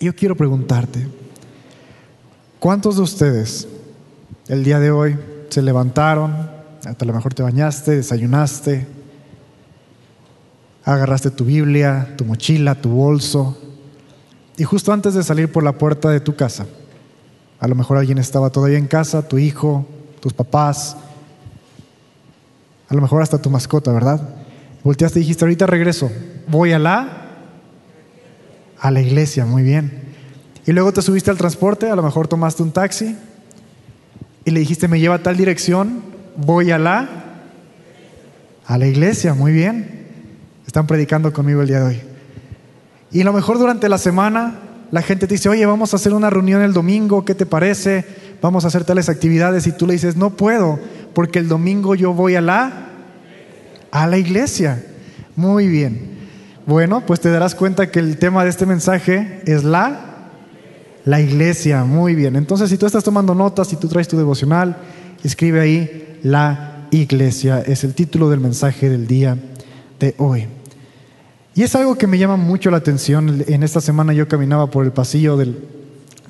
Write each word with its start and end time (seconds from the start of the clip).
Yo 0.00 0.14
quiero 0.14 0.36
preguntarte, 0.36 1.08
¿cuántos 2.60 2.96
de 2.96 3.02
ustedes 3.02 3.66
el 4.46 4.62
día 4.62 4.78
de 4.78 4.92
hoy 4.92 5.18
se 5.48 5.60
levantaron, 5.60 6.32
a 6.32 7.04
lo 7.04 7.12
mejor 7.12 7.34
te 7.34 7.42
bañaste, 7.42 7.96
desayunaste, 7.96 8.86
agarraste 10.84 11.30
tu 11.30 11.44
Biblia, 11.44 12.14
tu 12.16 12.24
mochila, 12.24 12.76
tu 12.76 12.90
bolso, 12.90 13.58
y 14.56 14.62
justo 14.62 14.92
antes 14.92 15.14
de 15.14 15.24
salir 15.24 15.50
por 15.50 15.64
la 15.64 15.72
puerta 15.72 16.10
de 16.10 16.20
tu 16.20 16.36
casa, 16.36 16.66
a 17.58 17.66
lo 17.66 17.74
mejor 17.74 17.98
alguien 17.98 18.18
estaba 18.18 18.50
todavía 18.50 18.78
en 18.78 18.86
casa, 18.86 19.26
tu 19.26 19.38
hijo, 19.38 19.84
tus 20.20 20.32
papás, 20.32 20.96
a 22.88 22.94
lo 22.94 23.02
mejor 23.02 23.20
hasta 23.20 23.42
tu 23.42 23.50
mascota, 23.50 23.92
¿verdad? 23.92 24.20
Volteaste 24.84 25.18
y 25.18 25.22
dijiste, 25.22 25.44
ahorita 25.44 25.66
regreso, 25.66 26.08
voy 26.46 26.72
a 26.72 26.78
la, 26.78 27.17
a 28.80 28.90
la 28.90 29.00
iglesia, 29.00 29.44
muy 29.44 29.62
bien. 29.62 30.08
Y 30.66 30.72
luego 30.72 30.92
te 30.92 31.02
subiste 31.02 31.30
al 31.30 31.38
transporte, 31.38 31.90
a 31.90 31.96
lo 31.96 32.02
mejor 32.02 32.28
tomaste 32.28 32.62
un 32.62 32.72
taxi 32.72 33.16
y 34.44 34.50
le 34.50 34.60
dijiste, 34.60 34.88
me 34.88 35.00
lleva 35.00 35.16
a 35.16 35.22
tal 35.22 35.36
dirección, 35.36 36.02
voy 36.36 36.70
a 36.70 36.78
la, 36.78 37.08
a 38.66 38.78
la 38.78 38.86
iglesia, 38.86 39.34
muy 39.34 39.52
bien. 39.52 40.06
Están 40.66 40.86
predicando 40.86 41.32
conmigo 41.32 41.62
el 41.62 41.68
día 41.68 41.80
de 41.80 41.86
hoy. 41.86 42.00
Y 43.10 43.22
a 43.22 43.24
lo 43.24 43.32
mejor 43.32 43.58
durante 43.58 43.88
la 43.88 43.98
semana 43.98 44.60
la 44.90 45.02
gente 45.02 45.26
te 45.26 45.34
dice, 45.34 45.48
oye, 45.48 45.64
vamos 45.66 45.92
a 45.92 45.96
hacer 45.96 46.12
una 46.12 46.30
reunión 46.30 46.62
el 46.62 46.72
domingo, 46.72 47.24
¿qué 47.24 47.34
te 47.34 47.46
parece? 47.46 48.04
Vamos 48.40 48.64
a 48.64 48.68
hacer 48.68 48.84
tales 48.84 49.08
actividades 49.08 49.66
y 49.66 49.72
tú 49.72 49.86
le 49.86 49.94
dices, 49.94 50.16
no 50.16 50.30
puedo, 50.30 50.78
porque 51.14 51.38
el 51.38 51.48
domingo 51.48 51.94
yo 51.94 52.12
voy 52.12 52.36
a 52.36 52.40
la 52.40 52.84
a 53.90 54.06
la 54.06 54.18
iglesia. 54.18 54.84
Muy 55.36 55.66
bien. 55.66 56.17
Bueno, 56.68 57.00
pues 57.06 57.18
te 57.20 57.30
darás 57.30 57.54
cuenta 57.54 57.90
que 57.90 57.98
el 57.98 58.18
tema 58.18 58.44
de 58.44 58.50
este 58.50 58.66
mensaje 58.66 59.40
es 59.46 59.64
la 59.64 60.04
la 61.06 61.18
iglesia. 61.18 61.84
Muy 61.84 62.14
bien. 62.14 62.36
Entonces, 62.36 62.68
si 62.68 62.76
tú 62.76 62.84
estás 62.84 63.02
tomando 63.02 63.34
notas, 63.34 63.68
si 63.68 63.76
tú 63.76 63.88
traes 63.88 64.06
tu 64.06 64.18
devocional, 64.18 64.76
escribe 65.24 65.60
ahí 65.60 66.18
la 66.22 66.86
iglesia. 66.90 67.60
Es 67.60 67.84
el 67.84 67.94
título 67.94 68.28
del 68.28 68.40
mensaje 68.40 68.90
del 68.90 69.06
día 69.06 69.38
de 69.98 70.14
hoy. 70.18 70.46
Y 71.54 71.62
es 71.62 71.74
algo 71.74 71.96
que 71.96 72.06
me 72.06 72.18
llama 72.18 72.36
mucho 72.36 72.70
la 72.70 72.76
atención. 72.76 73.42
En 73.48 73.62
esta 73.62 73.80
semana 73.80 74.12
yo 74.12 74.28
caminaba 74.28 74.70
por 74.70 74.84
el 74.84 74.92
pasillo 74.92 75.38
de 75.38 75.54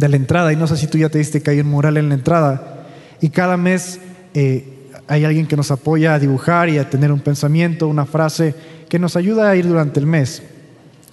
la 0.08 0.14
entrada 0.14 0.52
y 0.52 0.56
no 0.56 0.68
sé 0.68 0.76
si 0.76 0.86
tú 0.86 0.98
ya 0.98 1.08
te 1.08 1.18
diste 1.18 1.42
que 1.42 1.50
hay 1.50 1.58
un 1.58 1.66
mural 1.66 1.96
en 1.96 2.10
la 2.10 2.14
entrada 2.14 2.86
y 3.20 3.30
cada 3.30 3.56
mes 3.56 3.98
eh, 4.34 4.77
hay 5.08 5.24
alguien 5.24 5.46
que 5.46 5.56
nos 5.56 5.70
apoya 5.70 6.14
a 6.14 6.18
dibujar 6.18 6.68
y 6.68 6.78
a 6.78 6.90
tener 6.90 7.10
un 7.10 7.20
pensamiento, 7.20 7.88
una 7.88 8.04
frase 8.04 8.54
que 8.88 8.98
nos 8.98 9.16
ayuda 9.16 9.50
a 9.50 9.56
ir 9.56 9.66
durante 9.66 9.98
el 9.98 10.06
mes. 10.06 10.42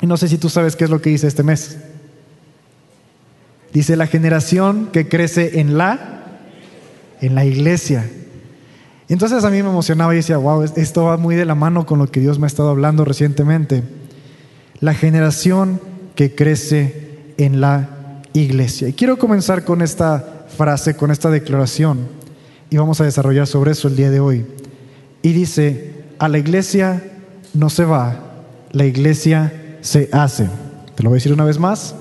Y 0.01 0.05
no 0.05 0.17
sé 0.17 0.27
si 0.27 0.37
tú 0.37 0.49
sabes 0.49 0.75
qué 0.75 0.83
es 0.83 0.89
lo 0.89 1.01
que 1.01 1.09
dice 1.09 1.27
este 1.27 1.43
mes. 1.43 1.77
Dice 3.73 3.95
la 3.95 4.07
generación 4.07 4.89
que 4.91 5.07
crece 5.07 5.59
en 5.59 5.77
la 5.77 6.11
en 7.21 7.35
la 7.35 7.45
iglesia. 7.45 8.09
Entonces 9.07 9.43
a 9.45 9.49
mí 9.49 9.63
me 9.63 9.69
emocionaba 9.69 10.13
y 10.13 10.17
decía, 10.17 10.37
wow, 10.37 10.63
esto 10.63 11.05
va 11.05 11.17
muy 11.17 11.35
de 11.35 11.45
la 11.45 11.55
mano 11.55 11.85
con 11.85 11.99
lo 11.99 12.07
que 12.07 12.19
Dios 12.19 12.37
me 12.37 12.45
ha 12.45 12.47
estado 12.47 12.69
hablando 12.69 13.05
recientemente. 13.05 13.83
La 14.79 14.93
generación 14.93 15.79
que 16.15 16.35
crece 16.35 17.33
en 17.37 17.61
la 17.61 18.21
iglesia. 18.33 18.89
Y 18.89 18.93
quiero 18.93 19.17
comenzar 19.17 19.63
con 19.63 19.81
esta 19.81 20.45
frase, 20.49 20.95
con 20.95 21.11
esta 21.11 21.29
declaración 21.29 22.24
y 22.69 22.77
vamos 22.77 23.01
a 23.01 23.05
desarrollar 23.05 23.47
sobre 23.47 23.71
eso 23.71 23.87
el 23.87 23.95
día 23.95 24.09
de 24.09 24.19
hoy. 24.19 24.45
Y 25.21 25.33
dice, 25.33 25.93
a 26.19 26.27
la 26.27 26.37
iglesia 26.37 27.03
no 27.53 27.69
se 27.69 27.85
va, 27.85 28.19
la 28.71 28.85
iglesia 28.85 29.77
se 29.81 30.09
hace. 30.11 30.47
Te 30.95 31.03
lo 31.03 31.09
voy 31.09 31.17
a 31.17 31.19
decir 31.19 31.33
una 31.33 31.45
vez 31.45 31.59
más, 31.59 31.95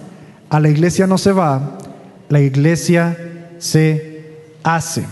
a 0.51 0.61
la 0.61 0.69
iglesia 0.69 1.07
no 1.07 1.19
se 1.19 1.33
va, 1.33 1.79
la 2.29 2.41
iglesia 2.41 3.17
se 3.59 4.39
hace. 4.63 5.05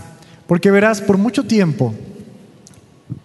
Porque 0.47 0.71
verás, 0.71 1.01
por 1.01 1.17
mucho 1.17 1.43
tiempo 1.43 1.93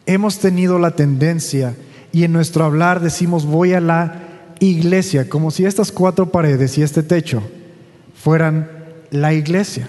hemos 0.07 0.39
tenido 0.39 0.79
la 0.79 0.93
tendencia 0.93 1.75
y 2.13 2.25
en 2.25 2.33
nuestro 2.33 2.65
hablar 2.65 3.01
decimos 3.01 3.45
voy 3.45 3.75
a 3.75 3.81
la 3.81 4.23
iglesia, 4.61 5.29
como 5.29 5.51
si 5.51 5.65
estas 5.65 5.93
cuatro 5.93 6.31
paredes 6.31 6.79
y 6.79 6.83
este 6.83 7.03
techo 7.03 7.43
fueran 8.15 8.71
la 9.11 9.35
iglesia. 9.35 9.89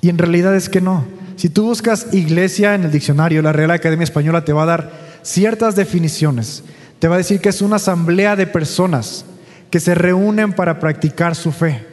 Y 0.00 0.08
en 0.08 0.18
realidad 0.18 0.54
es 0.54 0.68
que 0.68 0.80
no. 0.80 1.04
Si 1.36 1.50
tú 1.50 1.64
buscas 1.64 2.08
iglesia 2.12 2.74
en 2.74 2.84
el 2.84 2.90
diccionario, 2.90 3.42
la 3.42 3.52
Real 3.52 3.70
Academia 3.70 4.04
Española 4.04 4.44
te 4.44 4.54
va 4.54 4.62
a 4.62 4.66
dar 4.66 4.90
ciertas 5.22 5.76
definiciones. 5.76 6.62
Te 6.98 7.08
va 7.08 7.16
a 7.16 7.18
decir 7.18 7.40
que 7.40 7.50
es 7.50 7.60
una 7.60 7.76
asamblea 7.76 8.36
de 8.36 8.46
personas 8.46 9.26
que 9.70 9.78
se 9.78 9.94
reúnen 9.94 10.54
para 10.54 10.80
practicar 10.80 11.34
su 11.34 11.52
fe. 11.52 11.84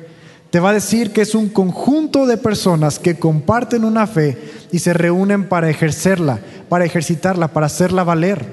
Te 0.50 0.62
va 0.62 0.70
a 0.70 0.74
decir 0.74 1.12
que 1.12 1.22
es 1.22 1.36
un 1.36 1.50
conjunto 1.50 2.26
de 2.26 2.38
personas 2.38 3.00
que 3.00 3.20
comparten 3.20 3.84
una 3.84 4.08
fe 4.08 4.38
y 4.72 4.80
se 4.80 4.94
reúnen 4.94 5.50
para 5.50 5.70
ejercerla, 5.70 6.40
para 6.70 6.86
ejercitarla, 6.86 7.50
para 7.50 7.66
hacerla 7.66 8.06
valer. 8.06 8.46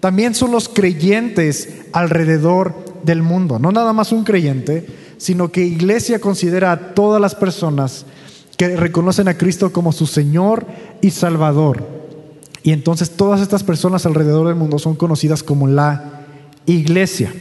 También 0.00 0.34
son 0.34 0.50
los 0.50 0.68
creyentes 0.68 1.70
alrededor 1.92 2.74
del 3.02 3.22
mundo. 3.22 3.58
No 3.58 3.72
nada 3.72 3.94
más 3.94 4.12
un 4.12 4.24
creyente, 4.24 4.86
sino 5.16 5.50
que 5.50 5.64
iglesia 5.64 6.20
considera 6.20 6.72
a 6.72 6.94
todas 6.94 7.20
las 7.20 7.34
personas 7.34 8.04
que 8.58 8.76
reconocen 8.76 9.28
a 9.28 9.38
Cristo 9.38 9.72
como 9.72 9.92
su 9.92 10.06
Señor 10.06 10.66
y 11.00 11.10
Salvador. 11.10 11.86
Y 12.64 12.72
entonces 12.72 13.12
todas 13.12 13.40
estas 13.40 13.62
personas 13.62 14.04
alrededor 14.04 14.48
del 14.48 14.56
mundo 14.56 14.80
son 14.80 14.96
conocidas 14.96 15.42
como 15.44 15.68
la 15.68 16.26
iglesia. 16.66 17.32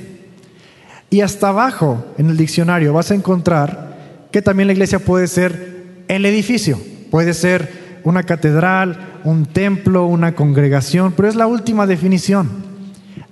Y 1.10 1.22
hasta 1.22 1.50
abajo 1.50 2.06
en 2.20 2.30
el 2.30 2.38
diccionario 2.38 2.94
vas 2.94 3.10
a 3.10 3.16
encontrar 3.16 4.28
que 4.32 4.44
también 4.44 4.68
la 4.68 4.74
iglesia 4.74 5.00
puede 5.00 5.28
ser 5.28 6.04
el 6.08 6.26
edificio, 6.26 6.80
puede 7.10 7.34
ser 7.34 8.00
una 8.04 8.24
catedral, 8.24 9.20
un 9.24 9.48
templo, 9.48 10.06
una 10.06 10.36
congregación, 10.36 11.14
pero 11.14 11.28
es 11.28 11.36
la 11.36 11.48
última 11.48 11.88
definición. 11.88 12.48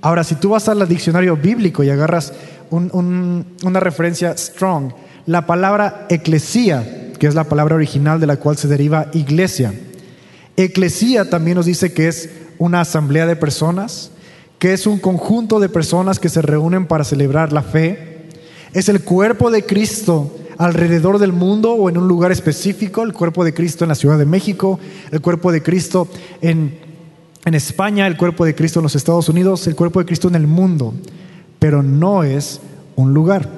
Ahora, 0.01 0.23
si 0.23 0.35
tú 0.35 0.49
vas 0.49 0.67
al 0.67 0.87
diccionario 0.87 1.37
bíblico 1.37 1.83
y 1.83 1.91
agarras 1.91 2.33
una 2.71 3.79
referencia 3.79 4.35
strong, 4.35 4.91
la 5.27 5.45
palabra 5.45 6.07
eclesía 6.09 7.04
que 7.17 7.27
es 7.27 7.35
la 7.35 7.45
palabra 7.45 7.75
original 7.75 8.19
de 8.19 8.27
la 8.27 8.37
cual 8.37 8.57
se 8.57 8.67
deriva 8.67 9.09
iglesia. 9.13 9.73
Eclesía 10.57 11.29
también 11.29 11.57
nos 11.57 11.65
dice 11.65 11.93
que 11.93 12.07
es 12.07 12.29
una 12.57 12.81
asamblea 12.81 13.25
de 13.25 13.35
personas, 13.35 14.11
que 14.59 14.73
es 14.73 14.87
un 14.87 14.99
conjunto 14.99 15.59
de 15.59 15.69
personas 15.69 16.19
que 16.19 16.29
se 16.29 16.41
reúnen 16.41 16.85
para 16.85 17.03
celebrar 17.03 17.51
la 17.51 17.61
fe. 17.61 18.27
Es 18.73 18.89
el 18.89 19.01
cuerpo 19.01 19.51
de 19.51 19.65
Cristo 19.65 20.33
alrededor 20.57 21.19
del 21.19 21.33
mundo 21.33 21.73
o 21.73 21.89
en 21.89 21.97
un 21.97 22.07
lugar 22.07 22.31
específico, 22.31 23.03
el 23.03 23.13
cuerpo 23.13 23.43
de 23.43 23.53
Cristo 23.53 23.83
en 23.83 23.89
la 23.89 23.95
Ciudad 23.95 24.17
de 24.17 24.25
México, 24.25 24.79
el 25.11 25.21
cuerpo 25.21 25.51
de 25.51 25.61
Cristo 25.61 26.07
en, 26.41 26.79
en 27.43 27.53
España, 27.53 28.07
el 28.07 28.15
cuerpo 28.15 28.45
de 28.45 28.55
Cristo 28.55 28.79
en 28.79 28.83
los 28.83 28.95
Estados 28.95 29.27
Unidos, 29.27 29.67
el 29.67 29.75
cuerpo 29.75 29.99
de 29.99 30.05
Cristo 30.05 30.29
en 30.29 30.35
el 30.35 30.47
mundo, 30.47 30.93
pero 31.59 31.83
no 31.83 32.23
es 32.23 32.61
un 32.95 33.13
lugar. 33.13 33.49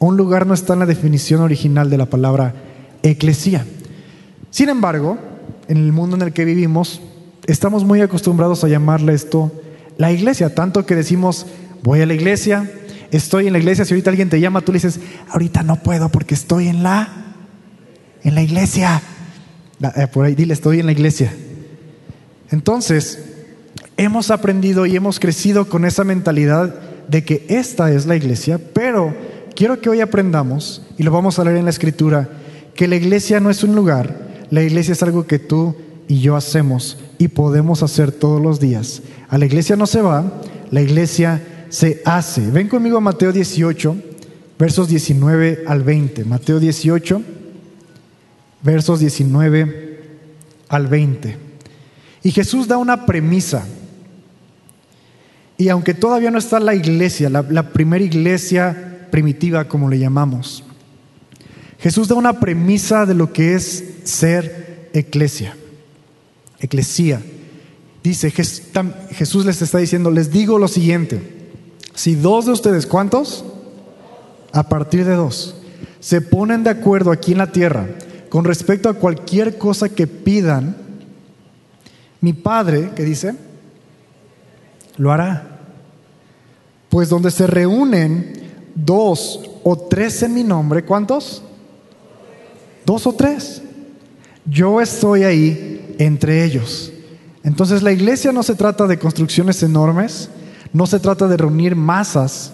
Un 0.00 0.16
lugar 0.16 0.46
no 0.46 0.54
está 0.54 0.72
en 0.72 0.80
la 0.80 0.86
definición 0.86 1.40
original 1.40 1.90
de 1.90 1.98
la 1.98 2.06
palabra 2.06 2.54
eclesía. 3.10 3.66
Sin 4.50 4.68
embargo, 4.68 5.18
en 5.68 5.76
el 5.76 5.92
mundo 5.92 6.16
en 6.16 6.22
el 6.22 6.32
que 6.32 6.44
vivimos, 6.44 7.00
estamos 7.46 7.84
muy 7.84 8.00
acostumbrados 8.00 8.64
a 8.64 8.68
llamarle 8.68 9.14
esto 9.14 9.52
la 9.98 10.12
iglesia, 10.12 10.54
tanto 10.54 10.84
que 10.84 10.94
decimos, 10.94 11.46
voy 11.82 12.00
a 12.02 12.06
la 12.06 12.14
iglesia, 12.14 12.70
estoy 13.10 13.46
en 13.46 13.54
la 13.54 13.58
iglesia, 13.58 13.84
si 13.84 13.94
ahorita 13.94 14.10
alguien 14.10 14.28
te 14.28 14.40
llama, 14.40 14.60
tú 14.60 14.72
le 14.72 14.76
dices, 14.76 15.00
ahorita 15.30 15.62
no 15.62 15.76
puedo 15.76 16.10
porque 16.10 16.34
estoy 16.34 16.68
en 16.68 16.82
la, 16.82 17.08
en 18.22 18.34
la 18.34 18.42
iglesia. 18.42 19.00
Eh, 19.96 20.06
por 20.08 20.26
ahí 20.26 20.34
dile, 20.34 20.52
estoy 20.52 20.80
en 20.80 20.86
la 20.86 20.92
iglesia. 20.92 21.32
Entonces, 22.50 23.24
hemos 23.96 24.30
aprendido 24.30 24.86
y 24.86 24.96
hemos 24.96 25.18
crecido 25.18 25.68
con 25.68 25.84
esa 25.84 26.04
mentalidad 26.04 26.74
de 27.08 27.24
que 27.24 27.46
esta 27.48 27.90
es 27.92 28.06
la 28.06 28.16
iglesia, 28.16 28.60
pero 28.74 29.14
quiero 29.54 29.80
que 29.80 29.88
hoy 29.88 30.00
aprendamos, 30.00 30.82
y 30.98 31.02
lo 31.02 31.10
vamos 31.10 31.38
a 31.38 31.44
leer 31.44 31.56
en 31.56 31.64
la 31.64 31.70
escritura, 31.70 32.28
que 32.76 32.86
la 32.86 32.96
iglesia 32.96 33.40
no 33.40 33.50
es 33.50 33.64
un 33.64 33.74
lugar, 33.74 34.46
la 34.50 34.62
iglesia 34.62 34.92
es 34.92 35.02
algo 35.02 35.26
que 35.26 35.38
tú 35.38 35.74
y 36.08 36.20
yo 36.20 36.36
hacemos 36.36 36.98
y 37.18 37.28
podemos 37.28 37.82
hacer 37.82 38.12
todos 38.12 38.40
los 38.40 38.60
días. 38.60 39.02
A 39.28 39.38
la 39.38 39.46
iglesia 39.46 39.76
no 39.76 39.86
se 39.86 40.02
va, 40.02 40.40
la 40.70 40.82
iglesia 40.82 41.42
se 41.68 42.02
hace. 42.04 42.50
Ven 42.50 42.68
conmigo 42.68 42.98
a 42.98 43.00
Mateo 43.00 43.32
18, 43.32 43.96
versos 44.58 44.88
19 44.88 45.64
al 45.66 45.82
20. 45.82 46.24
Mateo 46.24 46.60
18, 46.60 47.22
versos 48.62 49.00
19 49.00 50.00
al 50.68 50.86
20. 50.86 51.36
Y 52.22 52.30
Jesús 52.30 52.68
da 52.68 52.76
una 52.76 53.06
premisa. 53.06 53.64
Y 55.58 55.68
aunque 55.68 55.94
todavía 55.94 56.30
no 56.30 56.38
está 56.38 56.60
la 56.60 56.74
iglesia, 56.74 57.30
la, 57.30 57.72
primera 57.72 58.04
iglesia 58.04 59.08
primitiva 59.10 59.64
como 59.64 59.88
le 59.88 59.98
llamamos, 59.98 60.62
Jesús 61.86 62.08
da 62.08 62.16
una 62.16 62.40
premisa 62.40 63.06
de 63.06 63.14
lo 63.14 63.32
que 63.32 63.54
es 63.54 63.84
ser 64.02 64.90
eclesia, 64.92 65.56
eclesía. 66.58 67.22
Dice, 68.02 68.32
Jesús 68.32 69.46
les 69.46 69.62
está 69.62 69.78
diciendo, 69.78 70.10
les 70.10 70.32
digo 70.32 70.58
lo 70.58 70.66
siguiente, 70.66 71.22
si 71.94 72.16
dos 72.16 72.46
de 72.46 72.50
ustedes, 72.50 72.88
¿cuántos? 72.88 73.44
a 74.52 74.68
partir 74.68 75.04
de 75.04 75.14
dos, 75.14 75.54
se 76.00 76.20
ponen 76.20 76.64
de 76.64 76.70
acuerdo 76.70 77.12
aquí 77.12 77.30
en 77.30 77.38
la 77.38 77.52
tierra 77.52 77.86
con 78.30 78.44
respecto 78.44 78.88
a 78.88 78.94
cualquier 78.94 79.56
cosa 79.56 79.88
que 79.88 80.08
pidan, 80.08 80.76
mi 82.20 82.32
Padre, 82.32 82.90
¿qué 82.96 83.04
dice? 83.04 83.36
Lo 84.96 85.12
hará. 85.12 85.60
Pues 86.88 87.08
donde 87.08 87.30
se 87.30 87.46
reúnen 87.46 88.32
dos 88.74 89.40
o 89.62 89.78
tres 89.78 90.24
en 90.24 90.34
mi 90.34 90.42
nombre, 90.42 90.84
¿cuántos? 90.84 91.44
Dos 92.86 93.06
o 93.06 93.12
tres. 93.12 93.60
Yo 94.48 94.80
estoy 94.80 95.24
ahí 95.24 95.94
entre 95.98 96.44
ellos. 96.44 96.92
Entonces 97.42 97.82
la 97.82 97.92
iglesia 97.92 98.32
no 98.32 98.42
se 98.42 98.54
trata 98.54 98.86
de 98.86 98.98
construcciones 98.98 99.62
enormes, 99.62 100.30
no 100.72 100.86
se 100.86 101.00
trata 101.00 101.26
de 101.26 101.36
reunir 101.36 101.74
masas. 101.74 102.52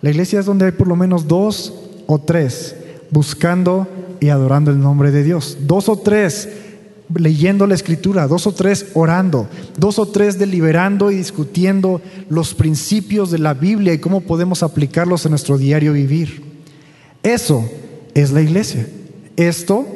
La 0.00 0.10
iglesia 0.10 0.40
es 0.40 0.46
donde 0.46 0.66
hay 0.66 0.72
por 0.72 0.88
lo 0.88 0.96
menos 0.96 1.28
dos 1.28 1.74
o 2.06 2.18
tres 2.18 2.74
buscando 3.10 3.86
y 4.18 4.30
adorando 4.30 4.70
el 4.70 4.80
nombre 4.80 5.10
de 5.10 5.22
Dios. 5.22 5.58
Dos 5.60 5.88
o 5.90 5.98
tres 5.98 6.48
leyendo 7.14 7.66
la 7.66 7.74
escritura, 7.74 8.26
dos 8.26 8.46
o 8.46 8.52
tres 8.52 8.86
orando, 8.94 9.48
dos 9.76 9.98
o 9.98 10.06
tres 10.06 10.38
deliberando 10.38 11.10
y 11.10 11.16
discutiendo 11.16 12.00
los 12.28 12.54
principios 12.54 13.30
de 13.30 13.38
la 13.38 13.54
Biblia 13.54 13.92
y 13.92 13.98
cómo 13.98 14.22
podemos 14.22 14.62
aplicarlos 14.62 15.24
en 15.26 15.30
nuestro 15.30 15.58
diario 15.58 15.92
vivir. 15.92 16.42
Eso 17.22 17.68
es 18.14 18.32
la 18.32 18.40
iglesia. 18.40 18.86
Esto 19.36 19.86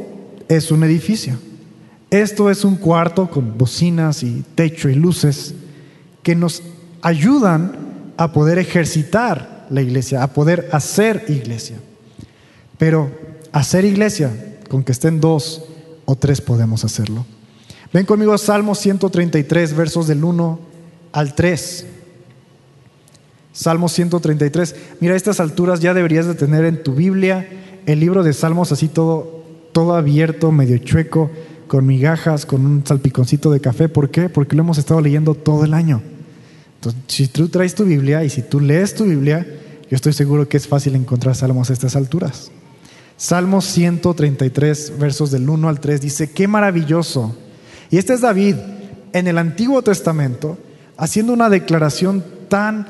es 0.49 0.71
un 0.71 0.85
edificio. 0.85 1.39
Esto 2.11 2.51
es 2.51 2.65
un 2.65 2.77
cuarto 2.77 3.31
con 3.31 3.57
bocinas 3.57 4.23
y 4.23 4.45
techo 4.55 4.89
y 4.89 4.95
luces 4.95 5.55
que 6.23 6.35
nos 6.35 6.63
ayudan 7.03 7.73
a 8.17 8.33
poder 8.33 8.59
ejercitar 8.59 9.67
la 9.71 9.81
iglesia, 9.81 10.23
a 10.23 10.33
poder 10.33 10.69
hacer 10.73 11.25
iglesia. 11.29 11.77
Pero 12.79 13.11
hacer 13.53 13.85
iglesia, 13.85 14.59
con 14.69 14.83
que 14.83 14.93
estén 14.93 15.21
dos 15.21 15.65
o 16.05 16.17
tres 16.17 16.41
podemos 16.41 16.85
hacerlo. 16.85 17.25
Ven 17.93 18.07
conmigo 18.07 18.33
a 18.33 18.39
Salmo 18.39 18.75
133, 18.75 19.75
versos 19.75 20.07
del 20.07 20.25
1 20.25 20.61
al 21.13 21.35
3. 21.35 21.87
Salmo 23.53 23.89
133. 23.89 24.75
Mira, 25.01 25.15
a 25.15 25.17
estas 25.17 25.41
alturas 25.41 25.81
ya 25.81 25.95
deberías 25.95 26.27
de 26.27 26.35
tener 26.35 26.65
en 26.65 26.83
tu 26.83 26.95
Biblia 26.95 27.49
el 27.87 28.01
libro 28.01 28.23
de 28.23 28.33
Salmos 28.33 28.73
así 28.73 28.89
todo, 28.89 29.45
todo 29.73 29.95
abierto, 29.95 30.53
medio 30.53 30.79
chueco 30.79 31.31
con 31.67 31.87
migajas, 31.87 32.47
con 32.47 32.67
un 32.67 32.85
salpiconcito 32.85 33.51
de 33.51 33.61
café. 33.61 33.89
¿Por 33.89 34.11
qué? 34.11 34.29
Porque 34.29 34.57
lo 34.57 34.63
hemos 34.63 34.79
estado 34.79 35.01
leyendo 35.01 35.35
todo 35.35 35.65
el 35.65 35.73
año. 35.73 36.03
Entonces, 36.75 37.01
si 37.07 37.29
tú 37.29 37.49
traes 37.49 37.75
tu 37.75 37.85
Biblia 37.85 38.25
y 38.25 38.31
si 38.31 38.43
tú 38.43 38.59
lees 38.59 38.95
tu 38.95 39.05
Biblia, 39.05 39.47
yo 39.89 39.95
estoy 39.95 40.13
seguro 40.13 40.49
que 40.49 40.57
es 40.57 40.67
fácil 40.67 40.97
encontrar 40.97 41.37
salmos 41.37 41.71
a 41.71 41.73
estas 41.73 41.95
alturas. 41.95 42.51
Salmos 43.17 43.67
133, 43.67 44.95
versos 44.99 45.31
del 45.31 45.49
1 45.49 45.69
al 45.69 45.79
3, 45.79 46.01
dice, 46.01 46.31
qué 46.31 46.49
maravilloso. 46.49 47.37
Y 47.91 47.99
este 47.99 48.15
es 48.15 48.23
David 48.23 48.57
en 49.13 49.29
el 49.29 49.39
Antiguo 49.39 49.83
Testamento 49.83 50.59
haciendo 50.97 51.33
una 51.33 51.51
declaración 51.51 52.25
tan 52.49 52.87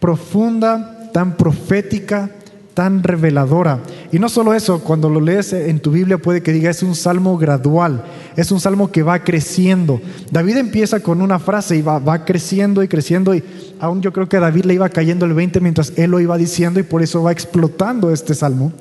profunda, 0.00 1.10
tan 1.12 1.36
profética, 1.36 2.30
tan 2.78 3.02
reveladora. 3.02 3.80
Y 4.12 4.20
no 4.20 4.28
solo 4.28 4.54
eso, 4.54 4.78
cuando 4.84 5.10
lo 5.10 5.20
lees 5.20 5.52
en 5.52 5.80
tu 5.80 5.90
Biblia 5.90 6.16
puede 6.16 6.44
que 6.44 6.52
diga 6.52 6.70
es 6.70 6.84
un 6.84 6.94
salmo 6.94 7.36
gradual, 7.36 8.04
es 8.36 8.52
un 8.52 8.60
salmo 8.60 8.92
que 8.92 9.02
va 9.02 9.24
creciendo. 9.24 10.00
David 10.30 10.58
empieza 10.58 11.00
con 11.00 11.20
una 11.20 11.40
frase 11.40 11.76
y 11.76 11.82
va, 11.82 11.98
va 11.98 12.24
creciendo 12.24 12.84
y 12.84 12.86
creciendo 12.86 13.34
y 13.34 13.42
aún 13.80 14.00
yo 14.00 14.12
creo 14.12 14.28
que 14.28 14.36
a 14.36 14.40
David 14.40 14.64
le 14.64 14.74
iba 14.74 14.88
cayendo 14.90 15.26
el 15.26 15.34
20 15.34 15.60
mientras 15.60 15.92
él 15.96 16.12
lo 16.12 16.20
iba 16.20 16.38
diciendo 16.38 16.78
y 16.78 16.84
por 16.84 17.02
eso 17.02 17.20
va 17.20 17.32
explotando 17.32 18.12
este 18.12 18.32
salmo. 18.32 18.72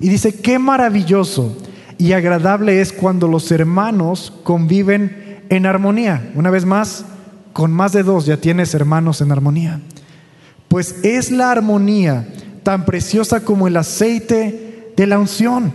Y 0.00 0.08
dice, 0.08 0.34
qué 0.34 0.58
maravilloso 0.58 1.56
y 1.96 2.14
agradable 2.14 2.80
es 2.80 2.92
cuando 2.92 3.28
los 3.28 3.52
hermanos 3.52 4.32
conviven 4.42 5.44
en 5.48 5.64
armonía. 5.64 6.32
Una 6.34 6.50
vez 6.50 6.64
más, 6.64 7.04
con 7.52 7.72
más 7.72 7.92
de 7.92 8.02
dos 8.02 8.26
ya 8.26 8.38
tienes 8.38 8.74
hermanos 8.74 9.20
en 9.20 9.30
armonía. 9.30 9.80
Pues 10.66 11.04
es 11.04 11.30
la 11.30 11.52
armonía 11.52 12.26
tan 12.62 12.84
preciosa 12.84 13.44
como 13.44 13.68
el 13.68 13.76
aceite 13.76 14.92
de 14.96 15.06
la 15.06 15.18
unción, 15.18 15.72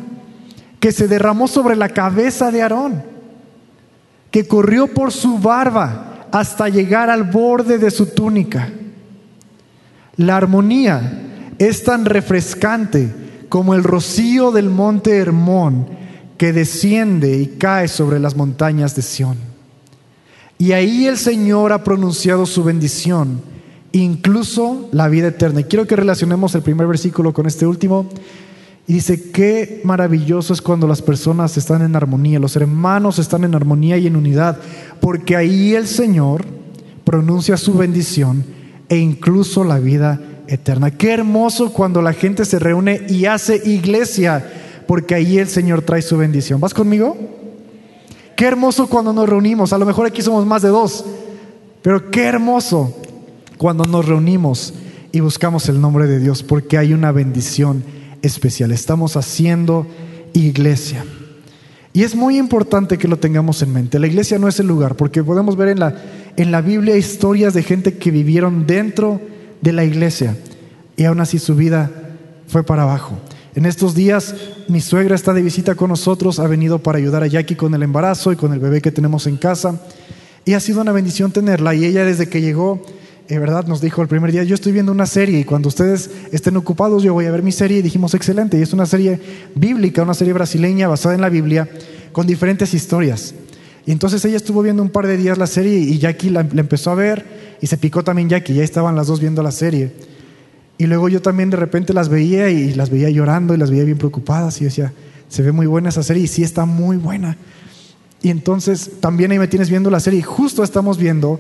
que 0.80 0.91
se 0.91 1.07
derramó 1.07 1.47
sobre 1.47 1.75
la 1.75 1.89
cabeza 1.89 2.51
de 2.51 2.62
Aarón, 2.62 3.03
que 4.31 4.47
corrió 4.47 4.88
por 4.88 5.12
su 5.12 5.39
barba 5.39 6.27
hasta 6.31 6.69
llegar 6.69 7.09
al 7.09 7.24
borde 7.24 7.77
de 7.77 7.91
su 7.91 8.07
túnica. 8.07 8.69
La 10.18 10.38
armonía 10.38 11.21
es 11.57 11.83
tan 11.83 12.06
refrescante 12.06 13.12
como 13.50 13.75
el 13.75 13.83
rocío 13.83 14.51
del 14.51 14.69
monte 14.69 15.18
Hermón 15.18 15.88
que 16.38 16.51
desciende 16.51 17.38
y 17.38 17.47
cae 17.57 17.88
sobre 17.88 18.19
las 18.19 18.36
montañas 18.36 18.95
de 18.95 19.03
Sión. 19.03 19.38
Y 20.57 20.71
ahí 20.71 21.06
el 21.07 21.18
Señor 21.18 21.71
ha 21.71 21.83
pronunciado 21.83 22.45
su 22.45 22.63
bendición 22.63 23.52
incluso 23.94 24.90
la 24.92 25.07
vida 25.07 25.28
eterna. 25.28 25.62
Y 25.62 25.66
quiero 25.66 25.88
que 25.88 25.95
relacionemos 25.95 26.54
el 26.56 26.62
primer 26.62 26.88
versículo 26.88 27.31
con 27.31 27.45
este 27.45 27.66
último. 27.66 28.10
Y 28.86 28.95
dice, 28.95 29.31
qué 29.31 29.80
maravilloso 29.86 30.51
es 30.51 30.62
cuando 30.62 30.88
las 30.88 31.01
personas 31.01 31.56
están 31.56 31.84
en 31.84 31.95
armonía, 31.95 32.38
los 32.38 32.57
hermanos 32.57 33.18
están 33.18 33.45
en 33.45 33.56
armonía 33.56 33.98
y 33.98 34.07
en 34.07 34.18
unidad, 34.18 34.57
porque 35.00 35.38
ahí 35.38 35.74
el 35.74 35.88
Señor 35.88 36.44
pronuncia 37.06 37.56
su 37.56 37.75
bendición 37.75 38.44
e 38.90 38.98
incluso 38.98 39.63
la 39.63 39.80
vida 39.80 40.19
eterna. 40.48 40.92
Qué 40.92 41.13
hermoso 41.13 41.72
cuando 41.72 42.01
la 42.01 42.12
gente 42.12 42.44
se 42.44 42.60
reúne 42.60 43.06
y 43.07 43.25
hace 43.25 43.62
iglesia, 43.63 44.46
porque 44.86 45.16
ahí 45.16 45.38
el 45.38 45.48
Señor 45.48 45.84
trae 45.84 46.01
su 46.01 46.18
bendición. 46.18 46.60
¿Vas 46.60 46.74
conmigo? 46.74 47.16
Qué 48.36 48.46
hermoso 48.46 48.88
cuando 48.88 49.13
nos 49.13 49.30
reunimos. 49.30 49.72
A 49.72 49.78
lo 49.78 49.86
mejor 49.86 50.07
aquí 50.07 50.22
somos 50.22 50.46
más 50.46 50.62
de 50.62 50.69
dos, 50.69 51.06
pero 51.81 52.12
qué 52.12 52.25
hermoso 52.25 52.94
cuando 53.57 53.85
nos 53.85 54.05
reunimos 54.05 54.73
y 55.11 55.19
buscamos 55.19 55.69
el 55.69 55.79
nombre 55.79 56.07
de 56.07 56.19
Dios, 56.19 56.44
porque 56.44 56.77
hay 56.77 56.94
una 56.94 57.11
bendición 57.11 57.83
especial. 58.21 58.71
Estamos 58.71 59.15
haciendo 59.15 59.85
iglesia. 60.33 61.05
Y 61.94 62.03
es 62.03 62.15
muy 62.15 62.38
importante 62.38 62.97
que 62.97 63.07
lo 63.07 63.17
tengamos 63.17 63.61
en 63.61 63.71
mente. 63.71 64.00
La 64.00 64.07
iglesia 64.07 64.39
no 64.39 64.47
es 64.47 64.59
el 64.59 64.67
lugar, 64.67 64.95
porque 64.95 65.23
podemos 65.23 65.55
ver 65.55 65.69
en 65.69 65.79
la, 65.79 65.95
en 66.35 66.51
la 66.51 66.61
Biblia 66.61 66.97
historias 66.97 67.53
de 67.53 67.61
gente 67.61 67.97
que 67.97 68.09
vivieron 68.09 68.65
dentro 68.65 69.21
de 69.61 69.71
la 69.71 69.85
iglesia 69.85 70.35
y 70.95 71.05
aún 71.05 71.19
así 71.19 71.39
su 71.39 71.55
vida 71.55 71.89
fue 72.47 72.63
para 72.63 72.83
abajo. 72.83 73.17
En 73.55 73.65
estos 73.65 73.94
días 73.94 74.35
mi 74.67 74.81
suegra 74.81 75.15
está 75.15 75.33
de 75.33 75.41
visita 75.41 75.75
con 75.75 75.89
nosotros, 75.89 76.39
ha 76.39 76.48
venido 76.48 76.79
para 76.79 76.98
ayudar 76.98 77.24
a 77.24 77.27
Jackie 77.27 77.55
con 77.55 77.74
el 77.74 77.83
embarazo 77.83 78.31
y 78.31 78.36
con 78.36 78.53
el 78.53 78.60
bebé 78.60 78.81
que 78.81 78.91
tenemos 78.91 79.27
en 79.27 79.38
casa. 79.38 79.79
Y 80.45 80.53
ha 80.53 80.60
sido 80.60 80.81
una 80.81 80.91
bendición 80.91 81.31
tenerla. 81.31 81.74
Y 81.74 81.86
ella 81.86 82.03
desde 82.03 82.27
que 82.27 82.41
llegó 82.41 82.81
verdad 83.30 83.65
nos 83.68 83.82
dijo 83.82 84.01
el 84.01 84.08
primer 84.08 84.32
día, 84.32 84.44
yo 84.44 84.56
estoy 84.56 84.72
viendo 84.74 84.92
una 84.92 85.06
serie 85.06 85.39
y 85.39 85.44
cuando 85.44 85.70
ustedes 85.70 86.10
estén 86.32 86.58
ocupados 86.58 87.03
yo 87.03 87.13
voy 87.13 87.25
a 87.25 87.32
ver 87.32 87.42
mi 87.42 87.51
serie 87.51 87.80
y 87.80 87.82
dijimos, 87.82 88.13
excelente, 88.13 88.58
y 88.58 88.62
es 88.62 88.74
una 88.74 88.86
serie 88.86 89.20
bíblica, 89.56 90.03
una 90.03 90.13
serie 90.13 90.34
brasileña 90.34 90.88
basada 90.88 91.15
en 91.15 91.22
la 91.22 91.30
Biblia 91.30 91.70
con 92.12 92.27
diferentes 92.27 92.74
historias. 92.74 93.34
Y 93.86 93.92
entonces 93.92 94.24
ella 94.25 94.38
estuvo 94.38 94.62
viendo 94.62 94.82
un 94.82 94.89
par 94.89 95.08
de 95.08 95.18
días 95.18 95.38
la 95.38 95.48
serie 95.48 95.77
y 95.80 96.00
Jackie 96.00 96.30
la, 96.30 96.42
empezó 96.42 96.92
a 96.92 96.96
ver 96.96 97.25
y 97.62 97.68
se 97.68 97.77
picó 97.77 98.03
también 98.03 98.30
Jackie, 98.30 98.53
ya 98.53 98.63
estaban 98.63 98.96
las 98.96 99.08
dos 99.08 99.20
viendo 99.20 99.44
la 99.44 99.51
serie. 99.51 99.92
Y 100.77 100.88
luego 100.88 101.10
yo 101.10 101.22
también 101.22 101.50
de 101.50 101.58
repente 101.58 101.94
las 101.94 102.10
veía 102.10 102.50
y 102.50 102.74
las 102.74 102.89
veía 102.89 103.10
llorando 103.10 103.53
y 103.53 103.58
las 103.58 103.72
veía 103.72 103.84
bien 103.84 103.98
preocupadas 103.98 104.60
y 104.62 104.65
decía, 104.65 104.94
se 105.27 105.42
ve 105.44 105.51
muy 105.51 105.65
buena 105.65 105.89
esa 105.89 106.03
serie 106.03 106.24
y 106.24 106.27
sí 106.27 106.44
está 106.44 106.65
muy 106.65 106.98
buena. 106.98 107.38
Y 108.22 108.30
entonces 108.30 108.92
también 109.00 109.32
ahí 109.32 109.39
me 109.39 109.48
tienes 109.48 109.70
viendo 109.70 109.89
la 109.89 110.00
serie 110.00 110.20
y 110.20 110.24
justo 110.24 110.63
estamos 110.63 110.98
viendo 110.98 111.39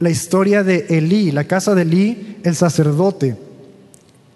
la 0.00 0.10
historia 0.10 0.62
de 0.62 0.86
Elí, 0.88 1.30
la 1.30 1.44
casa 1.44 1.74
de 1.74 1.82
Elí, 1.82 2.36
el 2.42 2.54
sacerdote, 2.54 3.36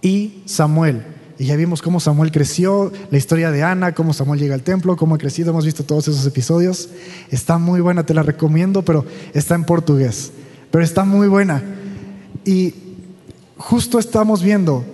y 0.03 0.43
Samuel. 0.47 1.03
Y 1.39 1.47
ya 1.47 1.57
vimos 1.57 1.83
cómo 1.83 2.01
Samuel 2.01 2.33
creció, 2.33 2.93
la 3.11 3.19
historia 3.19 3.51
de 3.51 3.63
Ana, 3.63 3.93
cómo 3.95 4.13
Samuel 4.13 4.41
llega 4.41 4.55
al 4.55 4.63
templo, 4.63 4.97
cómo 4.97 5.15
ha 5.15 5.19
crecido, 5.19 5.51
hemos 5.51 5.65
visto 5.65 5.85
todos 5.85 6.09
esos 6.09 6.27
episodios. 6.27 6.89
Está 7.31 7.59
muy 7.59 7.81
buena, 7.81 8.05
te 8.05 8.15
la 8.15 8.23
recomiendo, 8.23 8.83
pero 8.85 9.05
está 9.35 9.55
en 9.55 9.65
portugués. 9.65 10.33
Pero 10.71 10.83
está 10.83 11.05
muy 11.05 11.29
buena. 11.29 11.63
Y 12.45 12.75
justo 13.57 13.99
estamos 13.99 14.43
viendo 14.43 14.85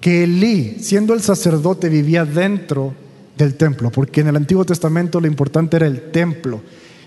que 0.00 0.24
Elí, 0.24 0.76
siendo 0.80 1.12
el 1.12 1.20
sacerdote, 1.20 1.88
vivía 1.88 2.24
dentro 2.24 2.94
del 3.36 3.54
templo, 3.54 3.90
porque 3.90 4.20
en 4.22 4.28
el 4.28 4.36
Antiguo 4.36 4.64
Testamento 4.64 5.20
lo 5.20 5.26
importante 5.26 5.76
era 5.76 5.86
el 5.86 6.10
templo 6.12 6.62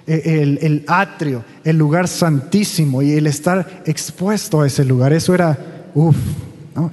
el, 0.07 0.83
atrio, 0.87 1.43
el 1.63 1.77
lugar 1.77 2.07
santísimo 2.07 3.01
y 3.01 3.11
el 3.11 3.27
estar 3.27 3.83
expuesto 3.85 4.61
a 4.61 4.67
ese 4.67 4.85
lugar. 4.85 5.13
Eso 5.13 5.35
era, 5.35 5.57
uff, 5.93 6.15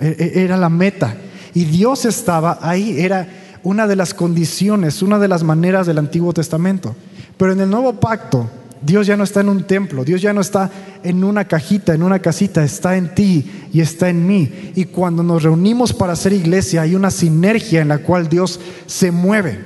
e, 0.01 0.17
e, 0.19 0.43
era 0.45 0.57
la 0.57 0.69
meta. 0.69 1.17
Y 1.55 1.65
Dios 1.65 2.05
estaba 2.05 2.59
ahí, 2.61 3.01
era 3.01 3.29
una 3.63 3.87
de 3.87 3.97
las 3.97 4.13
condiciones, 4.13 5.01
una 5.01 5.19
de 5.19 5.29
las 5.29 5.45
maneras 5.45 5.87
del 5.87 5.99
Antiguo 5.99 6.33
Testamento. 6.33 6.95
Pero 7.37 7.53
en 7.53 7.61
el 7.61 7.71
Nuevo 7.71 7.95
Pacto, 8.01 8.51
Dios 8.83 9.07
ya 9.07 9.17
no 9.17 9.25
está 9.25 9.41
en 9.41 9.49
un 9.49 9.65
templo, 9.65 10.05
Dios 10.05 10.21
ya 10.21 10.33
no 10.33 10.41
está 10.41 10.71
en 11.03 11.25
una 11.25 11.47
cajita, 11.47 11.95
en 11.95 12.03
una 12.03 12.19
casita, 12.19 12.63
está 12.63 12.97
en 12.97 13.15
ti 13.15 13.51
y 13.73 13.81
está 13.81 14.09
en 14.09 14.27
mí. 14.27 14.73
Y 14.75 14.87
cuando 14.87 15.23
nos 15.23 15.43
reunimos 15.43 15.93
para 15.93 16.13
hacer 16.13 16.33
iglesia 16.33 16.83
hay 16.83 16.95
una 16.95 17.11
sinergia 17.11 17.81
en 17.81 17.89
la 17.89 17.99
cual 17.99 18.29
Dios 18.29 18.61
se 18.87 19.11
mueve. 19.11 19.59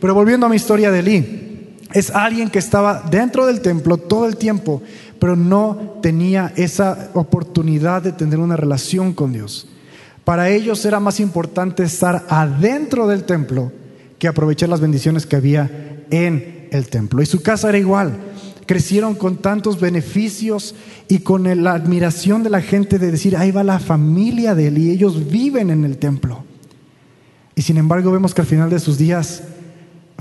Pero 0.00 0.14
volviendo 0.14 0.46
a 0.46 0.48
mi 0.48 0.56
historia 0.56 0.90
de 0.90 1.02
Lee, 1.02 1.51
es 1.94 2.10
alguien 2.10 2.50
que 2.50 2.58
estaba 2.58 3.02
dentro 3.10 3.46
del 3.46 3.60
templo 3.60 3.96
todo 3.96 4.26
el 4.26 4.36
tiempo, 4.36 4.82
pero 5.18 5.36
no 5.36 5.98
tenía 6.02 6.52
esa 6.56 7.10
oportunidad 7.14 8.02
de 8.02 8.12
tener 8.12 8.38
una 8.38 8.56
relación 8.56 9.12
con 9.12 9.32
Dios. 9.32 9.68
Para 10.24 10.50
ellos 10.50 10.84
era 10.84 11.00
más 11.00 11.20
importante 11.20 11.82
estar 11.82 12.24
adentro 12.28 13.06
del 13.06 13.24
templo 13.24 13.72
que 14.18 14.28
aprovechar 14.28 14.68
las 14.68 14.80
bendiciones 14.80 15.26
que 15.26 15.36
había 15.36 16.04
en 16.10 16.68
el 16.70 16.88
templo. 16.88 17.22
Y 17.22 17.26
su 17.26 17.42
casa 17.42 17.68
era 17.68 17.78
igual. 17.78 18.16
Crecieron 18.66 19.16
con 19.16 19.38
tantos 19.38 19.80
beneficios 19.80 20.74
y 21.08 21.18
con 21.18 21.62
la 21.62 21.72
admiración 21.72 22.44
de 22.44 22.50
la 22.50 22.60
gente 22.60 22.98
de 22.98 23.10
decir, 23.10 23.36
ahí 23.36 23.50
va 23.50 23.64
la 23.64 23.80
familia 23.80 24.54
de 24.54 24.68
él 24.68 24.78
y 24.78 24.90
ellos 24.90 25.28
viven 25.28 25.70
en 25.70 25.84
el 25.84 25.98
templo. 25.98 26.44
Y 27.54 27.62
sin 27.62 27.76
embargo 27.76 28.12
vemos 28.12 28.32
que 28.32 28.40
al 28.40 28.46
final 28.46 28.70
de 28.70 28.78
sus 28.78 28.98
días 28.98 29.42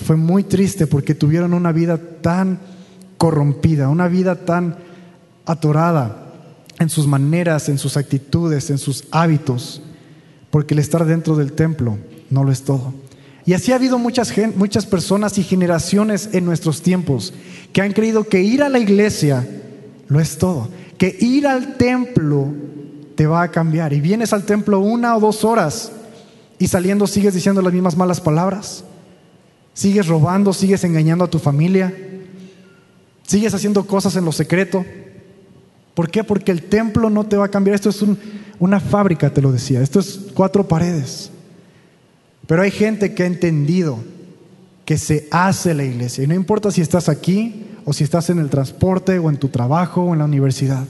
fue 0.02 0.16
muy 0.16 0.44
triste 0.44 0.88
porque 0.88 1.16
tuvieron 1.16 1.54
una 1.54 1.72
vida 1.72 1.98
tan 2.22 2.60
corrompida, 3.18 3.90
una 3.90 4.08
vida 4.08 4.36
tan 4.36 4.76
atorada 5.46 6.34
en 6.80 6.90
sus 6.90 7.08
maneras, 7.08 7.70
en 7.70 7.78
sus 7.78 7.98
actitudes, 7.98 8.70
en 8.70 8.78
sus 8.78 9.06
hábitos 9.12 9.82
porque 10.52 10.74
el 10.74 10.80
estar 10.80 11.06
dentro 11.06 11.36
del 11.36 11.54
templo 11.54 11.98
no 12.30 12.44
lo 12.44 12.52
es 12.52 12.64
todo. 12.64 12.94
Y 13.46 13.54
así 13.54 13.72
ha 13.72 13.76
habido 13.76 13.98
muchas, 13.98 14.32
muchas 14.56 14.86
personas 14.86 15.38
y 15.40 15.44
generaciones 15.44 16.30
en 16.34 16.46
nuestros 16.46 16.84
tiempos 16.84 17.34
que 17.74 17.82
han 17.82 17.94
creído 17.94 18.26
que 18.26 18.44
ir 18.44 18.62
a 18.62 18.70
la 18.70 18.78
iglesia 18.78 19.48
lo 20.08 20.20
es 20.20 20.38
todo, 20.38 20.70
que 20.98 21.16
ir 21.20 21.48
al 21.48 21.78
templo 21.78 22.50
te 23.16 23.26
va 23.26 23.42
a 23.42 23.52
cambiar. 23.52 23.94
Y 23.94 24.02
vienes 24.02 24.34
al 24.34 24.44
templo 24.44 24.80
una 24.80 25.16
o 25.16 25.20
dos 25.20 25.44
horas 25.44 25.92
y 26.60 26.68
saliendo 26.68 27.08
sigues 27.08 27.34
diciendo 27.34 27.62
las 27.62 27.74
mismas 27.74 27.98
malas 27.98 28.22
palabras, 28.22 28.84
sigues 29.74 30.08
robando, 30.08 30.54
sigues 30.54 30.84
engañando 30.84 31.24
a 31.24 31.30
tu 31.30 31.40
familia, 31.40 31.94
sigues 33.26 33.54
haciendo 33.54 33.86
cosas 33.86 34.16
en 34.16 34.26
lo 34.26 34.32
secreto. 34.32 34.86
¿Por 35.94 36.10
qué? 36.10 36.24
Porque 36.24 36.52
el 36.52 36.64
templo 36.64 37.10
no 37.10 37.26
te 37.26 37.38
va 37.38 37.46
a 37.46 37.52
cambiar. 37.52 37.76
Esto 37.76 37.90
es 37.90 38.04
una 38.60 38.80
fábrica, 38.80 39.34
te 39.34 39.42
lo 39.42 39.52
decía. 39.52 39.82
Esto 39.82 40.00
es 40.00 40.20
cuatro 40.34 40.68
paredes. 40.68 41.32
Pero 42.48 42.62
hay 42.62 42.72
gente 42.72 43.14
que 43.14 43.24
ha 43.24 43.28
entendido 43.28 44.00
que 44.86 44.98
se 44.98 45.28
hace 45.32 45.74
la 45.74 45.84
iglesia. 45.84 46.24
Y 46.24 46.28
no 46.28 46.34
importa 46.34 46.72
si 46.72 46.82
estás 46.82 47.10
aquí 47.10 47.66
o 47.86 47.94
si 47.94 48.04
estás 48.04 48.30
en 48.30 48.40
el 48.40 48.50
transporte 48.50 49.20
o 49.20 49.30
en 49.30 49.38
tu 49.38 49.50
trabajo 49.50 50.02
o 50.02 50.14
en 50.14 50.20
la 50.20 50.26
universidad. 50.26 50.86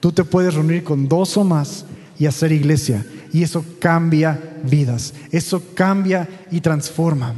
Tú 0.00 0.12
te 0.12 0.24
puedes 0.24 0.54
reunir 0.54 0.82
con 0.82 1.08
dos 1.08 1.36
o 1.36 1.44
más 1.44 1.84
y 2.18 2.26
hacer 2.26 2.52
iglesia. 2.52 3.04
Y 3.32 3.42
eso 3.42 3.64
cambia 3.78 4.40
vidas. 4.64 5.14
Eso 5.30 5.62
cambia 5.74 6.28
y 6.50 6.60
transforma. 6.60 7.34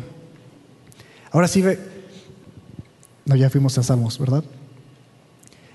Ahora 1.33 1.49
sí 1.49 1.62
ve. 1.62 1.79
No, 3.25 3.37
ya 3.37 3.51
fuimos 3.51 3.77
a 3.79 3.83
Salmos, 3.83 4.19
¿verdad? 4.19 4.45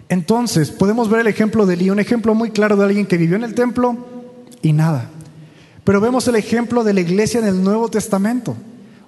Entonces, 0.09 0.71
podemos 0.71 1.09
ver 1.09 1.21
el 1.21 1.27
ejemplo 1.27 1.65
de 1.65 1.73
Elí, 1.73 1.89
un 1.89 1.99
ejemplo 1.99 2.33
muy 2.33 2.51
claro 2.51 2.77
de 2.77 2.85
alguien 2.85 3.05
que 3.05 3.17
vivió 3.17 3.35
en 3.35 3.43
el 3.43 3.55
templo 3.55 3.97
y 4.61 4.71
nada. 4.71 5.09
Pero 5.83 5.99
vemos 5.99 6.27
el 6.27 6.35
ejemplo 6.35 6.83
de 6.83 6.93
la 6.93 7.01
iglesia 7.01 7.39
en 7.39 7.47
el 7.47 7.63
Nuevo 7.63 7.89
Testamento, 7.89 8.55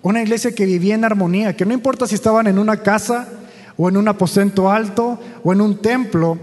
una 0.01 0.21
iglesia 0.21 0.53
que 0.53 0.65
vivía 0.65 0.95
en 0.95 1.05
armonía, 1.05 1.55
que 1.55 1.65
no 1.65 1.73
importa 1.73 2.07
si 2.07 2.15
estaban 2.15 2.47
en 2.47 2.57
una 2.57 2.77
casa 2.77 3.27
o 3.77 3.87
en 3.87 3.97
un 3.97 4.07
aposento 4.07 4.71
alto 4.71 5.19
o 5.43 5.53
en 5.53 5.61
un 5.61 5.77
templo, 5.77 6.37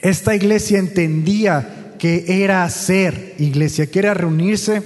esta 0.00 0.34
iglesia 0.34 0.78
entendía 0.78 1.94
que 1.98 2.42
era 2.44 2.68
ser 2.68 3.34
iglesia, 3.38 3.90
que 3.90 3.98
era 4.00 4.14
reunirse 4.14 4.82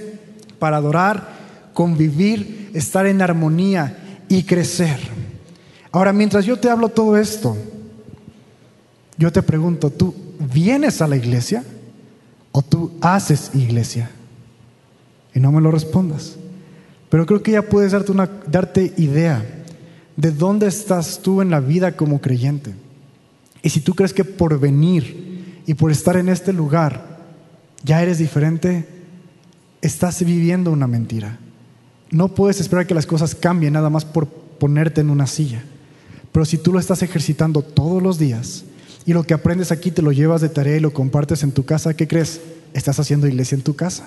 para 0.59 0.77
adorar, 0.77 1.29
convivir, 1.73 2.71
estar 2.75 3.07
en 3.07 3.21
armonía 3.21 4.08
y 4.29 4.43
crecer. 4.43 4.99
Ahora, 5.91 6.13
mientras 6.13 6.45
yo 6.45 6.59
te 6.59 6.71
hablo 6.71 6.89
todo 6.89 7.17
esto, 7.17 7.57
yo 9.17 9.33
te 9.33 9.43
pregunto, 9.43 9.91
¿tú 9.91 10.15
vienes 10.39 11.03
a 11.03 11.09
la 11.09 11.17
iglesia 11.17 11.65
o 12.53 12.63
tú 12.63 12.93
haces 13.01 13.51
iglesia? 13.55 14.11
Y 15.35 15.41
no 15.41 15.51
me 15.51 15.61
lo 15.61 15.71
respondas. 15.71 16.37
Pero 17.11 17.27
creo 17.27 17.43
que 17.43 17.53
ya 17.53 17.63
puedes 17.63 17.93
darte, 17.93 18.13
una, 18.13 18.29
darte 18.47 18.93
idea 18.97 19.45
de 20.17 20.31
dónde 20.31 20.67
estás 20.67 21.21
tú 21.23 21.41
en 21.41 21.51
la 21.51 21.61
vida 21.61 21.97
como 21.97 22.21
creyente. 22.21 22.75
Y 23.63 23.71
si 23.71 23.81
tú 23.81 23.95
crees 23.95 24.13
que 24.13 24.25
por 24.25 24.59
venir 24.61 25.63
y 25.67 25.75
por 25.75 25.91
estar 25.91 26.17
en 26.17 26.29
este 26.29 26.53
lugar 26.53 27.19
ya 27.83 28.03
eres 28.03 28.19
diferente, 28.19 28.87
estás 29.81 30.23
viviendo 30.25 30.71
una 30.71 30.87
mentira. 30.87 31.39
No 32.11 32.29
puedes 32.29 32.61
esperar 32.61 32.87
que 32.87 32.95
las 32.95 33.07
cosas 33.07 33.35
cambien 33.35 33.75
nada 33.75 33.91
más 33.91 34.05
por 34.05 34.27
ponerte 34.27 35.01
en 35.01 35.11
una 35.11 35.27
silla. 35.27 35.63
Pero 36.33 36.45
si 36.45 36.59
tú 36.59 36.73
lo 36.73 36.79
estás 36.79 37.03
ejercitando 37.03 37.63
todos 37.63 38.03
los 38.03 38.19
días, 38.19 38.65
y 39.09 39.15
lo 39.15 39.25
que 39.25 39.33
aprendes 39.33 39.73
aquí 39.73 39.91
te 39.91 40.03
lo 40.03 40.13
llevas 40.13 40.43
de 40.43 40.51
tarea 40.51 40.77
y 40.77 40.81
lo 40.81 40.93
compartes 40.93 41.43
en 41.43 41.53
tu 41.53 41.65
casa, 41.65 41.95
¿qué 41.95 42.07
crees? 42.07 42.43
Estás 42.75 43.01
haciendo 43.01 43.27
iglesia 43.27 43.57
en 43.57 43.63
tu 43.63 43.75
casa. 43.75 44.07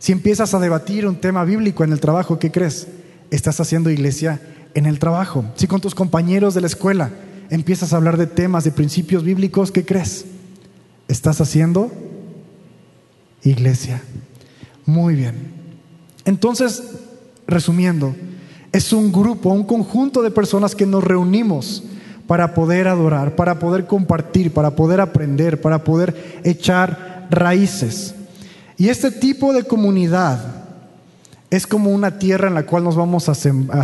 Si 0.00 0.10
empiezas 0.10 0.52
a 0.52 0.58
debatir 0.58 1.06
un 1.06 1.20
tema 1.20 1.44
bíblico 1.44 1.84
en 1.84 1.92
el 1.92 2.00
trabajo, 2.00 2.36
¿qué 2.40 2.50
crees? 2.50 2.88
Estás 3.30 3.60
haciendo 3.60 3.88
iglesia 3.88 4.40
en 4.74 4.86
el 4.86 4.98
trabajo. 4.98 5.44
Si 5.54 5.68
con 5.68 5.80
tus 5.80 5.94
compañeros 5.94 6.54
de 6.54 6.60
la 6.60 6.66
escuela 6.66 7.12
empiezas 7.50 7.92
a 7.92 7.98
hablar 7.98 8.16
de 8.16 8.26
temas, 8.26 8.64
de 8.64 8.72
principios 8.72 9.22
bíblicos, 9.22 9.70
¿qué 9.70 9.84
crees? 9.84 10.24
Estás 11.06 11.40
haciendo 11.40 11.92
iglesia. 13.44 14.02
Muy 14.86 15.14
bien. 15.14 15.36
Entonces, 16.24 16.82
resumiendo, 17.46 18.14
es 18.72 18.92
un 18.92 19.12
grupo, 19.12 19.50
un 19.50 19.64
conjunto 19.64 20.22
de 20.22 20.30
personas 20.30 20.74
que 20.74 20.86
nos 20.86 21.02
reunimos 21.02 21.84
para 22.26 22.54
poder 22.54 22.88
adorar, 22.88 23.36
para 23.36 23.58
poder 23.58 23.86
compartir, 23.86 24.52
para 24.52 24.72
poder 24.72 25.00
aprender, 25.00 25.60
para 25.60 25.84
poder 25.84 26.40
echar 26.44 27.26
raíces. 27.30 28.14
Y 28.76 28.88
este 28.88 29.10
tipo 29.10 29.52
de 29.52 29.64
comunidad 29.64 30.66
es 31.50 31.66
como 31.66 31.90
una 31.90 32.18
tierra 32.18 32.48
en 32.48 32.54
la 32.54 32.66
cual 32.66 32.84
nos 32.84 32.96
vamos 32.96 33.28
a 33.28 33.34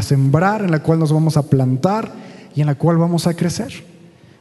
sembrar, 0.02 0.62
en 0.62 0.70
la 0.70 0.82
cual 0.82 0.98
nos 0.98 1.12
vamos 1.12 1.36
a 1.36 1.44
plantar 1.44 2.12
y 2.54 2.60
en 2.60 2.66
la 2.66 2.74
cual 2.74 2.98
vamos 2.98 3.26
a 3.26 3.34
crecer. 3.34 3.84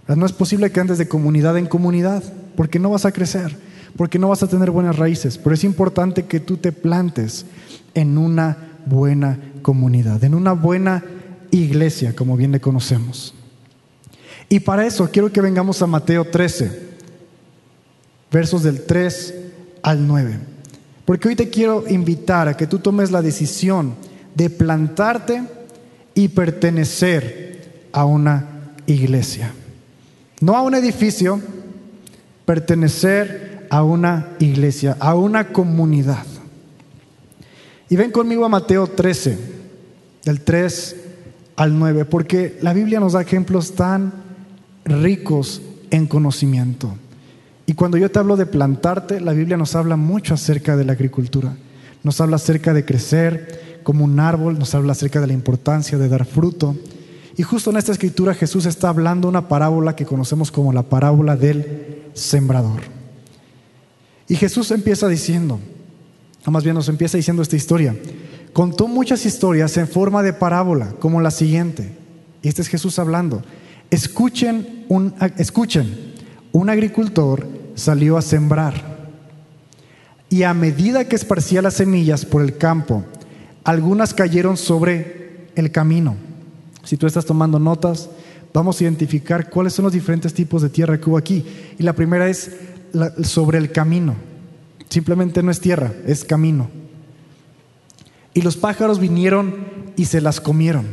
No 0.08 0.26
es 0.26 0.34
posible 0.34 0.72
que 0.72 0.80
andes 0.80 0.98
de 0.98 1.08
comunidad 1.08 1.58
en 1.58 1.68
comunidad, 1.68 2.24
porque 2.56 2.80
no 2.80 2.90
vas 2.90 3.06
a 3.06 3.12
crecer, 3.12 3.56
porque 3.96 4.20
no 4.20 4.30
vas 4.30 4.44
a 4.44 4.48
tener 4.48 4.72
buenas 4.72 4.98
raíces, 4.98 5.38
pero 5.38 5.54
es 5.54 5.64
importante 5.64 6.26
que 6.26 6.40
tú 6.40 6.58
te 6.58 6.72
plantes 6.72 7.46
en 7.94 8.18
una 8.18 8.71
buena 8.86 9.40
comunidad, 9.62 10.24
en 10.24 10.34
una 10.34 10.54
buena 10.54 11.04
iglesia, 11.52 12.16
como 12.16 12.38
bien 12.38 12.52
le 12.52 12.62
conocemos. 12.62 13.34
Y 14.50 14.60
para 14.60 14.86
eso 14.86 15.10
quiero 15.12 15.32
que 15.32 15.42
vengamos 15.42 15.82
a 15.82 15.88
Mateo 15.88 16.26
13, 16.26 16.92
versos 18.32 18.64
del 18.64 18.86
3 18.86 19.34
al 19.82 20.06
9. 20.08 20.40
Porque 21.06 21.30
hoy 21.30 21.36
te 21.36 21.50
quiero 21.50 21.86
invitar 21.88 22.48
a 22.48 22.58
que 22.58 22.68
tú 22.68 22.80
tomes 22.80 23.12
la 23.12 23.22
decisión 23.22 23.96
de 24.36 24.50
plantarte 24.50 25.44
y 26.14 26.30
pertenecer 26.30 27.88
a 27.92 28.06
una 28.06 28.74
iglesia. 28.86 29.54
No 30.40 30.56
a 30.56 30.62
un 30.62 30.76
edificio, 30.76 31.40
pertenecer 32.46 33.68
a 33.70 33.84
una 33.84 34.30
iglesia, 34.40 34.98
a 35.00 35.16
una 35.16 35.48
comunidad. 35.48 36.26
Y 37.92 37.98
ven 37.98 38.12
conmigo 38.12 38.46
a 38.46 38.48
Mateo 38.50 38.88
13, 38.88 39.38
del 40.24 40.40
3 40.40 40.96
al 41.58 41.78
9, 41.78 42.06
porque 42.06 42.58
la 42.62 42.72
Biblia 42.72 43.02
nos 43.02 43.12
da 43.12 43.22
ejemplos 43.22 43.74
tan 43.74 44.14
ricos 44.86 45.62
en 45.90 46.08
conocimiento. 46.08 46.96
Y 47.66 47.74
cuando 47.74 47.98
yo 47.98 48.10
te 48.10 48.18
hablo 48.18 48.38
de 48.38 48.46
plantarte, 48.46 49.20
la 49.20 49.34
Biblia 49.34 49.58
nos 49.58 49.76
habla 49.76 49.98
mucho 49.98 50.36
acerca 50.36 50.78
de 50.78 50.86
la 50.86 50.94
agricultura. 50.94 51.58
Nos 52.02 52.22
habla 52.22 52.38
acerca 52.38 52.74
de 52.74 52.86
crecer 52.86 53.82
como 53.84 54.06
un 54.06 54.22
árbol, 54.22 54.58
nos 54.58 54.74
habla 54.74 54.94
acerca 54.94 55.20
de 55.20 55.28
la 55.28 55.34
importancia 55.34 55.98
de 55.98 56.08
dar 56.08 56.24
fruto. 56.24 56.78
Y 57.36 57.44
justo 57.44 57.72
en 57.72 57.76
esta 57.76 57.92
escritura 57.92 58.34
Jesús 58.34 58.68
está 58.68 58.88
hablando 58.88 59.28
una 59.28 59.50
parábola 59.50 59.98
que 59.98 60.06
conocemos 60.06 60.50
como 60.50 60.72
la 60.72 60.84
parábola 60.84 61.36
del 61.36 62.04
sembrador. 62.14 62.84
Y 64.30 64.36
Jesús 64.36 64.72
empieza 64.72 65.10
diciendo, 65.10 65.60
más 66.50 66.64
bien 66.64 66.76
nos 66.76 66.90
empieza 66.90 67.18
diciendo 67.18 67.44
esta 67.44 67.56
historia, 67.56 67.96
contó 68.54 68.88
muchas 68.88 69.26
historias 69.26 69.78
en 69.78 69.88
forma 69.88 70.24
de 70.24 70.34
parábola, 70.34 70.94
como 71.00 71.22
la 71.22 71.32
siguiente. 71.32 71.92
Y 72.42 72.48
este 72.48 72.64
es 72.64 72.68
Jesús 72.68 72.98
hablando. 72.98 73.44
Escuchen 73.92 74.86
un, 74.90 75.14
escuchen, 75.38 76.14
un 76.52 76.70
agricultor 76.70 77.48
salió 77.76 78.18
a 78.18 78.22
sembrar 78.22 78.92
y 80.30 80.44
a 80.44 80.54
medida 80.54 81.08
que 81.08 81.18
esparcía 81.18 81.62
las 81.62 81.76
semillas 81.76 82.26
por 82.26 82.42
el 82.42 82.58
campo, 82.58 83.04
algunas 83.66 84.14
cayeron 84.14 84.56
sobre 84.56 85.50
el 85.56 85.72
camino. 85.72 86.16
Si 86.86 86.96
tú 86.96 87.06
estás 87.06 87.26
tomando 87.26 87.60
notas, 87.60 88.10
vamos 88.54 88.80
a 88.80 88.84
identificar 88.86 89.50
cuáles 89.50 89.74
son 89.74 89.84
los 89.84 89.94
diferentes 89.94 90.34
tipos 90.34 90.62
de 90.62 90.70
tierra 90.70 90.98
que 90.98 91.10
hubo 91.10 91.18
aquí. 91.18 91.46
Y 91.78 91.84
la 91.84 91.94
primera 91.94 92.30
es 92.30 92.52
sobre 93.24 93.58
el 93.58 93.72
camino. 93.74 94.16
Simplemente 94.92 95.42
no 95.42 95.52
es 95.52 95.62
tierra, 95.62 95.94
es 96.06 96.26
camino. 96.26 96.70
Y 98.34 98.42
los 98.42 98.58
pájaros 98.58 99.00
vinieron 99.00 99.56
y 99.96 100.04
se 100.04 100.20
las 100.20 100.42
comieron. 100.42 100.86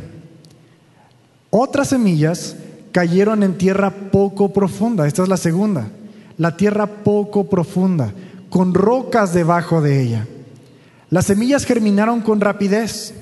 Otras 1.49 1.89
semillas 1.89 2.55
cayeron 2.93 3.43
en 3.43 3.57
tierra 3.57 3.91
poco 3.91 4.53
profunda. 4.53 5.05
Esta 5.05 5.23
es 5.23 5.27
la 5.27 5.35
segunda. 5.35 5.89
La 6.37 6.55
tierra 6.55 6.87
poco 6.87 7.49
profunda, 7.49 8.13
con 8.49 8.73
rocas 8.73 9.33
debajo 9.33 9.81
de 9.81 10.01
ella. 10.01 10.27
Las 11.09 11.25
semillas 11.25 11.65
germinaron 11.65 12.21
con 12.21 12.39
rapidez, 12.39 13.13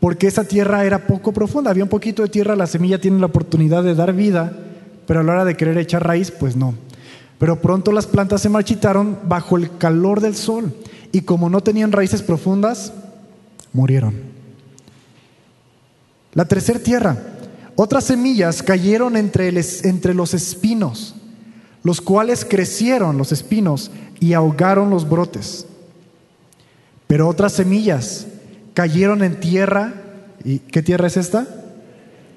porque 0.00 0.26
esa 0.26 0.44
tierra 0.44 0.84
era 0.84 1.06
poco 1.06 1.32
profunda. 1.32 1.70
Había 1.70 1.84
un 1.84 1.88
poquito 1.88 2.22
de 2.22 2.28
tierra, 2.28 2.56
la 2.56 2.66
semilla 2.66 3.00
tiene 3.00 3.20
la 3.20 3.26
oportunidad 3.26 3.82
de 3.82 3.94
dar 3.94 4.12
vida, 4.12 4.52
pero 5.06 5.20
a 5.20 5.22
la 5.22 5.32
hora 5.32 5.44
de 5.46 5.56
querer 5.56 5.78
echar 5.78 6.06
raíz, 6.06 6.30
pues 6.30 6.56
no. 6.56 6.74
Pero 7.44 7.60
pronto 7.60 7.92
las 7.92 8.06
plantas 8.06 8.40
se 8.40 8.48
marchitaron 8.48 9.18
bajo 9.26 9.58
el 9.58 9.76
calor 9.76 10.22
del 10.22 10.34
sol 10.34 10.74
y 11.12 11.20
como 11.20 11.50
no 11.50 11.60
tenían 11.60 11.92
raíces 11.92 12.22
profundas, 12.22 12.90
murieron. 13.74 14.14
La 16.32 16.46
tercera 16.46 16.78
tierra, 16.78 17.18
otras 17.76 18.04
semillas 18.04 18.62
cayeron 18.62 19.14
entre, 19.14 19.52
entre 19.82 20.14
los 20.14 20.32
espinos, 20.32 21.16
los 21.82 22.00
cuales 22.00 22.46
crecieron 22.46 23.18
los 23.18 23.30
espinos 23.30 23.90
y 24.20 24.32
ahogaron 24.32 24.88
los 24.88 25.06
brotes. 25.06 25.66
Pero 27.06 27.28
otras 27.28 27.52
semillas 27.52 28.26
cayeron 28.72 29.22
en 29.22 29.38
tierra, 29.38 29.92
¿y 30.46 30.60
qué 30.60 30.82
tierra 30.82 31.08
es 31.08 31.18
esta? 31.18 31.46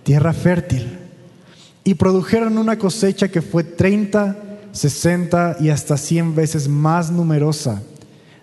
Tierra 0.04 0.34
fértil. 0.34 1.00
Y 1.86 1.94
produjeron 1.94 2.58
una 2.58 2.78
cosecha 2.78 3.30
que 3.30 3.42
fue 3.42 3.64
30, 3.64 4.44
60 4.78 5.58
y 5.60 5.70
hasta 5.70 5.98
100 5.98 6.36
veces 6.36 6.68
más 6.68 7.12
numerosa 7.12 7.82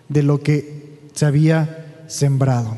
de 0.08 0.22
lo 0.22 0.40
que 0.40 0.98
se 1.14 1.26
había 1.26 2.02
sembrado. 2.06 2.76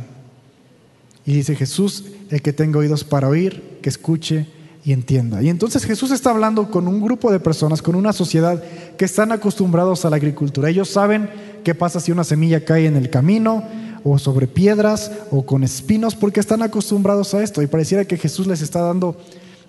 Y 1.25 1.35
dice 1.35 1.57
Jesús, 1.57 2.05
el 2.31 2.43
que 2.43 2.53
tenga 2.53 2.79
oídos 2.79 3.05
para 3.05 3.29
oír, 3.29 3.79
que 3.83 3.89
escuche 3.89 4.47
y 4.85 4.93
entienda. 4.93 5.43
Y 5.43 5.49
entonces 5.49 5.85
Jesús 5.85 6.13
está 6.13 6.31
hablando 6.31 6.71
con 6.71 6.87
un 6.87 7.01
grupo 7.01 7.33
de 7.33 7.41
personas, 7.41 7.83
con 7.83 7.97
una 7.97 8.13
sociedad 8.13 8.63
que 8.97 9.05
están 9.05 9.33
acostumbrados 9.33 10.05
a 10.05 10.11
la 10.11 10.17
agricultura. 10.17 10.71
Ellos 10.71 10.89
saben 10.89 11.29
qué 11.65 11.75
pasa 11.75 11.99
si 11.99 12.13
una 12.13 12.23
semilla 12.23 12.65
cae 12.65 12.87
en 12.87 12.97
el 12.97 13.11
camino 13.11 13.65
o 14.05 14.19
sobre 14.19 14.47
piedras 14.47 15.11
o 15.33 15.45
con 15.45 15.65
espinos, 15.65 16.15
porque 16.15 16.39
están 16.39 16.63
acostumbrados 16.63 17.35
a 17.35 17.43
esto. 17.43 17.63
Y 17.63 17.67
pareciera 17.67 18.05
que 18.05 18.17
Jesús 18.17 18.47
les 18.47 18.63
está 18.63 18.81
dando 18.81 19.17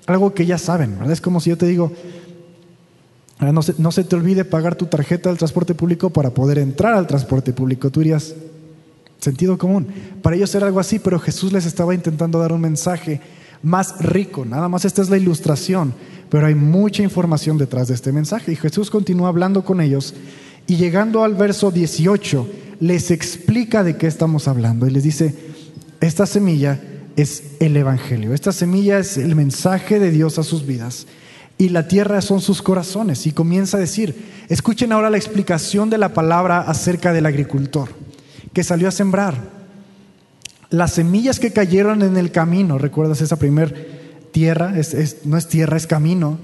algo 0.05 0.35
que 0.35 0.45
ya 0.45 0.59
saben. 0.59 0.99
Es 1.09 1.21
como 1.21 1.39
si 1.39 1.49
yo 1.49 1.57
te 1.57 1.65
digo, 1.65 1.91
no 3.39 3.61
se, 3.61 3.75
no 3.77 3.91
se 3.91 4.03
te 4.03 4.15
olvide 4.15 4.45
pagar 4.45 4.75
tu 4.75 4.85
tarjeta 4.85 5.29
del 5.29 5.37
transporte 5.37 5.75
público 5.75 6.09
para 6.09 6.31
poder 6.31 6.57
entrar 6.57 6.93
al 6.93 7.07
transporte 7.07 7.53
público. 7.53 7.91
Tú 7.91 7.99
dirías, 7.99 8.33
Sentido 9.19 9.57
común. 9.57 9.87
Para 10.21 10.35
ellos 10.35 10.53
era 10.53 10.67
algo 10.67 10.79
así, 10.79 10.99
pero 10.99 11.19
Jesús 11.19 11.51
les 11.51 11.65
estaba 11.65 11.95
intentando 11.95 12.39
dar 12.39 12.51
un 12.51 12.61
mensaje 12.61 13.19
más 13.63 13.99
rico. 13.99 14.45
Nada 14.45 14.69
más 14.69 14.85
esta 14.85 15.01
es 15.01 15.09
la 15.09 15.17
ilustración, 15.17 15.93
pero 16.29 16.45
hay 16.45 16.55
mucha 16.55 17.01
información 17.01 17.57
detrás 17.57 17.87
de 17.87 17.95
este 17.95 18.11
mensaje. 18.11 18.51
Y 18.51 18.55
Jesús 18.55 18.91
continúa 18.91 19.29
hablando 19.29 19.63
con 19.65 19.81
ellos 19.81 20.13
y 20.67 20.75
llegando 20.75 21.23
al 21.23 21.33
verso 21.33 21.71
18 21.71 22.47
les 22.79 23.09
explica 23.09 23.83
de 23.83 23.97
qué 23.97 24.05
estamos 24.05 24.47
hablando 24.47 24.85
y 24.85 24.91
les 24.91 25.03
dice, 25.03 25.33
esta 25.99 26.27
semilla 26.27 26.79
es 27.15 27.55
el 27.59 27.75
Evangelio, 27.75 28.35
esta 28.35 28.51
semilla 28.51 28.99
es 28.99 29.17
el 29.17 29.35
mensaje 29.35 29.99
de 29.99 30.11
Dios 30.11 30.37
a 30.37 30.43
sus 30.43 30.67
vidas 30.67 31.07
y 31.57 31.69
la 31.69 31.87
tierra 31.87 32.21
son 32.21 32.41
sus 32.41 32.61
corazones. 32.61 33.25
Y 33.25 33.31
comienza 33.31 33.77
a 33.77 33.79
decir, 33.79 34.45
escuchen 34.49 34.91
ahora 34.91 35.09
la 35.09 35.17
explicación 35.17 35.89
de 35.89 35.97
la 35.97 36.13
palabra 36.13 36.61
acerca 36.61 37.13
del 37.13 37.25
agricultor 37.25 37.89
que 38.53 38.63
salió 38.63 38.87
a 38.87 38.91
sembrar. 38.91 39.35
Las 40.69 40.93
semillas 40.93 41.39
que 41.39 41.53
cayeron 41.53 42.01
en 42.01 42.17
el 42.17 42.31
camino, 42.31 42.77
¿recuerdas 42.77 43.21
esa 43.21 43.37
primer 43.37 44.27
tierra? 44.31 44.73
no 45.23 45.37
es 45.37 45.47
tierra, 45.47 45.77
es 45.77 45.87
camino. 45.87 46.37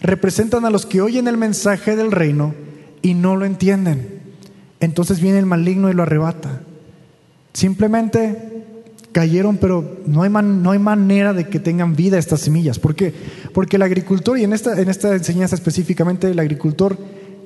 Representan 0.00 0.64
a 0.64 0.70
los 0.70 0.86
que 0.86 1.00
oyen 1.00 1.28
el 1.28 1.36
mensaje 1.36 1.96
del 1.96 2.10
reino 2.10 2.54
y 3.02 3.14
no 3.14 3.36
lo 3.36 3.44
entienden. 3.44 4.20
Entonces 4.80 5.20
viene 5.20 5.38
el 5.38 5.46
maligno 5.46 5.90
y 5.90 5.94
lo 5.94 6.02
arrebata. 6.02 6.62
Simplemente 7.52 8.49
cayeron, 9.12 9.56
pero 9.56 9.98
no 10.06 10.22
hay, 10.22 10.30
no 10.30 10.70
hay 10.70 10.78
manera 10.78 11.32
de 11.32 11.48
que 11.48 11.58
tengan 11.58 11.96
vida 11.96 12.18
estas 12.18 12.40
semillas. 12.40 12.78
¿Por 12.78 12.94
qué? 12.94 13.12
Porque 13.52 13.76
el 13.76 13.82
agricultor, 13.82 14.38
y 14.38 14.44
en 14.44 14.52
esta, 14.52 14.80
en 14.80 14.88
esta 14.88 15.14
enseñanza 15.14 15.54
específicamente, 15.54 16.30
el 16.30 16.38
agricultor 16.38 16.96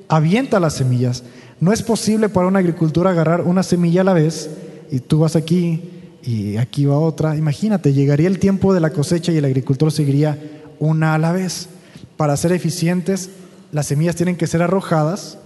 avienta 0.07 0.59
las 0.59 0.75
semillas, 0.75 1.23
no 1.59 1.71
es 1.71 1.81
posible 1.81 2.29
para 2.29 2.47
un 2.47 2.55
agricultor 2.55 3.07
agarrar 3.07 3.41
una 3.41 3.63
semilla 3.63 4.01
a 4.01 4.03
la 4.03 4.13
vez 4.13 4.49
y 4.91 4.99
tú 4.99 5.19
vas 5.19 5.35
aquí 5.35 5.89
y 6.21 6.57
aquí 6.57 6.85
va 6.85 6.97
otra. 6.99 7.35
Imagínate, 7.35 7.93
llegaría 7.93 8.27
el 8.27 8.39
tiempo 8.39 8.73
de 8.73 8.79
la 8.79 8.89
cosecha 8.89 9.31
y 9.31 9.37
el 9.37 9.45
agricultor 9.45 9.91
seguiría 9.91 10.37
una 10.79 11.13
a 11.13 11.17
la 11.17 11.31
vez. 11.31 11.69
Para 12.17 12.35
ser 12.37 12.51
eficientes, 12.51 13.29
las 13.71 13.87
semillas 13.87 14.15
tienen 14.15 14.35
que 14.35 14.47
ser 14.47 14.61
arrojadas. 14.61 15.37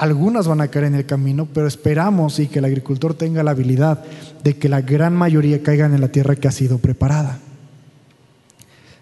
Algunas 0.00 0.48
van 0.48 0.62
a 0.62 0.68
caer 0.68 0.86
en 0.86 0.94
el 0.94 1.06
camino, 1.06 1.46
pero 1.52 1.66
esperamos 1.66 2.38
y 2.38 2.48
que 2.48 2.58
el 2.58 2.64
agricultor 2.64 3.14
tenga 3.14 3.42
la 3.42 3.50
habilidad 3.50 4.02
de 4.42 4.56
que 4.56 4.68
la 4.68 4.80
gran 4.80 5.14
mayoría 5.14 5.62
caigan 5.62 5.94
en 5.94 6.00
la 6.00 6.08
tierra 6.08 6.36
que 6.36 6.48
ha 6.48 6.52
sido 6.52 6.78
preparada. 6.78 7.38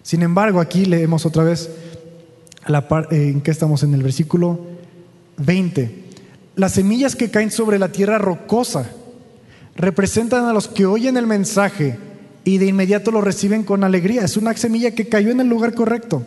Sin 0.03 0.23
embargo, 0.23 0.59
aquí 0.59 0.85
leemos 0.85 1.25
otra 1.25 1.43
vez 1.43 1.69
la 2.67 2.85
eh, 3.11 3.29
en 3.29 3.41
que 3.41 3.51
estamos 3.51 3.83
en 3.83 3.93
el 3.93 4.03
versículo 4.03 4.59
20 5.37 6.09
las 6.59 6.73
semillas 6.73 7.15
que 7.15 7.31
caen 7.31 7.51
sobre 7.51 7.79
la 7.79 7.89
tierra 7.89 8.17
rocosa 8.17 8.89
representan 9.77 10.43
a 10.43 10.51
los 10.51 10.67
que 10.67 10.85
oyen 10.85 11.15
el 11.15 11.25
mensaje 11.25 11.97
y 12.43 12.57
de 12.57 12.65
inmediato 12.65 13.11
lo 13.11 13.21
reciben 13.21 13.63
con 13.63 13.85
alegría. 13.85 14.25
Es 14.25 14.35
una 14.35 14.53
semilla 14.57 14.91
que 14.91 15.07
cayó 15.07 15.31
en 15.31 15.39
el 15.39 15.47
lugar 15.47 15.73
correcto. 15.73 16.25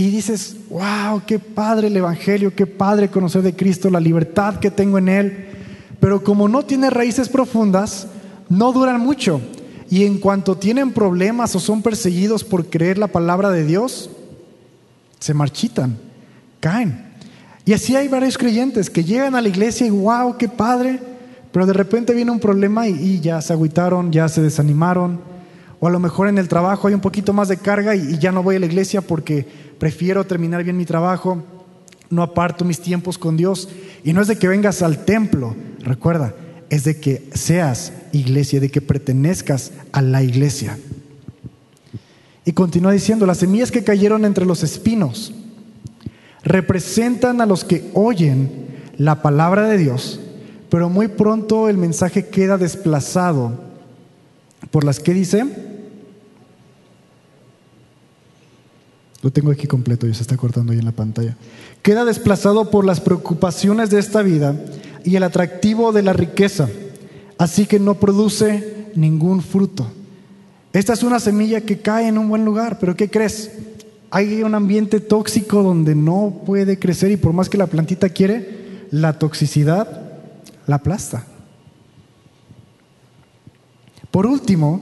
Y 0.00 0.08
dices, 0.08 0.56
wow, 0.70 1.20
qué 1.26 1.38
padre 1.38 1.88
el 1.88 1.96
Evangelio, 1.98 2.54
qué 2.54 2.66
padre 2.66 3.10
conocer 3.10 3.42
de 3.42 3.54
Cristo, 3.54 3.90
la 3.90 4.00
libertad 4.00 4.58
que 4.58 4.70
tengo 4.70 4.96
en 4.96 5.10
Él. 5.10 5.46
Pero 6.00 6.24
como 6.24 6.48
no 6.48 6.62
tiene 6.64 6.88
raíces 6.88 7.28
profundas, 7.28 8.06
no 8.48 8.72
duran 8.72 8.98
mucho. 8.98 9.42
Y 9.90 10.06
en 10.06 10.16
cuanto 10.16 10.56
tienen 10.56 10.92
problemas 10.92 11.54
o 11.54 11.60
son 11.60 11.82
perseguidos 11.82 12.44
por 12.44 12.70
creer 12.70 12.96
la 12.96 13.08
palabra 13.08 13.50
de 13.50 13.66
Dios, 13.66 14.08
se 15.18 15.34
marchitan, 15.34 15.98
caen. 16.60 17.04
Y 17.66 17.74
así 17.74 17.94
hay 17.94 18.08
varios 18.08 18.38
creyentes 18.38 18.88
que 18.88 19.04
llegan 19.04 19.34
a 19.34 19.42
la 19.42 19.48
iglesia 19.48 19.86
y 19.86 19.90
wow, 19.90 20.38
qué 20.38 20.48
padre, 20.48 20.98
pero 21.52 21.66
de 21.66 21.74
repente 21.74 22.14
viene 22.14 22.30
un 22.30 22.40
problema 22.40 22.88
y, 22.88 23.20
ya 23.20 23.42
se 23.42 23.52
agüitaron, 23.52 24.10
ya 24.10 24.30
se 24.30 24.40
desanimaron. 24.40 25.20
O 25.80 25.88
a 25.88 25.90
lo 25.90 25.98
mejor 25.98 26.28
en 26.28 26.36
el 26.36 26.46
trabajo 26.46 26.88
hay 26.88 26.94
un 26.94 27.00
poquito 27.00 27.32
más 27.32 27.48
de 27.48 27.56
carga 27.56 27.96
y, 27.96 28.18
ya 28.18 28.32
no 28.32 28.42
voy 28.42 28.56
a 28.56 28.60
la 28.60 28.66
iglesia 28.66 29.00
porque 29.00 29.46
prefiero 29.78 30.24
terminar 30.26 30.62
bien 30.62 30.76
mi 30.76 30.84
trabajo, 30.84 31.42
no 32.10 32.22
aparto 32.22 32.66
mis 32.66 32.80
tiempos 32.80 33.16
con 33.16 33.38
Dios. 33.38 33.68
Y 34.04 34.12
no 34.12 34.20
es 34.20 34.28
de 34.28 34.36
que 34.36 34.46
vengas 34.46 34.82
al 34.82 35.06
templo, 35.06 35.56
recuerda, 35.80 36.34
es 36.68 36.84
de 36.84 37.00
que 37.00 37.28
seas 37.32 37.94
iglesia, 38.12 38.60
de 38.60 38.70
que 38.70 38.82
pertenezcas 38.82 39.72
a 39.92 40.02
la 40.02 40.22
iglesia. 40.22 40.78
Y 42.44 42.52
continúa 42.52 42.92
diciendo, 42.92 43.24
las 43.24 43.38
semillas 43.38 43.70
que 43.70 43.84
cayeron 43.84 44.26
entre 44.26 44.44
los 44.44 44.62
espinos 44.62 45.32
representan 46.42 47.40
a 47.40 47.46
los 47.46 47.64
que 47.64 47.90
oyen 47.94 48.66
la 48.98 49.22
palabra 49.22 49.66
de 49.66 49.78
Dios, 49.78 50.20
pero 50.68 50.90
muy 50.90 51.08
pronto 51.08 51.68
el 51.68 51.78
mensaje 51.78 52.26
queda 52.28 52.58
desplazado 52.58 53.70
por 54.70 54.84
las 54.84 55.00
que 55.00 55.14
dice, 55.14 55.69
lo 59.22 59.30
tengo 59.30 59.50
aquí 59.50 59.66
completo, 59.66 60.06
ya 60.06 60.14
se 60.14 60.22
está 60.22 60.36
cortando 60.36 60.72
ahí 60.72 60.78
en 60.78 60.84
la 60.84 60.92
pantalla, 60.92 61.36
queda 61.82 62.04
desplazado 62.04 62.70
por 62.70 62.84
las 62.84 63.00
preocupaciones 63.00 63.90
de 63.90 63.98
esta 63.98 64.22
vida 64.22 64.54
y 65.04 65.16
el 65.16 65.22
atractivo 65.22 65.92
de 65.92 66.02
la 66.02 66.12
riqueza, 66.12 66.68
así 67.38 67.66
que 67.66 67.78
no 67.78 67.94
produce 67.94 68.88
ningún 68.94 69.42
fruto. 69.42 69.86
Esta 70.72 70.92
es 70.92 71.02
una 71.02 71.18
semilla 71.18 71.60
que 71.62 71.78
cae 71.78 72.08
en 72.08 72.18
un 72.18 72.28
buen 72.28 72.44
lugar, 72.44 72.78
pero 72.78 72.96
¿qué 72.96 73.10
crees? 73.10 73.50
hay 74.10 74.42
un 74.42 74.54
ambiente 74.54 74.98
tóxico 75.00 75.62
donde 75.62 75.94
no 75.94 76.42
puede 76.44 76.78
crecer 76.78 77.12
y 77.12 77.16
por 77.16 77.32
más 77.32 77.48
que 77.48 77.58
la 77.58 77.68
plantita 77.68 78.08
quiere, 78.08 78.86
la 78.90 79.18
toxicidad 79.18 80.10
la 80.66 80.76
aplasta. 80.76 81.24
Por 84.10 84.26
último, 84.26 84.80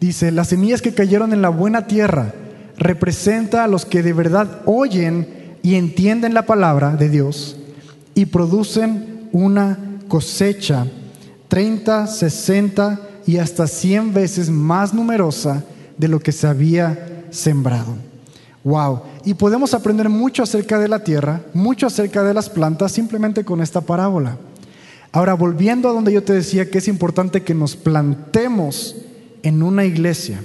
dice, 0.00 0.30
las 0.30 0.48
semillas 0.48 0.82
que 0.82 0.94
cayeron 0.94 1.32
en 1.32 1.42
la 1.42 1.48
buena 1.48 1.86
tierra 1.86 2.34
representa 2.78 3.64
a 3.64 3.68
los 3.68 3.84
que 3.84 4.02
de 4.02 4.12
verdad 4.12 4.62
oyen 4.64 5.56
y 5.62 5.74
entienden 5.74 6.34
la 6.34 6.46
palabra 6.46 6.96
de 6.96 7.08
Dios 7.08 7.56
y 8.14 8.26
producen 8.26 9.28
una 9.32 9.78
cosecha 10.08 10.86
30, 11.48 12.06
60 12.06 13.00
y 13.26 13.38
hasta 13.38 13.66
100 13.66 14.14
veces 14.14 14.48
más 14.48 14.94
numerosa 14.94 15.64
de 15.96 16.08
lo 16.08 16.20
que 16.20 16.32
se 16.32 16.46
había 16.46 17.24
sembrado. 17.30 17.96
Wow. 18.64 19.02
Y 19.24 19.34
podemos 19.34 19.74
aprender 19.74 20.08
mucho 20.08 20.42
acerca 20.42 20.78
de 20.78 20.88
la 20.88 21.02
tierra, 21.02 21.42
mucho 21.54 21.86
acerca 21.86 22.22
de 22.22 22.34
las 22.34 22.48
plantas, 22.48 22.92
simplemente 22.92 23.44
con 23.44 23.60
esta 23.60 23.80
parábola. 23.80 24.36
Ahora, 25.12 25.34
volviendo 25.34 25.88
a 25.88 25.92
donde 25.92 26.12
yo 26.12 26.22
te 26.22 26.34
decía 26.34 26.70
que 26.70 26.78
es 26.78 26.88
importante 26.88 27.42
que 27.42 27.54
nos 27.54 27.76
plantemos 27.76 28.96
en 29.42 29.62
una 29.62 29.84
iglesia 29.84 30.40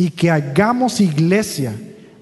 y 0.00 0.12
que 0.12 0.30
hagamos 0.30 0.98
iglesia 1.02 1.74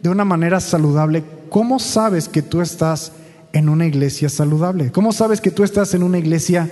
de 0.03 0.09
una 0.09 0.25
manera 0.25 0.59
saludable, 0.59 1.23
¿cómo 1.49 1.79
sabes 1.79 2.29
que 2.29 2.43
tú 2.43 2.61
estás 2.61 3.13
en 3.53 3.69
una 3.69 3.87
iglesia 3.87 4.29
saludable? 4.29 4.91
¿Cómo 4.91 5.13
sabes 5.13 5.41
que 5.41 5.53
tú 5.53 5.63
estás 5.63 5.95
en 5.95 6.03
una 6.03 6.19
iglesia 6.19 6.69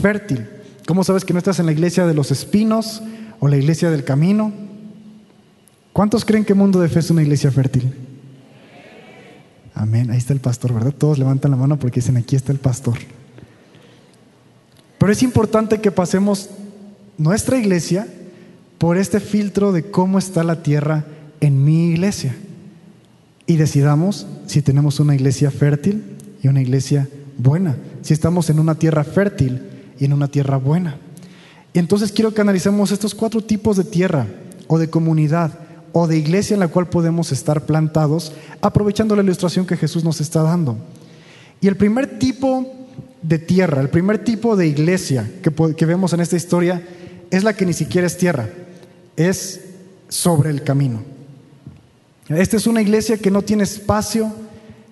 fértil? 0.00 0.48
¿Cómo 0.86 1.04
sabes 1.04 1.26
que 1.26 1.34
no 1.34 1.38
estás 1.38 1.58
en 1.58 1.66
la 1.66 1.72
iglesia 1.72 2.06
de 2.06 2.14
los 2.14 2.30
espinos 2.30 3.02
o 3.38 3.48
la 3.48 3.58
iglesia 3.58 3.90
del 3.90 4.02
camino? 4.02 4.50
¿Cuántos 5.92 6.24
creen 6.24 6.46
que 6.46 6.54
Mundo 6.54 6.80
de 6.80 6.88
Fe 6.88 7.00
es 7.00 7.10
una 7.10 7.20
iglesia 7.20 7.50
fértil? 7.50 7.94
Amén. 9.74 10.10
Ahí 10.10 10.16
está 10.16 10.32
el 10.32 10.40
pastor, 10.40 10.72
¿verdad? 10.72 10.94
Todos 10.96 11.18
levantan 11.18 11.50
la 11.50 11.58
mano 11.58 11.78
porque 11.78 12.00
dicen, 12.00 12.16
aquí 12.16 12.34
está 12.34 12.50
el 12.50 12.60
pastor. 12.60 12.96
Pero 14.96 15.12
es 15.12 15.22
importante 15.22 15.82
que 15.82 15.90
pasemos 15.90 16.48
nuestra 17.18 17.58
iglesia 17.58 18.08
por 18.80 18.96
este 18.96 19.20
filtro 19.20 19.72
de 19.72 19.90
cómo 19.90 20.18
está 20.18 20.42
la 20.42 20.62
tierra 20.62 21.04
en 21.42 21.62
mi 21.66 21.90
iglesia 21.90 22.34
y 23.46 23.56
decidamos 23.56 24.26
si 24.46 24.62
tenemos 24.62 25.00
una 25.00 25.14
iglesia 25.14 25.50
fértil 25.50 26.16
y 26.42 26.48
una 26.48 26.62
iglesia 26.62 27.06
buena, 27.36 27.76
si 28.00 28.14
estamos 28.14 28.48
en 28.48 28.58
una 28.58 28.76
tierra 28.76 29.04
fértil 29.04 29.60
y 29.98 30.06
en 30.06 30.14
una 30.14 30.28
tierra 30.28 30.56
buena. 30.56 30.96
Y 31.74 31.78
entonces 31.78 32.10
quiero 32.10 32.32
que 32.32 32.40
analicemos 32.40 32.90
estos 32.90 33.14
cuatro 33.14 33.42
tipos 33.44 33.76
de 33.76 33.84
tierra 33.84 34.26
o 34.66 34.78
de 34.78 34.88
comunidad 34.88 35.52
o 35.92 36.06
de 36.06 36.16
iglesia 36.16 36.54
en 36.54 36.60
la 36.60 36.68
cual 36.68 36.88
podemos 36.88 37.32
estar 37.32 37.66
plantados, 37.66 38.32
aprovechando 38.62 39.14
la 39.14 39.22
ilustración 39.22 39.66
que 39.66 39.76
Jesús 39.76 40.04
nos 40.04 40.22
está 40.22 40.42
dando. 40.42 40.78
Y 41.60 41.68
el 41.68 41.76
primer 41.76 42.18
tipo 42.18 42.88
de 43.20 43.38
tierra, 43.38 43.82
el 43.82 43.90
primer 43.90 44.24
tipo 44.24 44.56
de 44.56 44.68
iglesia 44.68 45.30
que, 45.42 45.52
que 45.76 45.84
vemos 45.84 46.14
en 46.14 46.20
esta 46.20 46.36
historia 46.36 46.82
es 47.30 47.44
la 47.44 47.52
que 47.52 47.66
ni 47.66 47.74
siquiera 47.74 48.06
es 48.06 48.16
tierra, 48.16 48.48
es 49.28 49.60
sobre 50.08 50.50
el 50.50 50.62
camino. 50.62 51.02
Esta 52.28 52.56
es 52.56 52.66
una 52.66 52.80
iglesia 52.80 53.18
que 53.18 53.30
no 53.30 53.42
tiene 53.42 53.64
espacio 53.64 54.32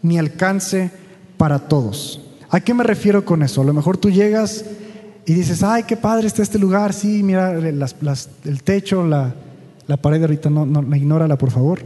ni 0.03 0.19
alcance 0.19 0.91
para 1.37 1.59
todos. 1.61 2.21
¿A 2.51 2.61
qué 2.61 2.75
me 2.75 2.85
refiero 2.85 3.25
con 3.25 3.43
eso? 3.43 3.63
A 3.63 3.65
lo 3.65 3.73
mejor 3.73 3.97
tú 3.97 4.11
llegas 4.11 4.65
y 5.25 5.35
dices, 5.35 5.63
ay, 5.63 5.85
qué 5.85 5.97
padre 5.97 6.27
está 6.27 6.43
este 6.43 6.59
lugar, 6.59 6.93
sí, 6.93 7.23
mira 7.23 7.53
el 7.53 8.63
techo, 8.65 9.07
la, 9.07 9.35
la 9.87 9.97
pared 9.97 10.21
ahorita, 10.21 10.51
no, 10.51 10.67
no, 10.67 10.97
ignórala 10.97 11.37
por 11.37 11.51
favor. 11.51 11.81